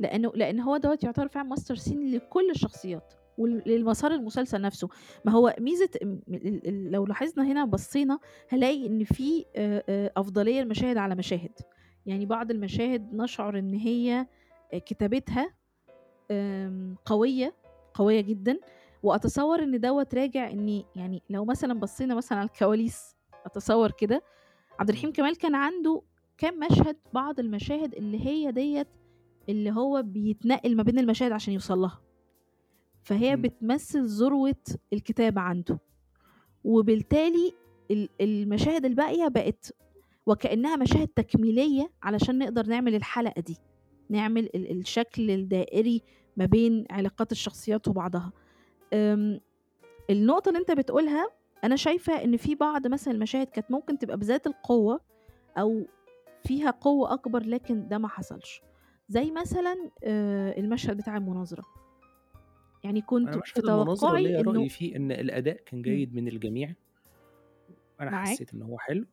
لإنه 0.00 0.32
لإن 0.34 0.60
هو 0.60 0.76
دوّة 0.76 0.98
يعتبر 1.02 1.28
فعلًا 1.28 1.54
master 1.54 1.76
scene 1.78 2.14
لكل 2.14 2.50
الشخصيات، 2.50 3.14
ول 3.38 3.62
لمسار 3.66 4.12
المسلسل 4.12 4.60
نفسه، 4.60 4.88
ما 5.24 5.32
هو 5.32 5.54
ميزة 5.60 5.88
م 6.02 6.18
ال 6.28 6.68
ال 6.68 6.90
لو 6.92 7.06
لاحظنا 7.06 7.46
هنا 7.46 7.64
بصينا 7.64 8.18
هنلاقي 8.48 8.86
إن 8.86 9.04
في 9.04 9.44
آآ 9.56 9.82
آآ 9.88 10.10
أفضلية 10.16 10.62
لمشاهد 10.62 10.96
على 10.96 11.14
مشاهد، 11.14 11.52
يعني 12.06 12.26
بعض 12.26 12.50
المشاهد 12.50 13.14
نشعر 13.14 13.58
إن 13.58 13.74
هي 13.74 14.26
كتابتها 14.72 15.54
آمم 16.30 16.96
قوية، 17.04 17.54
قوية 17.94 18.20
جدًا، 18.20 18.58
وأتصوّر 19.02 19.62
إن 19.62 19.80
دوّة 19.80 20.06
راجع 20.14 20.50
إن 20.50 20.82
يعني 20.96 21.22
لو 21.30 21.44
مثلًا 21.44 21.80
بصينا 21.80 22.14
مثلًا 22.14 22.38
على 22.38 22.46
الكواليس، 22.46 23.16
أتصوّر 23.46 23.90
كده، 23.90 24.22
عبد. 24.78 24.90
الرحيم 24.90 25.12
كمال 25.12 25.36
كان 25.38 25.54
عنده 25.54 26.02
كام 26.38 26.58
مشهد 26.58 26.96
بعض 27.12 27.40
المشاهد 27.40 27.94
اللي 27.94 28.26
هي 28.26 28.52
ديّة 28.52 28.86
اللي 29.50 29.70
هو 29.70 30.02
بيتنقل 30.02 30.76
ما 30.76 30.82
بين 30.82 30.98
المشاهد 30.98 31.32
عشان 31.32 31.54
يوصل 31.54 31.78
لها، 31.78 32.00
فهي 33.02 33.34
إمم. 33.34 33.42
بتمثل 33.42 34.06
ذروة 34.06 34.54
الكتابة 34.92 35.40
عنده، 35.40 35.78
وبالتالي 36.64 37.52
ال 37.90 38.08
المشاهد 38.20 38.84
الباقية 38.84 39.28
بقت 39.28 39.72
وكأنها 40.26 40.76
مشاهد 40.76 41.08
تكميلية 41.08 41.90
علشان 42.02 42.38
نقدر 42.38 42.66
نعمل 42.66 42.94
الحلقة 42.94 43.40
دي، 43.40 43.56
نعمل 44.10 44.44
ال 44.54 44.78
الشكل 44.80 45.30
الدائري 45.30 46.02
ما 46.36 46.44
بين 46.46 46.84
علاقات 46.90 47.32
الشخصيات 47.32 47.88
وبعضها. 47.88 48.32
النقطة 50.10 50.48
اللي 50.48 50.58
أنت 50.58 50.70
بتقولها 50.70 51.28
أنا 51.64 51.76
شايفة 51.76 52.24
إن 52.24 52.36
في 52.36 52.54
بعض 52.54 52.86
مثلًا 52.86 53.14
المشاهد 53.14 53.46
كانت 53.46 53.70
ممكن 53.70 53.98
تبقى 53.98 54.16
بذات 54.16 54.46
القوة 54.46 55.00
أو 55.58 55.86
فيها 56.44 56.70
قوة 56.70 57.12
أكبر، 57.12 57.42
لكن 57.42 57.88
ده 57.88 57.98
ما 57.98 58.08
حصلش، 58.08 58.62
زي 59.10 59.30
مثلًا 59.30 59.90
آآ 60.04 60.58
المشهد 60.58 60.96
بتاع 60.96 61.16
المناظرة. 61.16 61.64
يعني 62.84 63.02
كنت 63.02 63.34
في 63.44 63.60
توقعي 63.62 64.22
ليّا 64.22 64.40
إنه 64.40 64.52
رأي 64.52 64.68
فيه 64.68 64.96
إن 64.96 65.12
الأداء 65.12 65.56
كان. 65.66 65.82
جيد 65.82 66.14
من 66.14 66.28
الجميع. 66.28 66.74
حسيت 68.00 68.54
معاك. 68.54 68.54
إن 68.54 68.62
هو 68.62 68.78
حلو، 68.78 69.06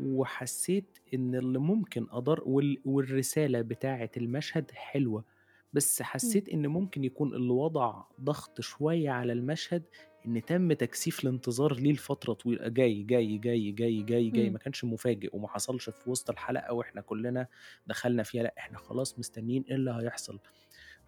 وحسيت 0.00 0.98
إن 1.14 1.34
اللي 1.34 1.58
ممكن 1.58 2.06
أدار 2.10 2.42
وال 2.46 2.78
والرسالة 2.84 3.60
بتاعة 3.60 4.10
المشهد 4.16 4.70
حلوة، 4.70 5.24
بس. 5.72 6.02
حسيت 6.02 6.48
إن 6.48 6.66
ممكن 6.66 7.04
يكون 7.04 7.34
اللي 7.34 7.52
وضع 7.52 8.02
ضغط 8.20 8.60
شوية 8.60 9.10
على 9.10 9.32
المشهد 9.32 9.82
إن 10.26 10.44
تم 10.44 10.72
تكثيف 10.72 11.24
الانتظار 11.24 11.72
ليه 11.74 11.92
لفترة 11.92 12.32
طويلة، 12.32 12.68
جاي، 12.68 13.02
جاي، 13.02 13.38
جاي، 13.38 13.70
جاي، 13.72 14.02
جاي، 14.02 14.30
جاي، 14.30 14.44
إمم. 14.44 14.52
ما 14.52 14.58
كانش 14.58 14.84
مفاجئ 14.84 15.30
وما 15.36 15.48
حصلش 15.48 15.90
في 15.90 16.10
وسط 16.10 16.30
الحلقة 16.30 16.72
وإحنا 16.74 17.00
كلنا 17.00 17.46
دخلنا 17.86 18.22
فيها، 18.22 18.42
لأ 18.42 18.54
إحنا 18.58 18.78
خلاص 18.78 19.18
مستنيين 19.18 19.64
إيه 19.68 19.74
اللي 19.74 19.90
هيحصل، 19.90 20.38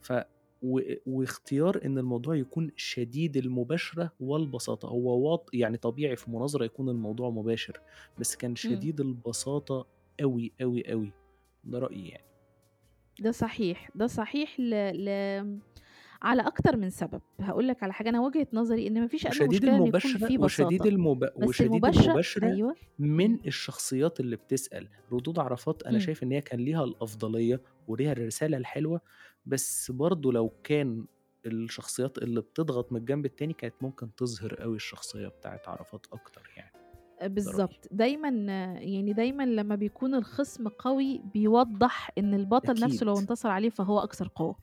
ف 0.01 0.13
و 0.63 0.81
واختيار 1.07 1.81
إن 1.85 1.99
الموضوع 1.99 2.37
يكون 2.37 2.71
شديد 2.77 3.37
المباشرة 3.37 4.13
والبساطة، 4.21 4.89
هو 4.89 5.31
واض 5.31 5.45
يعني 5.53 5.77
طبيعي 5.77 6.17
في 6.17 6.31
مناظرة 6.31 6.65
يكون 6.65 6.89
الموضوع 6.89 7.31
مباشر، 7.31 7.81
بس 8.19 8.37
كان 8.37 8.49
إمم. 8.51 8.57
شديد 8.57 9.01
البساطة 9.01 9.87
أوي، 10.23 10.53
أوي، 10.63 10.93
أوي، 10.93 11.13
ده 11.65 11.79
رأيي 11.79 12.09
يعني. 12.09 12.25
ده 13.21 13.31
صحيح، 13.31 13.91
ده 13.95 14.07
صحيح 14.07 14.61
ل 14.61 14.71
ل 15.05 15.61
على 16.23 16.43
أكتر 16.47 16.77
من 16.77 16.91
سبب، 16.91 17.21
هاقول 17.41 17.69
لك 17.69 17.83
على 17.83 17.93
حاجة، 17.93 18.09
أنا 18.09 18.21
وجهة 18.21 18.47
نظري 18.53 18.87
إن 18.87 19.01
ما 19.01 19.07
فيش 19.07 19.27
أدنى 19.27 19.47
وشديد 19.47 19.49
مشكلة 19.49 19.77
إن 19.77 19.87
يكون 19.87 20.17
في 20.17 20.39
وشديد 20.39 20.81
بساطة، 20.81 20.85
المب 20.87 21.19
بس 21.39 21.49
وشديد 21.49 21.63
المباشرة 21.63 22.03
المباشرة 22.07 22.47
أيوه، 22.47 22.77
من. 22.99 23.39
الشخصيات 23.47 24.21
اللي 24.21 24.37
بتسأل، 24.37 24.89
ردود 25.13 25.39
عرفات 25.39 25.83
أنا 25.83 25.91
إمم. 25.93 25.99
شايف 25.99 26.23
إن 26.23 26.33
هي 26.33 26.41
كان 26.41 26.61
ليها 26.61 26.85
الأفضلية 26.85 27.63
وليها 27.87 28.13
الرسالة 28.13 28.57
الحلوة، 28.57 29.01
بس 29.47 29.91
برضه 29.91 30.33
لو 30.33 30.49
كان 30.65 31.07
الشخصيات 31.47 32.19
اللي 32.19 32.41
بتضغط 32.41 32.93
من 32.93 33.01
الجنب 33.01 33.27
التاني 33.27 33.53
كانت 33.55 33.75
ممكن 33.83 34.15
تظهر 34.15 34.63
أوي 34.65 34.77
الشخصية 34.77 35.29
بتاعة 35.29 35.61
عرفات 35.67 36.07
أكتر 36.13 36.51
يعني، 36.57 36.73
رأيي. 37.47 37.63
بالضبط، 37.63 37.89
دايمًا 37.91 38.29
يعني 38.83 39.13
دايمًا 39.13 39.43
لمّا 39.43 39.75
بيكون 39.75 40.15
الخصم 40.15 40.69
قوي 40.69 41.19
بيوضّح 41.25 42.11
إن 42.19 42.35
البطل 42.35 42.81
نفسه 42.81 43.05
أكيد. 43.05 43.07
لو 43.07 43.19
انتصر 43.19 43.49
عليه 43.51 43.71
فهو 43.71 43.99
أكثر 43.99 44.29
قوة، 44.35 44.57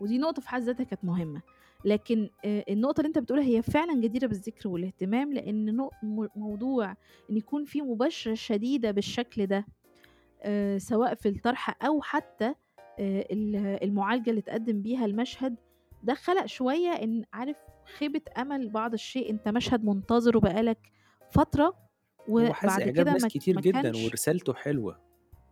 ودي 0.00 0.18
نقطة 0.18 0.42
في 0.42 0.48
حد 0.48 0.62
ذاتها 0.62 0.84
كانت 0.84 1.04
مهمة، 1.04 1.42
لكن 1.84 2.30
آآ 2.44 2.64
النقطة 2.68 3.00
اللي 3.00 3.08
أنت 3.08 3.18
بتقولها 3.18 3.44
هي 3.44 3.62
فعلًا 3.62 4.00
جديرة 4.00 4.26
بالذكر 4.26 4.68
والاهتمام، 4.68 5.32
م 6.02 6.26
موضوع 6.36 6.90
إن 7.30 7.36
يكون 7.36 7.64
في 7.64 7.82
مباشرة 7.82 8.34
شديدة 8.34 8.90
بالشكل 8.90 9.46
ده 9.46 9.66
آآ 10.42 10.78
سواء 10.78 11.14
في 11.14 11.28
الطرح 11.28 11.84
أو 11.86 12.02
حتى 12.02 12.54
ال 13.00 13.56
المعالجة 13.82 14.30
اللي 14.30 14.40
اتقدّم 14.40 14.82
بيها 14.82 15.04
المشهد، 15.06 15.56
ده 16.02 16.14
خلق 16.14 16.46
شوية 16.46 16.88
إن 16.88 17.24
عارف 17.32 17.56
خيبة 17.98 18.20
أمل 18.38 18.68
بعض 18.68 18.92
الشيء، 18.92 19.30
أنت 19.30 19.48
مشهد 19.48 19.84
منتظره 19.84 20.38
بقى 20.38 20.62
لك 20.62 20.78
فترة 21.30 21.76
وبعد 22.28 22.88
كده 22.88 23.10
ناس 23.12 23.22
كتير 23.38 23.54
جدًا 23.60 23.96
ورسالته 24.06 24.54
حلوة، 24.54 25.00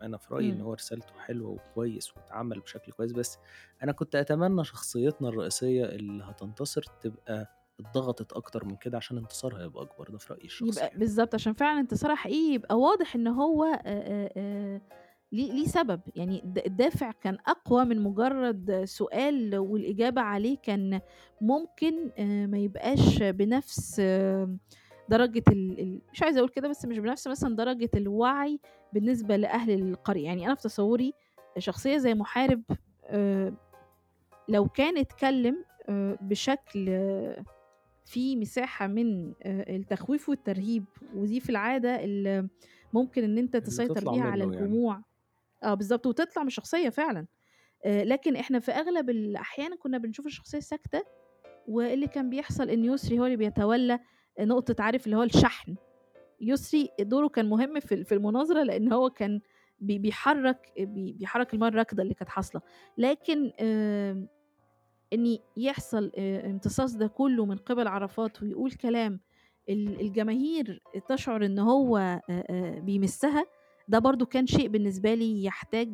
أنا 0.04 0.16
في 0.16 0.34
رأيي 0.34 0.48
إن 0.48 0.54
إمم. 0.54 0.62
هو 0.62 0.74
رسالته 0.74 1.18
حلوة 1.18 1.50
وكويس 1.50 2.16
واتعمل 2.16 2.60
بشكل 2.60 2.92
كويس، 2.92 3.12
بس 3.12 3.38
أنا 3.82 3.92
كنت 3.92 4.14
أتمنى 4.16 4.64
شخصيتنا 4.64 5.28
الرئيسية 5.28 5.84
اللي 5.84 6.24
هتنتصر 6.24 6.82
تبقى 7.00 7.50
اتضغطت 7.80 8.32
أكتر 8.32 8.64
من 8.64 8.76
كده 8.76 8.96
عشان 8.96 9.18
انتصارها 9.18 9.62
يبقى 9.64 9.82
أكبر، 9.82 10.08
ده 10.10 10.18
في 10.18 10.32
رأيي 10.32 10.44
الشخصي 10.44 10.70
يبقى 10.70 10.86
يعني. 10.86 10.98
بالضبط، 10.98 11.34
عشان 11.34 11.52
فعلًا 11.52 11.80
انتصارها 11.80 12.14
حقيقي 12.14 12.54
يبقى 12.54 12.78
واضح 12.78 13.14
إن 13.14 13.26
هو 13.26 13.64
آآ 13.64 13.80
آآ 13.86 14.30
آآ 14.36 14.80
ليه 15.32 15.52
ليه 15.52 15.66
سبب، 15.66 16.00
يعني 16.16 16.44
الد 16.44 16.58
الدافع 16.58 17.10
كان 17.12 17.38
أقوى 17.46 17.84
من 17.84 18.00
مجرد 18.00 18.84
سؤال 18.84 19.58
والإجابة 19.58 20.20
عليه 20.20 20.56
كان 20.62 21.00
ممكن 21.40 21.94
ما 22.50 22.58
يبقاش 22.58 23.22
بنفس 23.22 24.00
درجة 25.08 25.42
ال 25.48 26.00
مش 26.12 26.22
عايزة 26.22 26.38
أقول 26.38 26.50
كده، 26.50 26.68
بس 26.68 26.84
مش 26.84 26.98
بنفس 26.98 27.26
مثلًا 27.28 27.56
درجة 27.56 27.90
الوعي 27.94 28.60
بالنسبة 28.92 29.36
لأهل 29.36 29.70
القرية، 29.70 30.24
يعني 30.24 30.46
أنا 30.46 30.54
في 30.54 30.62
تصوُّري 30.62 31.12
شخصية 31.58 31.96
زي 31.96 32.14
محارب 32.14 32.62
آآ 33.04 33.54
لو 34.48 34.68
كان 34.68 34.98
اتكلّم 34.98 35.64
آآ 35.88 36.18
بشكل 36.20 36.86
فيه 38.04 38.36
مساحة 38.36 38.86
من 38.86 39.32
التخويف 39.46 40.28
والترهيب، 40.28 40.84
ودي 41.14 41.40
في 41.40 41.50
العادة 41.50 42.04
ال 42.04 42.48
ممكن 42.92 43.24
أنت 43.38 43.54
اللي 43.54 43.66
تسيطر 43.66 44.10
بيها 44.10 44.22
على 44.22 44.44
يعني. 44.44 44.56
الجموع. 44.56 45.02
آه 45.62 45.74
بالضبط، 45.74 46.06
وتطلع 46.06 46.42
من 46.42 46.48
الشخصية 46.48 46.88
فعلًا، 46.88 47.26
لكن 47.86 48.36
إحنا 48.36 48.58
في 48.58 48.72
أغلب 48.72 49.10
الأحيان 49.10 49.76
كنا 49.76 49.98
بنشوف 49.98 50.26
الشخصية 50.26 50.60
ساكتة، 50.60 51.02
واللي 51.68 52.06
كان 52.06 52.30
بيحصل 52.30 52.70
إن 52.70 52.84
يسري 52.84 53.18
هو 53.18 53.24
اللي 53.24 53.36
بيتولّى. 53.36 54.00
نقطة 54.40 54.82
عارف 54.82 55.06
اللي 55.06 55.16
هو 55.16 55.22
الشحن، 55.22 55.74
يسري 56.40 56.88
دوره 57.00 57.28
كان 57.28 57.48
مهم 57.48 57.80
في 57.80 57.94
ال 57.94 58.04
في 58.04 58.14
المناظرة 58.14 58.62
لإن 58.62 58.92
هو 58.92 59.10
كان 59.10 59.40
بي 59.80 59.98
بيحرّك 59.98 60.72
بي 60.78 61.12
بيحرّك 61.12 61.54
المَيّة 61.54 61.68
الراكدة 61.68 62.02
اللي 62.02 62.14
كانت 62.14 62.30
حاصلة، 62.30 62.62
لكن 62.98 63.52
إن 65.12 65.38
يحصل 65.56 66.12
امتصاص 66.18 66.96
ده 66.96 67.06
كلّه 67.06 67.44
من 67.46 67.56
قِبَل 67.56 67.88
عرفات 67.88 68.42
ويقول 68.42 68.72
كلام 68.72 69.20
ال 69.68 70.00
الجماهير 70.00 70.82
تشعر 71.08 71.44
إن 71.46 71.58
هو 71.58 72.20
بيمسّها، 72.78 73.44
ده 73.88 73.98
برضه 73.98 74.26
كان 74.26 74.46
شيء 74.46 74.68
بالنسبة 74.68 75.14
لي 75.14 75.44
يحتاج 75.44 75.88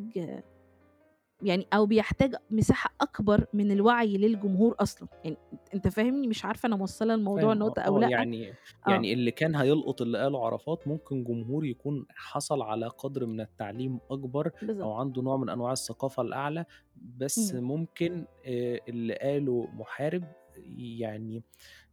يعني 1.41 1.67
أو 1.73 1.85
بيحتاج 1.85 2.35
مساحة 2.49 2.95
أكبر 3.01 3.45
من 3.53 3.71
الوعي 3.71 4.17
للجمهور 4.17 4.75
أصلًا، 4.79 5.09
يعني 5.23 5.37
أنت 5.73 5.87
فاهمني؟ 5.87 6.27
مش 6.27 6.45
عارفة 6.45 6.67
أنا 6.67 6.75
موصّلة 6.75 7.13
الموضوع 7.13 7.53
فاهم. 7.53 7.59
آه، 7.63 7.77
أو 7.87 7.97
آه، 7.97 7.99
لأ، 7.99 8.11
يعني 8.11 8.57
آه، 8.87 9.05
يعني 9.05 9.13
اللي 9.13 9.31
كان 9.31 9.55
هيلقط 9.55 10.01
اللي 10.01 10.17
قاله 10.23 10.45
عرفات 10.45 10.87
ممكن 10.87 11.23
جمهور 11.23 11.65
يكون 11.65 12.05
حصل 12.09 12.61
على 12.61 12.87
قدر 12.87 13.25
من 13.25 13.41
التعليم 13.41 13.99
أكبر 14.11 14.51
أو 14.81 14.91
بالضبط، 14.91 14.93
عنده 14.93 15.21
نوع 15.21 15.37
من 15.37 15.49
أنواع 15.49 15.71
الثقافة 15.71 16.21
الأعلى، 16.23 16.65
بس 16.95 17.53
إمم، 17.53 17.59
ممكن 17.59 18.27
اللي 18.45 19.15
قاله 19.15 19.69
محارب 19.73 20.33
يعني 20.57 21.43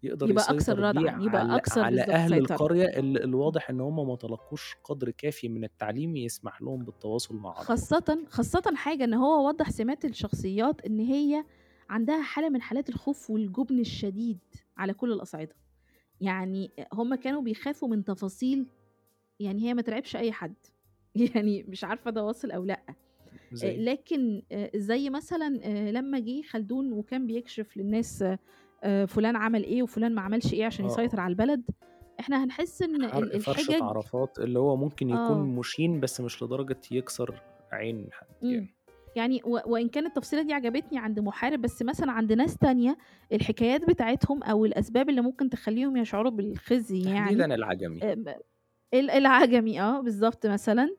يقدر 0.02 0.30
يبقى 0.30 0.50
أكثر 0.50 0.78
يسيطر 0.78 0.82
بيه 0.82 1.10
ردعًا، 1.10 1.20
يبقى 1.20 1.40
على 1.40 1.56
أكثر 1.56 1.82
على 1.82 2.06
أهل 2.12 2.38
سيطرة، 2.38 2.38
القرية 2.38 2.84
ال 2.86 3.24
إمم. 3.24 3.24
الواضح 3.24 3.70
إن 3.70 3.80
هم 3.80 4.08
ما 4.08 4.16
تلقوش 4.16 4.76
قدر 4.84 5.10
كافي 5.10 5.48
من 5.48 5.64
التعليم 5.64 6.16
يسمح 6.16 6.62
لهم 6.62 6.84
بالتواصل 6.84 7.36
مع 7.36 7.50
عرفات. 7.58 7.88
خاصةً 7.98 8.24
خاصةً 8.28 8.62
حاجة 8.76 9.04
إن 9.04 9.14
هو 9.14 9.48
وضّح 9.48 9.70
سمات 9.70 10.04
الشخصيات 10.04 10.80
إن 10.86 11.00
هي 11.00 11.44
عندها 11.90 12.22
حالة 12.22 12.48
من 12.48 12.62
حالات 12.62 12.88
الخوف 12.88 13.30
والجبن 13.30 13.80
الشديد 13.80 14.38
على 14.76 14.94
كل 14.94 15.12
الأصعدة، 15.12 15.56
يعني 16.20 16.72
هُم 16.94 17.14
كانوا 17.14 17.42
بيخافوا 17.42 17.88
من 17.88 18.04
تفاصيل 18.04 18.70
يعني 19.40 19.62
هي 19.62 19.74
ما 19.74 19.82
ترعبش 19.82 20.16
أي 20.16 20.32
حد، 20.32 20.56
يعني 21.36 21.64
مش 21.64 21.84
عارفة 21.84 22.12
ده 22.12 22.24
واصل 22.24 22.52
أو 22.52 22.64
لأ، 22.64 22.86
زي 23.52 23.84
لكن 23.84 24.42
آآ 24.52 24.70
زي 24.76 25.10
مثلًا 25.10 25.60
آآ 25.64 25.92
لمّا 25.92 26.18
جه 26.20 26.42
خلدون 26.42 26.92
وكان 26.92 27.26
بيكشف 27.26 27.76
للناس 27.76 28.24
آآ 28.84 29.06
فلان 29.06 29.36
عمل 29.36 29.64
إيه 29.64 29.82
وفلان 29.82 30.14
ما 30.14 30.22
عملش 30.22 30.52
إيه 30.54 30.64
عشان 30.66 30.84
آه، 30.84 30.88
يسيطر 30.88 31.18
آه. 31.18 31.22
على 31.22 31.30
البلد، 31.30 31.62
إحنا 32.20 32.44
هنحس 32.44 32.82
إن 32.82 33.04
ال 33.04 33.12
حرق 33.12 33.36
فرشة 33.38 33.60
الحجج 33.60 33.82
عرفات 33.82 34.38
اللي 34.38 34.58
هو 34.58 34.76
ممكن 34.76 35.08
يكون 35.10 35.20
آه. 35.20 35.44
مُشين 35.44 36.00
بس 36.00 36.20
مش 36.20 36.42
لدرجة 36.42 36.80
يكسر 36.90 37.42
عين 37.72 38.08
حد 38.12 38.26
إمم. 38.42 38.52
يعني. 38.52 38.74
يعني 39.16 39.40
و 39.44 39.58
وإن 39.66 39.88
كانت 39.88 40.06
التفصيلة 40.06 40.42
دي 40.42 40.52
عجبتني 40.52 40.98
عند 40.98 41.20
محارب، 41.20 41.60
بس 41.60 41.82
مثلًا 41.82 42.12
عند 42.12 42.32
ناس 42.32 42.56
تانية 42.56 42.98
الحكايات 43.32 43.88
بتاعتهم 43.90 44.42
أو 44.42 44.64
الأسباب 44.64 45.08
اللي 45.08 45.20
ممكن 45.20 45.50
تخلّيهم 45.50 45.96
يشعروا 45.96 46.30
بالخزي 46.30 47.04
تحديدًا 47.04 47.40
يعني 47.40 47.54
العجمي. 47.54 48.02
آآ 48.02 48.14
ب 48.14 48.28
ال 48.94 49.10
العجمي 49.10 49.80
آه، 49.80 50.00
بالضبط 50.00 50.46
مثلًا 50.46 50.96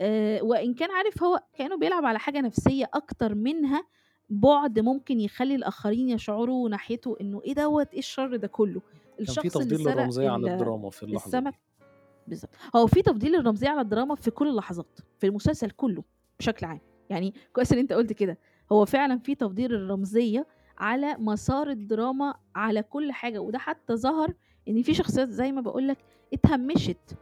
آآ 0.00 0.42
وإن 0.42 0.74
كان 0.74 0.90
عارف 0.90 1.22
هو 1.22 1.42
كإنه 1.54 1.76
بيلعب 1.76 2.04
على 2.04 2.18
حاجة 2.18 2.40
نفسية 2.40 2.90
أكتر 2.94 3.34
منها 3.34 3.84
بُعد 4.32 4.78
ممكن 4.78 5.20
يخلّي 5.20 5.54
الآخرين 5.54 6.08
يشعروا 6.08 6.68
ناحيته 6.68 7.16
إنه 7.20 7.42
إيه 7.44 7.54
دوّة، 7.54 7.86
إيه 7.92 7.98
الشر 7.98 8.36
ده 8.36 8.48
كلّه، 8.48 8.80
كان 8.80 9.16
في 9.16 9.20
الشخص 9.22 9.56
اللي 9.56 9.76
تفضيل 9.76 9.84
سرق 9.84 10.30
عن 10.30 10.44
ال 10.44 10.50
الدراما 10.50 10.90
في 10.90 11.02
اللحظة 11.02 11.26
السمك 11.26 11.52
دي. 11.52 11.86
بالضبط. 12.26 12.50
هو 12.76 12.86
في 12.86 13.02
تفضيل 13.02 13.32
للرمزية 13.32 13.68
على 13.68 13.80
الدراما 13.80 14.14
في 14.14 14.30
كل 14.30 14.48
اللحظات، 14.48 14.98
في 15.18 15.26
المسلسل 15.26 15.70
كُلّه 15.70 16.04
بشكل 16.38 16.66
عام. 16.66 16.80
يعني 17.10 17.34
كويس 17.52 17.72
إن 17.72 17.78
أنت 17.78 17.92
قُلت 17.92 18.12
كده، 18.12 18.38
هو 18.72 18.84
فعلًا 18.84 19.18
في 19.18 19.34
تفضيل 19.34 19.74
الرمزية 19.74 20.46
على 20.78 21.16
مسار 21.18 21.70
الدراما 21.70 22.34
على 22.54 22.82
كل 22.82 23.12
حاجة، 23.12 23.38
وده 23.38 23.58
حتى 23.58 23.96
ظهر 23.96 24.34
إن 24.68 24.82
في 24.82 24.94
شخصيات 24.94 25.28
زي 25.28 25.52
ما 25.52 25.60
باقول 25.60 25.88
لك 25.88 25.98
اتهمّشت 26.32 27.16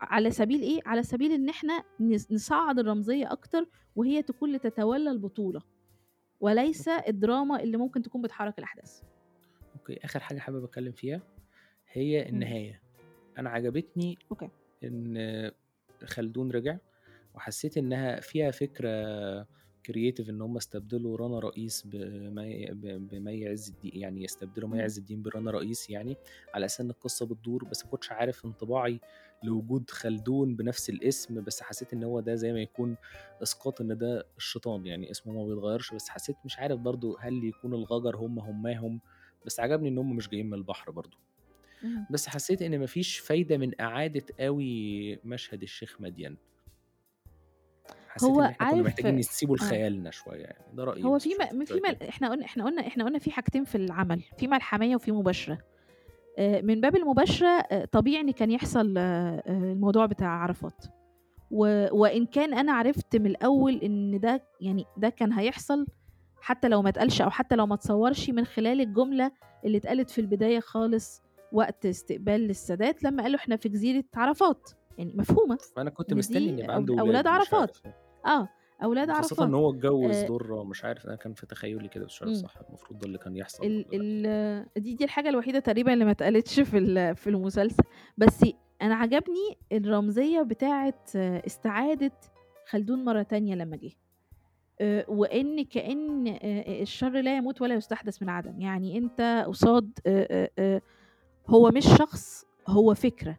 على 0.00 0.30
سبيل 0.30 0.62
إيه، 0.62 0.80
على 0.86 1.02
سبيل 1.02 1.32
إن 1.32 1.48
إحنا 1.48 1.84
نس 2.00 2.32
نصعّد 2.32 2.78
الرمزية 2.78 3.32
أكتر 3.32 3.66
وهي 3.96 4.22
تكون 4.22 4.48
اللي 4.48 4.58
تتولّى 4.58 5.10
البطولة، 5.10 5.60
وليس 6.42 6.88
الدراما 6.88 7.62
اللي 7.62 7.76
ممكن 7.76 8.02
تكون 8.02 8.22
بتحرّك 8.22 8.58
الأحداث. 8.58 9.02
okay. 9.74 9.98
آخر 10.04 10.20
حاجة 10.20 10.38
حابب 10.38 10.64
أتكلّم 10.64 10.92
فيها 10.92 11.22
هي 11.92 12.20
إمم، 12.22 12.28
النهاية. 12.28 12.82
أنا 13.38 13.50
عجبتني 13.50 14.18
okay. 14.30 14.48
إن 14.84 15.50
خلدون 16.04 16.50
رجع 16.50 16.76
وحسّيت 17.34 17.76
إنها 17.76 18.20
فيها 18.20 18.50
فكرة 18.50 19.42
creative 19.90 20.28
إن 20.28 20.42
هم 20.42 20.56
استبدلوا 20.56 21.16
رنا 21.16 21.38
رئيس 21.38 21.86
بمي 21.86 23.48
عز 23.48 23.68
الدين 23.68 23.90
يعني 23.94 24.24
يستبدلوا 24.24 24.68
مي 24.68 24.82
عز 24.82 24.98
الدين 24.98 25.22
برنا 25.22 25.50
رئيس 25.50 25.90
يعني، 25.90 26.16
على 26.54 26.66
أساس 26.66 26.80
إن 26.80 26.90
القصة 26.90 27.26
بتدور، 27.26 27.64
بس 27.64 27.84
ما 27.84 27.90
كنتش 27.90 28.12
عارف 28.12 28.44
انطباعي 28.44 29.00
لوجود 29.44 29.90
خلدون 29.90 30.56
بنفس 30.56 30.90
الاسم، 30.90 31.44
بس 31.44 31.62
حسّيت 31.62 31.92
إن 31.92 32.04
هو 32.04 32.20
ده 32.20 32.34
زي 32.34 32.52
ما 32.52 32.60
يكون 32.62 32.96
إسقاط 33.42 33.80
إن 33.80 33.98
ده 33.98 34.26
الشيطان، 34.36 34.86
يعني 34.86 35.10
اسمه 35.10 35.32
ما 35.32 35.54
بيتغيّرش، 35.54 35.94
بس 35.94 36.08
حسّيت 36.08 36.36
مش 36.44 36.58
عارف 36.58 36.78
برضه 36.80 37.16
هل 37.20 37.44
يكون 37.44 37.74
الغجر 37.74 38.16
هم 38.16 38.38
همّاهم، 38.38 39.00
بس 39.46 39.60
عجبني 39.60 39.88
إن 39.88 39.98
هم 39.98 40.16
مش 40.16 40.28
جايين 40.28 40.46
من 40.46 40.54
البحر. 40.54 40.92
اهم. 41.84 42.06
بس 42.10 42.28
حسّيت 42.28 42.62
إن 42.62 42.78
ما 42.78 42.86
فيش 42.86 43.18
فايدة 43.18 43.56
من 43.56 43.80
إعادة 43.80 44.24
أوي 44.40 45.16
مشهد 45.24 45.62
الشيخ 45.62 46.00
مديان. 46.00 46.36
حسيت 48.08 48.28
هو 48.28 48.40
إحنا 48.40 48.66
كنا 48.66 48.82
عارف 48.82 48.86
محتاجين 48.86 49.16
نسيبه 49.16 49.52
آه. 49.52 49.56
لخيالنا 49.56 50.10
شوية 50.10 50.40
يعني، 50.42 50.76
ده 50.76 50.84
رأيي 50.84 51.02
هو 51.06 51.18
في 51.18 51.28
مش 51.28 51.34
أكتر، 51.40 51.56
م 51.56 51.60
أنتِ 51.60 51.68
في 51.68 51.80
مل 51.80 51.96
إيه؟ 52.02 52.08
إحنا 52.08 52.30
قُلنا 52.30 52.44
إحنا 52.44 52.64
قُلنا 52.64 52.86
إحنا 52.86 53.04
قُلنا 53.04 53.18
في 53.18 53.30
حاجتين 53.30 53.64
في 53.64 53.74
العمل، 53.74 54.22
في 54.38 54.46
ملحمية 54.48 54.96
وفي 54.96 55.12
مباشرة. 55.12 55.58
آآ 56.38 56.60
من 56.62 56.80
باب 56.80 56.96
المباشرة 56.96 57.48
آآ 57.48 57.84
طبيعي 57.84 58.20
إن 58.20 58.30
كان 58.30 58.50
يحصل 58.50 58.94
آآ 58.98 59.42
الموضوع 59.46 60.06
بتاع 60.06 60.28
عرفات، 60.28 60.84
وإن 61.50 62.26
كان 62.26 62.54
أنا 62.54 62.72
عرفت 62.72 63.16
من 63.16 63.26
الأول 63.26 63.74
إن 63.76 64.20
ده 64.20 64.42
يعني 64.60 64.84
ده 64.96 65.08
كان 65.08 65.32
هيحصل 65.32 65.86
حتى 66.40 66.68
لو 66.68 66.82
ما 66.82 66.88
اتقالش 66.88 67.20
أو 67.22 67.30
حتى 67.30 67.56
لو 67.56 67.66
ما 67.66 67.74
اتصوّرش 67.74 68.30
من 68.30 68.44
خلال 68.44 68.80
الجملة 68.80 69.30
اللي 69.64 69.78
اتقالت 69.78 70.10
في 70.10 70.20
البداية 70.20 70.60
خالص 70.60 71.22
وقت 71.52 71.86
استقبال 71.86 72.50
السادات 72.50 73.02
لمّا 73.04 73.22
قالوا 73.22 73.36
إحنا 73.38 73.56
في 73.56 73.68
جزيرة 73.68 74.04
عرفات، 74.14 74.70
يعني 74.98 75.12
مفهومة؟ 75.16 75.58
فأنا 75.76 75.90
كنت 75.90 76.14
مستني 76.14 76.50
إن 76.50 76.58
يبقى 76.58 76.76
عنده 76.76 76.94
أولاد 76.94 77.08
ولاد، 77.08 77.26
مش 77.28 77.32
عرفات، 77.52 77.76
عارف. 77.84 77.96
يعني. 78.82 78.84
آه، 78.84 78.84
أولاد 78.84 79.10
وخاصةً 79.10 79.36
إن 79.44 79.54
عرفات. 79.54 79.60
هو 79.60 79.70
اتجوّز 79.70 80.22
آآ 80.22 80.28
درّة، 80.28 80.64
مش 80.64 80.84
عارف 80.84 81.06
أنا 81.06 81.16
كان 81.16 81.34
في 81.34 81.46
تخيلي 81.46 81.88
كده، 81.88 82.04
بس 82.06 82.12
مش 82.12 82.22
عارف. 82.22 82.36
صح 82.36 82.56
المفروض 82.68 82.98
ده 82.98 83.06
اللي 83.06 83.18
كان 83.18 83.36
يحصل 83.36 83.64
ال 83.66 83.84
والّا 83.92 84.02
لأ. 84.02 84.66
ال 84.76 84.82
دي 84.82 84.94
دي 84.94 85.04
الحاجة 85.04 85.28
الوحيدة 85.28 85.58
تقريبًا 85.58 85.92
اللي 85.92 86.04
ما 86.04 86.10
اتقالتش 86.10 86.60
في 86.60 86.78
في 87.22 87.30
المسلسل، 87.30 87.82
بس 88.18 88.44
أنا 88.82 88.94
عجبني 88.94 89.58
الرمزية 89.72 90.42
بتاعة 90.42 90.94
استعادة 91.16 92.12
خلدون 92.66 93.04
مرة 93.04 93.22
تانية 93.22 93.54
لمّا 93.54 93.76
جه، 93.76 93.90
آآ 94.80 95.04
وإن 95.08 95.64
كأن 95.64 96.26
آآ 96.28 96.82
الشر 96.82 97.20
لا 97.20 97.36
يموت 97.36 97.62
ولا 97.62 97.74
يُستحدث 97.74 98.22
من 98.22 98.28
عدم، 98.28 98.60
يعني 98.60 98.98
أنت 98.98 99.44
قصاد 99.48 99.90
هو 101.46 101.70
مش 101.70 101.84
شخص، 101.98 102.44
هو 102.68 102.94
فكرة، 102.94 103.38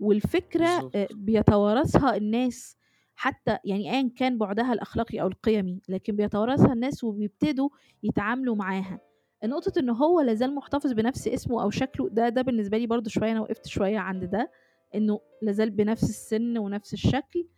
والفكرة 0.00 0.66
آآ 0.68 0.82
بالضبط. 0.82 1.12
بيتوارثها 1.12 2.16
الناس 2.16 2.76
حتى 3.16 3.58
يعني 3.64 3.92
أيًا 3.92 4.10
كان 4.16 4.38
بُعدها 4.38 4.72
الأخلاقي 4.72 5.20
أو 5.20 5.26
القيمي، 5.28 5.80
لكن 5.88 6.16
بيتوارثها 6.16 6.72
الناس 6.72 7.04
وبيبتدوا 7.04 7.68
يتعاملوا 8.02 8.56
معاها. 8.56 9.00
نقطة 9.44 9.78
إن 9.80 9.90
هو 9.90 10.20
لا 10.20 10.34
زال 10.34 10.54
محتفظ 10.54 10.92
بنفس 10.92 11.28
اسمه 11.28 11.62
أو 11.62 11.70
شكله، 11.70 12.08
ده 12.08 12.28
ده 12.28 12.42
بالنسبة 12.42 12.78
لي 12.78 12.86
برضه 12.86 13.10
شوية 13.10 13.32
أنا 13.32 13.40
وقفت 13.40 13.66
شوية 13.66 13.98
عند 13.98 14.24
ده، 14.24 14.50
إنه 14.94 15.20
لا 15.42 15.52
زال 15.52 15.70
بنفس 15.70 16.02
السِن 16.04 16.58
ونفس 16.58 16.92
الشكل، 16.94 17.48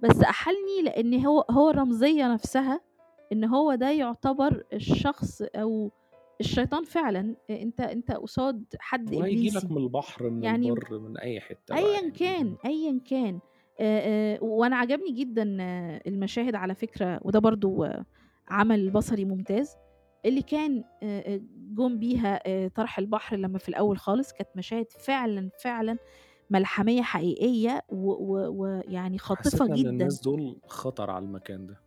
بس 0.00 0.22
أحَلني 0.22 0.82
لإن 0.84 1.26
هو 1.26 1.44
هو 1.50 1.70
الرمزية 1.70 2.32
نفسها 2.32 2.80
إن 3.32 3.44
هو 3.44 3.74
ده 3.74 3.90
يُعتبر 3.90 4.64
الشخص 4.72 5.42
أو 5.42 5.90
الشيطان 6.40 6.84
فعلًا، 6.84 7.36
أ 7.50 7.62
أنت 7.62 7.80
أنت 7.80 8.12
قصاد 8.12 8.64
حد 8.80 9.14
وهييجي 9.14 9.48
لك 9.48 9.56
إبليسي، 9.64 9.66
من 9.70 9.78
البحر، 9.78 10.30
من 10.30 10.44
يعني 10.44 10.68
البر، 10.70 10.98
من 10.98 11.18
أي 11.18 11.40
حتة 11.40 11.74
بقى 11.74 11.78
أيًا 11.82 12.00
يعني. 12.00 12.10
كان، 12.10 12.56
أيًا 12.66 13.00
كان. 13.10 13.40
آآ 13.80 14.34
آآ 14.34 14.38
وأنا 14.42 14.76
عجبني 14.76 15.10
جدًا 15.12 15.42
المشاهد 16.06 16.54
على 16.54 16.74
فكرة 16.74 17.20
وده 17.22 17.38
برضه 17.38 17.88
عمل 18.48 18.90
بصري 18.90 19.24
ممتاز، 19.24 19.76
اللي 20.24 20.42
كان 20.42 20.84
آآ 21.02 21.34
آآ 21.34 21.40
جُم 21.74 21.98
بيها 21.98 22.40
آآ 22.46 22.68
طرح 22.68 22.98
البحر 22.98 23.36
لمّا 23.36 23.58
في 23.58 23.68
الأول 23.68 23.98
خالص، 23.98 24.32
كانت 24.32 24.50
مشاهد 24.56 24.86
فعلًا، 24.98 25.50
فعلًا 25.58 25.98
ملحمية 26.50 27.02
حقيقية 27.02 27.82
و 27.88 28.10
و 28.12 28.50
ويعني 28.62 29.18
خاطفة 29.18 29.66
حسيتنا 29.66 29.74
إن 29.74 29.86
جدًا. 29.86 29.86
الناس 29.86 30.20
دول 30.20 30.60
خطر 30.66 31.10
على 31.10 31.24
المكان 31.24 31.66
ده. 31.66 31.80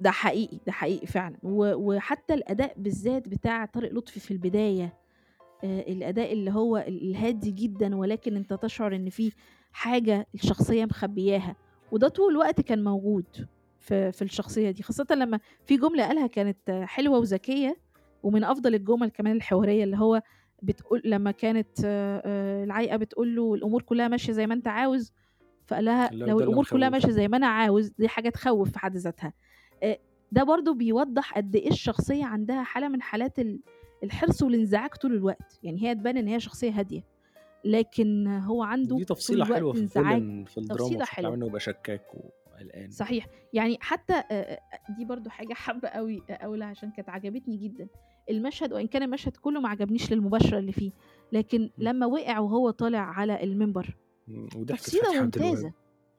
ده 0.00 0.10
حقيقي، 0.10 0.60
ده 0.66 0.72
حقيقي 0.72 1.06
فعلًا، 1.06 1.38
و 1.42 1.74
وحتى 1.74 2.34
الأداء 2.34 2.74
بالذات 2.76 3.28
بتاع 3.28 3.64
طارق 3.64 3.92
لطفي 3.92 4.20
في 4.20 4.30
البداية، 4.30 4.96
آآ 5.64 5.80
الأداء 5.80 6.32
اللي 6.32 6.50
هو 6.52 6.76
ال 6.78 7.10
الهادي 7.10 7.52
جدًا 7.52 7.96
ولكن 7.96 8.36
أنت 8.36 8.54
تشعر 8.54 8.96
إن 8.96 9.10
في 9.10 9.32
حاجة 9.76 10.26
الشخصية 10.34 10.84
مخبياها، 10.84 11.56
وده 11.92 12.08
طول 12.08 12.32
الوقت 12.32 12.60
كان 12.60 12.84
موجود 12.84 13.24
في 13.80 14.12
في 14.12 14.22
الشخصية 14.22 14.70
دي، 14.70 14.82
خاصةً 14.82 15.06
لمّا 15.10 15.38
في 15.66 15.76
جملة 15.76 16.06
قالها 16.06 16.26
كانت 16.26 16.70
حلوة 16.84 17.18
وذكية، 17.18 17.76
ومن 18.22 18.44
أفضل 18.44 18.74
الجُمل 18.74 19.08
كمان 19.08 19.36
الحوارية 19.36 19.84
اللي 19.84 19.96
هو 19.96 20.22
بتقول 20.62 21.02
لمّا 21.04 21.30
كانت 21.30 21.68
آآ 21.84 22.64
العايقة 22.64 22.96
بتقول 22.96 23.36
له: 23.36 23.54
"الأمور 23.54 23.82
كلّها 23.82 24.08
ماشية 24.08 24.32
زي 24.32 24.46
ما 24.46 24.54
أنت 24.54 24.68
عاوز." 24.68 25.12
فقال 25.66 25.84
لها: 25.84 26.10
"لو 26.28 26.38
الأمور 26.40 26.64
كلّها. 26.64 26.88
ماشية 26.92 27.10
زي 27.10 27.28
ما 27.28 27.36
أنا 27.36 27.46
عاوز، 27.46 27.92
دي 27.98 28.08
حاجة 28.08 28.28
تخوّف 28.28 28.70
في 28.70 28.78
حد 28.78 28.96
ذاتها." 28.96 29.32
آآ 29.82 29.98
ده 30.32 30.42
برضه 30.44 30.74
بيوضّح 30.74 31.34
قد 31.36 31.56
إيه 31.56 31.70
الشخصية 31.70 32.24
عندها 32.24 32.62
حالة 32.62 32.88
من 32.88 33.02
حالات 33.02 33.38
ال 33.38 33.60
الحرص 34.04 34.42
والانزعاج 34.42 34.90
طول 34.90 35.14
الوقت، 35.14 35.58
يعني 35.62 35.82
هي 35.82 35.94
تبان 35.94 36.16
إن 36.16 36.28
هي 36.28 36.40
شخصية 36.40 36.70
هادية، 36.70 37.02
لكن 37.66 38.26
هو 38.26 38.62
عنده 38.62 38.94
ودي 38.94 39.04
طول 39.04 39.16
تفصيلة 39.16 39.44
حلوة 39.44 39.58
الوقت 39.58 39.76
في 39.76 39.82
انزعاج، 39.82 40.22
الvillain 40.22 40.48
في 40.50 40.58
الدراما 40.58 40.78
تفصيلة 40.78 40.98
بشكل 40.98 41.16
عام 41.16 41.24
حلوة. 41.24 41.34
إنه 41.34 41.46
يبقى 41.46 41.60
شكّاك 41.60 42.02
وقلقان. 42.14 42.90
صحيح، 42.90 43.26
يعني 43.52 43.78
حتى 43.80 44.12
آآ 44.12 44.24
آآ 44.30 44.58
دي 44.96 45.04
برضه 45.04 45.30
حاجة 45.30 45.54
حابة 45.54 45.88
أوي 45.88 46.22
أقولها 46.30 46.66
عشان 46.68 46.90
كانت 46.90 47.08
عجبتني 47.08 47.56
جدًا، 47.56 47.88
المشهد 48.30 48.72
وإن 48.72 48.86
كان 48.86 49.02
المشهد 49.02 49.36
كلّه 49.36 49.60
ما 49.60 49.68
عجبنيش 49.68 50.12
للمباشرة 50.12 50.58
اللي 50.58 50.72
فيه، 50.72 50.90
لكن. 51.32 51.70
لمّا 51.78 52.06
وقع 52.06 52.38
وهو 52.38 52.70
طالع 52.70 52.98
على 52.98 53.42
المنبر، 53.44 53.96
وضحكة 54.28 54.76
تفصيلة 54.76 55.02
فتحي 55.04 55.18
عبد 55.18 55.36
الوهاب. 55.36 55.54
ممتازة، 55.54 55.72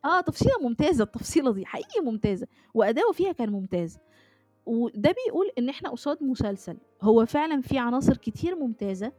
آه 0.06 0.22
تفصيلة 0.22 0.54
ممتازة 0.64 1.04
التفصيلة 1.04 1.54
دي، 1.54 1.66
حقيقي 1.66 2.06
ممتازة، 2.06 2.48
وأداؤه 2.74 3.12
فيها 3.12 3.32
كان 3.32 3.50
ممتاز، 3.50 4.00
وده 4.66 5.16
بيقول 5.26 5.52
إن 5.58 5.70
إحنا 5.70 5.90
قصاد 5.90 6.24
مسلسل 6.24 6.78
هو 7.02 7.26
فعلًا 7.26 7.62
فيه 7.62 7.80
عناصر 7.80 8.18
كتير 8.18 8.56
ممتازة، 8.56 9.12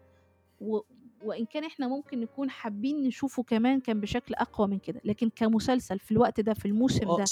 و 0.61 0.81
وإن 1.22 1.46
كان 1.46 1.64
إحنا 1.64 1.88
ممكن 1.88 2.20
نكون 2.20 2.50
حابين 2.50 3.02
نشوفه 3.02 3.42
كمان 3.42 3.80
كان 3.80 4.00
بشكل 4.00 4.34
أقوى 4.34 4.66
من 4.68 4.78
كده، 4.78 5.00
لكن 5.04 5.30
كمسلسل 5.36 5.98
في 5.98 6.12
الوقت 6.12 6.40
ده، 6.40 6.54
في 6.54 6.66
الموسم 6.66 7.16
ده، 7.16 7.24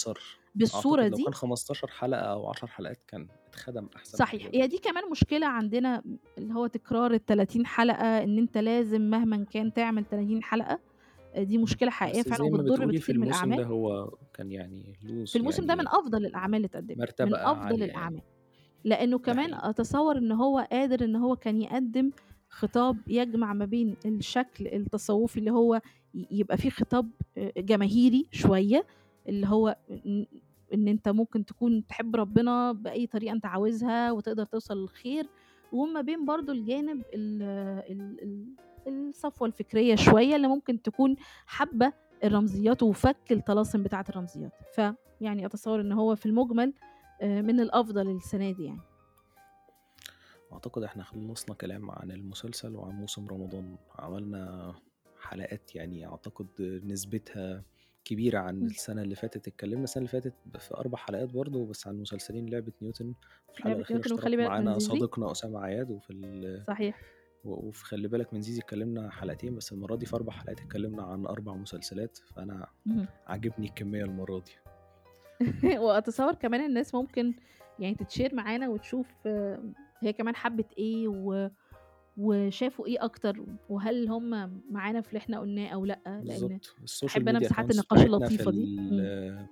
لو 1.11 1.17
دي 1.17 1.25
كان 1.25 1.35
15 1.35 1.89
حلقة 1.89 2.21
أو 2.21 2.49
10 2.49 2.67
حلقات 2.69 2.99
كان 3.09 3.29
اتخدم 3.49 3.89
أحسن 3.97 4.19
من 4.19 4.27
صحيح، 4.27 4.43
هي 4.55 4.67
دي. 4.67 4.79
كمان 4.79 5.11
مشكلة 5.11 5.47
عندنا 5.47 6.03
اللي 6.39 6.55
هو 6.55 6.67
تكرار 6.67 7.17
ال30 7.19 7.67
حلقة، 7.67 8.23
إن 8.23 8.39
أنت 8.39 8.59
لازم 8.59 9.01
مهمًا 9.01 9.45
كان 9.45 9.73
تعمل 9.73 10.05
30 10.05 10.43
حلقة، 10.43 10.79
آآ 11.35 11.43
دي 11.43 11.59
مشكلة 11.59 11.91
حقيقية 11.91 12.21
بس 12.21 12.29
فعلًا 12.29 12.45
وبتضر 12.45 12.77
في 12.93 12.99
بكتير 12.99 13.17
من 13.19 13.23
الموسم 13.23 13.47
الأعمال. 13.53 13.57
ده 13.57 13.65
هو 13.65 14.11
كان 14.35 14.53
يعني 14.53 14.95
في 14.95 15.27
lose 15.27 15.37
الموسم 15.37 15.67
ده 15.67 15.75
من 15.75 15.85
يعني 15.85 15.99
أفضل 15.99 16.27
الأعمال 16.27 16.57
اللي 16.57 16.67
اتقدمت، 16.67 17.21
من 17.21 17.35
عالية 17.35 17.85
الأعمال، 17.85 18.15
يعني. 18.15 18.23
لإنه 18.85 19.19
ده 19.19 19.23
كمان. 19.23 19.55
أتصوّر 19.55 20.19
إن 20.19 20.33
هو 20.33 20.69
قادر 20.71 21.05
إن 21.05 21.17
هو 21.17 21.37
كان 21.37 21.63
يقدّم 21.63 22.11
خطاب 22.49 22.97
يجمع 23.07 23.53
ما 23.53 23.65
بين 23.65 23.97
الشكل 24.07 24.67
التصوّفي 24.67 25.37
اللي 25.41 25.51
هو 25.51 25.81
يبقى 26.31 26.57
في 26.57 26.71
خطاب 26.71 27.11
آآ 27.39 27.53
جماهيري 27.59 28.27
شوية، 28.33 28.87
اللي 29.29 29.47
هو 29.47 29.77
إن 30.75 30.89
أنت 30.89 31.09
ممكن 31.09 31.45
تكون 31.45 31.87
تحب 31.87 32.17
ربنا 32.17 32.73
بأي 32.73 33.07
طريقة 33.07 33.33
أنت 33.33 33.47
عاوزها 33.47 34.13
وتقدر 34.13 34.45
توصل 34.45 34.81
للخير، 34.83 35.27
وما 35.73 36.01
بين 36.01 36.25
برضه 36.25 36.53
الجانب 36.53 37.03
ال 37.15 37.43
ال 37.91 38.23
ال 38.23 39.09
الصفوة 39.09 39.49
الفكرية 39.49 39.95
شوية 39.95 40.37
اللي 40.37 40.49
ممكن 40.49 40.83
تكون 40.83 41.17
حابة 41.47 41.93
الرمزيات 42.25 42.83
وفَك 42.83 43.33
الطلاسم 43.33 43.83
بتاعة 43.83 44.05
الرمزيات، 44.09 44.53
فيعني 44.75 45.47
أتصوّر 45.47 45.81
إن 45.81 45.93
هو 45.93 46.15
في 46.17 46.27
المُجمل 46.27 46.73
آآ 47.21 47.43
من 47.43 47.61
الأفضل 47.61 48.11
السنة 48.17 48.51
دي 48.51 48.65
يعني. 48.65 48.81
أعتقد 50.53 50.83
إحنا 50.83 51.03
خلّصنا 51.03 51.55
كلام 51.55 51.91
عن 51.91 52.11
المسلسل 52.11 52.77
وعن 52.77 52.95
موسم 52.95 53.29
رمضان، 53.29 53.77
عملنا 53.99 54.75
حلقات 55.21 55.75
يعني 55.75 56.07
أعتقد 56.07 56.81
نسبتها 56.85 57.63
كبيرة 58.05 58.39
عن. 58.39 58.63
السنة 58.63 59.03
اللي 59.03 59.15
فاتت، 59.15 59.49
اتكلمنا 59.49 59.85
السنة 59.85 60.01
اللي 60.01 60.21
فاتت 60.21 60.35
في 60.59 60.75
4 60.75 60.97
حلقات 60.99 61.33
برضه 61.33 61.67
بس 61.67 61.87
عن 61.87 62.01
مسلسلين 62.01 62.49
لعبة 62.49 62.73
نيوتن، 62.83 63.15
وفي 63.49 63.59
الحلقة 63.59 63.77
الأخيرة 63.77 64.01
اشترك 64.01 64.35
معانا. 64.35 64.79
صديقنا 64.79 65.31
أسامة 65.33 65.61
عياد، 65.61 65.91
وفي 65.91 66.13
ال 66.13 66.65
صحيح. 66.67 67.01
وفي 67.45 67.85
خلّي 67.85 68.09
بالك 68.09 68.35
من 68.35 68.43
زيزي 68.43 68.61
اتكلمنا 68.61 69.11
حلقتين، 69.11 69.55
بس 69.57 69.73
المرة 69.73 69.97
دي 69.97 70.07
في 70.07 70.17
4 70.17 70.33
حلقات 70.33 70.61
اتكلمنا 70.61 71.03
عن 71.03 71.27
4 71.27 71.55
مسلسلات، 71.55 72.19
فأنا. 72.35 72.67
عاجبني 73.27 73.67
الكمية 73.67 74.05
المرة 74.05 74.39
دي. 74.39 74.53
وأتصوّر 75.85 76.35
كمان 76.35 76.65
الناس 76.65 76.95
ممكن 76.95 77.35
يعني 77.79 77.95
تتشير 77.95 78.35
معانا 78.35 78.69
وتشوف 78.69 79.07
هي 80.03 80.13
كمان 80.13 80.37
حبِّت 80.37 80.73
إيه 80.73 81.09
و 81.09 81.51
وشافوا 82.17 82.87
إيه 82.87 83.05
أكتر، 83.05 83.45
وهل 83.69 84.09
هم 84.09 84.63
معانا 84.71 85.01
في 85.01 85.09
اللي 85.09 85.19
إحنا 85.19 85.41
قُلناه 85.41 85.97
بالضبط، 86.07 86.77
ال 86.83 86.89
social 86.89 87.25
باحب 87.25 87.29
أنا 87.29 87.39
ميديا 87.39 87.49
مساحات 87.49 87.71
النقاش 87.71 88.05
اللطيفة 88.05 88.51
دي. 88.51 88.67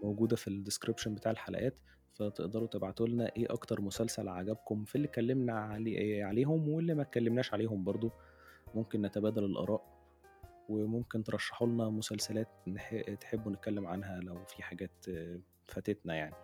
موجودة 0.03 0.37
في 0.37 0.51
ال 0.51 0.55
description 0.55 1.09
بتاع 1.09 1.31
الحلقات، 1.31 1.79
فتقدروا 2.15 2.69
تبعتوا 2.69 3.09
لنا 3.09 3.33
إيه 3.37 3.47
أكتر 3.51 3.81
مسلسل 3.81 4.29
عجبكم 4.29 4.85
في 4.85 4.95
اللي 4.95 5.07
اتكلمنا 5.07 5.53
عليه 5.53 6.25
عليهم 6.25 6.69
واللي 6.69 6.95
ما 6.95 7.03
اتكلمناش 7.03 7.55
عليهم 7.55 7.85
برضه، 7.85 8.13
ممكن 8.75 9.03
نتبادل 9.03 9.45
الآراء، 9.45 9.95
وممكن 10.69 11.25
ترشحوا 11.25 11.67
لنا 11.67 11.91
مسلسلات 11.91 12.49
تحبوا 13.21 13.53
نتكلم 13.53 13.87
عنها 13.87 14.21
لو 14.21 14.45
في 14.45 14.63
حاجات 14.63 15.07
فاتتنا 15.69 16.15
يعني. 16.15 16.35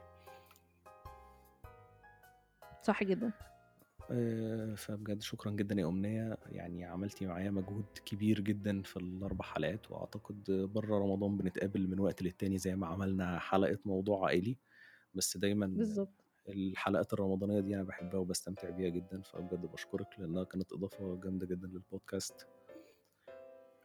صح 2.83 3.05
جدًا. 3.05 3.33
آآ 4.11 4.75
فبجد 4.77 5.23
شكرًا 5.23 5.51
جدًا 5.53 5.81
يا 5.81 5.87
أمنية، 5.89 6.37
يعني 6.47 6.85
عملتِ 6.85 7.23
معايا 7.23 7.51
مجهود 7.51 7.87
كبير 8.05 8.41
جدًا 8.41 8.83
في 8.83 8.97
ال4 8.97 9.43
حلقات، 9.43 9.91
وأعتقد 9.91 10.45
برّه 10.51 10.99
رمضان 10.99 11.37
بنتقابل 11.37 11.89
من 11.89 12.01
وقت 12.01 12.23
للتاني 12.23 12.59
زي 12.59 12.77
ما 12.77 12.87
عملنا 12.87 13.39
حلقة 13.39 13.79
موضوع 13.85 14.27
عائلي، 14.27 14.59
بس 15.15 15.37
دايمًا 15.37 15.67
بالضبط. 15.75 16.25
الحلقات 16.49 17.13
الرمضانية 17.13 17.61
دي 17.61 17.75
أنا 17.77 17.85
باحبها 17.85 18.21
وباستمتع 18.21 18.71
بيها 18.71 18.89
جدًا، 18.91 19.23
فبجد 19.23 19.67
باشكرِك 19.67 20.21
لإنها 20.21 20.45
كانت 20.45 20.73
إضافة 20.73 21.17
جامدة 21.25 21.47
جدًا 21.47 21.69
للpodcast. 21.81 22.60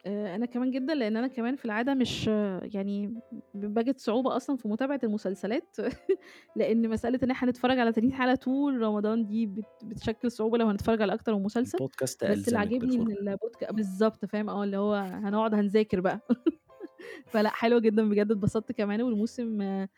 آآ 0.05 0.35
أنا 0.35 0.45
كمان 0.45 0.71
جدًا، 0.71 0.93
لإن 0.95 1.17
أنا 1.17 1.27
كمان 1.27 1.55
في 1.55 1.65
العادة 1.65 1.93
مش 1.93 2.27
يعني 2.63 3.07
ب 3.53 3.73
باجد 3.73 3.97
صعوبة 3.99 4.35
أصلًا 4.37 4.57
في 4.57 4.67
متابعة 4.67 4.99
المسلسلات، 5.03 5.75
لإن 6.55 6.89
مسألة 6.89 7.19
إن 7.23 7.31
إحنا 7.31 7.49
نتفرّج 7.49 7.79
على 7.79 7.91
30 7.93 8.13
حلقة 8.13 8.35
طول 8.35 8.81
رمضان 8.81 9.25
دي 9.25 9.45
بت 9.45 9.65
بتشكِّل 9.83 10.31
صعوبة 10.31 10.57
لو 10.57 10.67
هنتفرّج 10.67 11.01
على 11.01 11.13
أكتر 11.13 11.35
من 11.35 11.43
مسلسل، 11.43 11.79
الpodcast 11.79 12.23
بس 12.23 12.47
اللي 12.47 12.59
ألزمِك 12.59 12.59
عاجبني 12.59 12.97
من 12.97 13.11
بالفرجة. 13.11 13.29
البودك 13.31 13.73
بالضبط 13.73 14.25
فاهم، 14.25 14.49
آه، 14.49 14.63
اللي 14.63 14.77
هو 14.77 14.93
هنقعد 14.93 15.53
هنذاكر 15.53 15.99
بقى. 16.01 16.21
فلأ 17.29 17.49
حلو 17.49 17.79
جدًا 17.79 18.09
بجد 18.09 18.31
اتبسطت 18.31 18.71
كمان 18.71 19.01
والموسم 19.01 19.61
آآ 19.61 19.89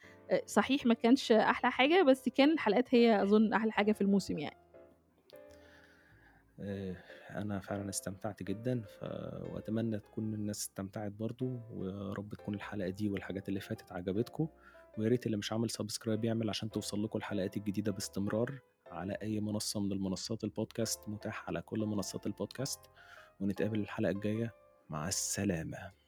صحيح 0.45 0.85
ما 0.85 0.93
كانش 0.93 1.31
أحلى 1.31 1.71
حاجة، 1.71 2.03
بس 2.03 2.29
كان 2.29 2.51
الحلقات 2.51 2.95
هي 2.95 3.23
أظن 3.23 3.53
أحلى 3.53 3.71
حاجة 3.71 3.91
في 3.91 4.01
الموسم 4.01 4.39
يعني. 4.39 4.57
آآ 6.59 6.93
أنا 7.29 7.59
فعلًا 7.59 7.89
استمتعت 7.89 8.43
جدًا، 8.43 8.81
ف 8.81 9.03
وأتمنى 9.53 9.99
تكون 9.99 10.33
الناس 10.33 10.59
استمتعت 10.59 11.11
برضه، 11.11 11.61
ويا 11.69 12.13
رب 12.13 12.33
تكون 12.33 12.55
الحلقة 12.55 12.89
دي 12.89 13.09
والحاجات 13.09 13.49
اللي 13.49 13.59
فاتت 13.59 13.91
عجبتكم، 13.91 14.47
ويا 14.97 15.09
ريت 15.09 15.25
اللي 15.25 15.37
مش 15.37 15.51
عامل 15.53 15.69
subscribe 15.69 16.25
يعمل 16.25 16.49
عشان 16.49 16.69
توصل 16.69 17.03
لكم 17.03 17.19
الحلقات 17.19 17.57
الجديدة 17.57 17.91
باستمرار 17.91 18.59
على 18.91 19.13
أي 19.21 19.39
منصة 19.39 19.79
من 19.79 19.91
المنصات 19.91 20.43
البودكاست 20.43 21.09
متاح 21.09 21.47
على 21.47 21.61
كل 21.61 21.79
منصات 21.79 22.27
البودكاست 22.27 22.79
ونتقابل 23.39 23.79
الحلقة 23.79 24.11
الجاية. 24.11 24.53
مع 24.89 25.07
السلامة. 25.07 26.06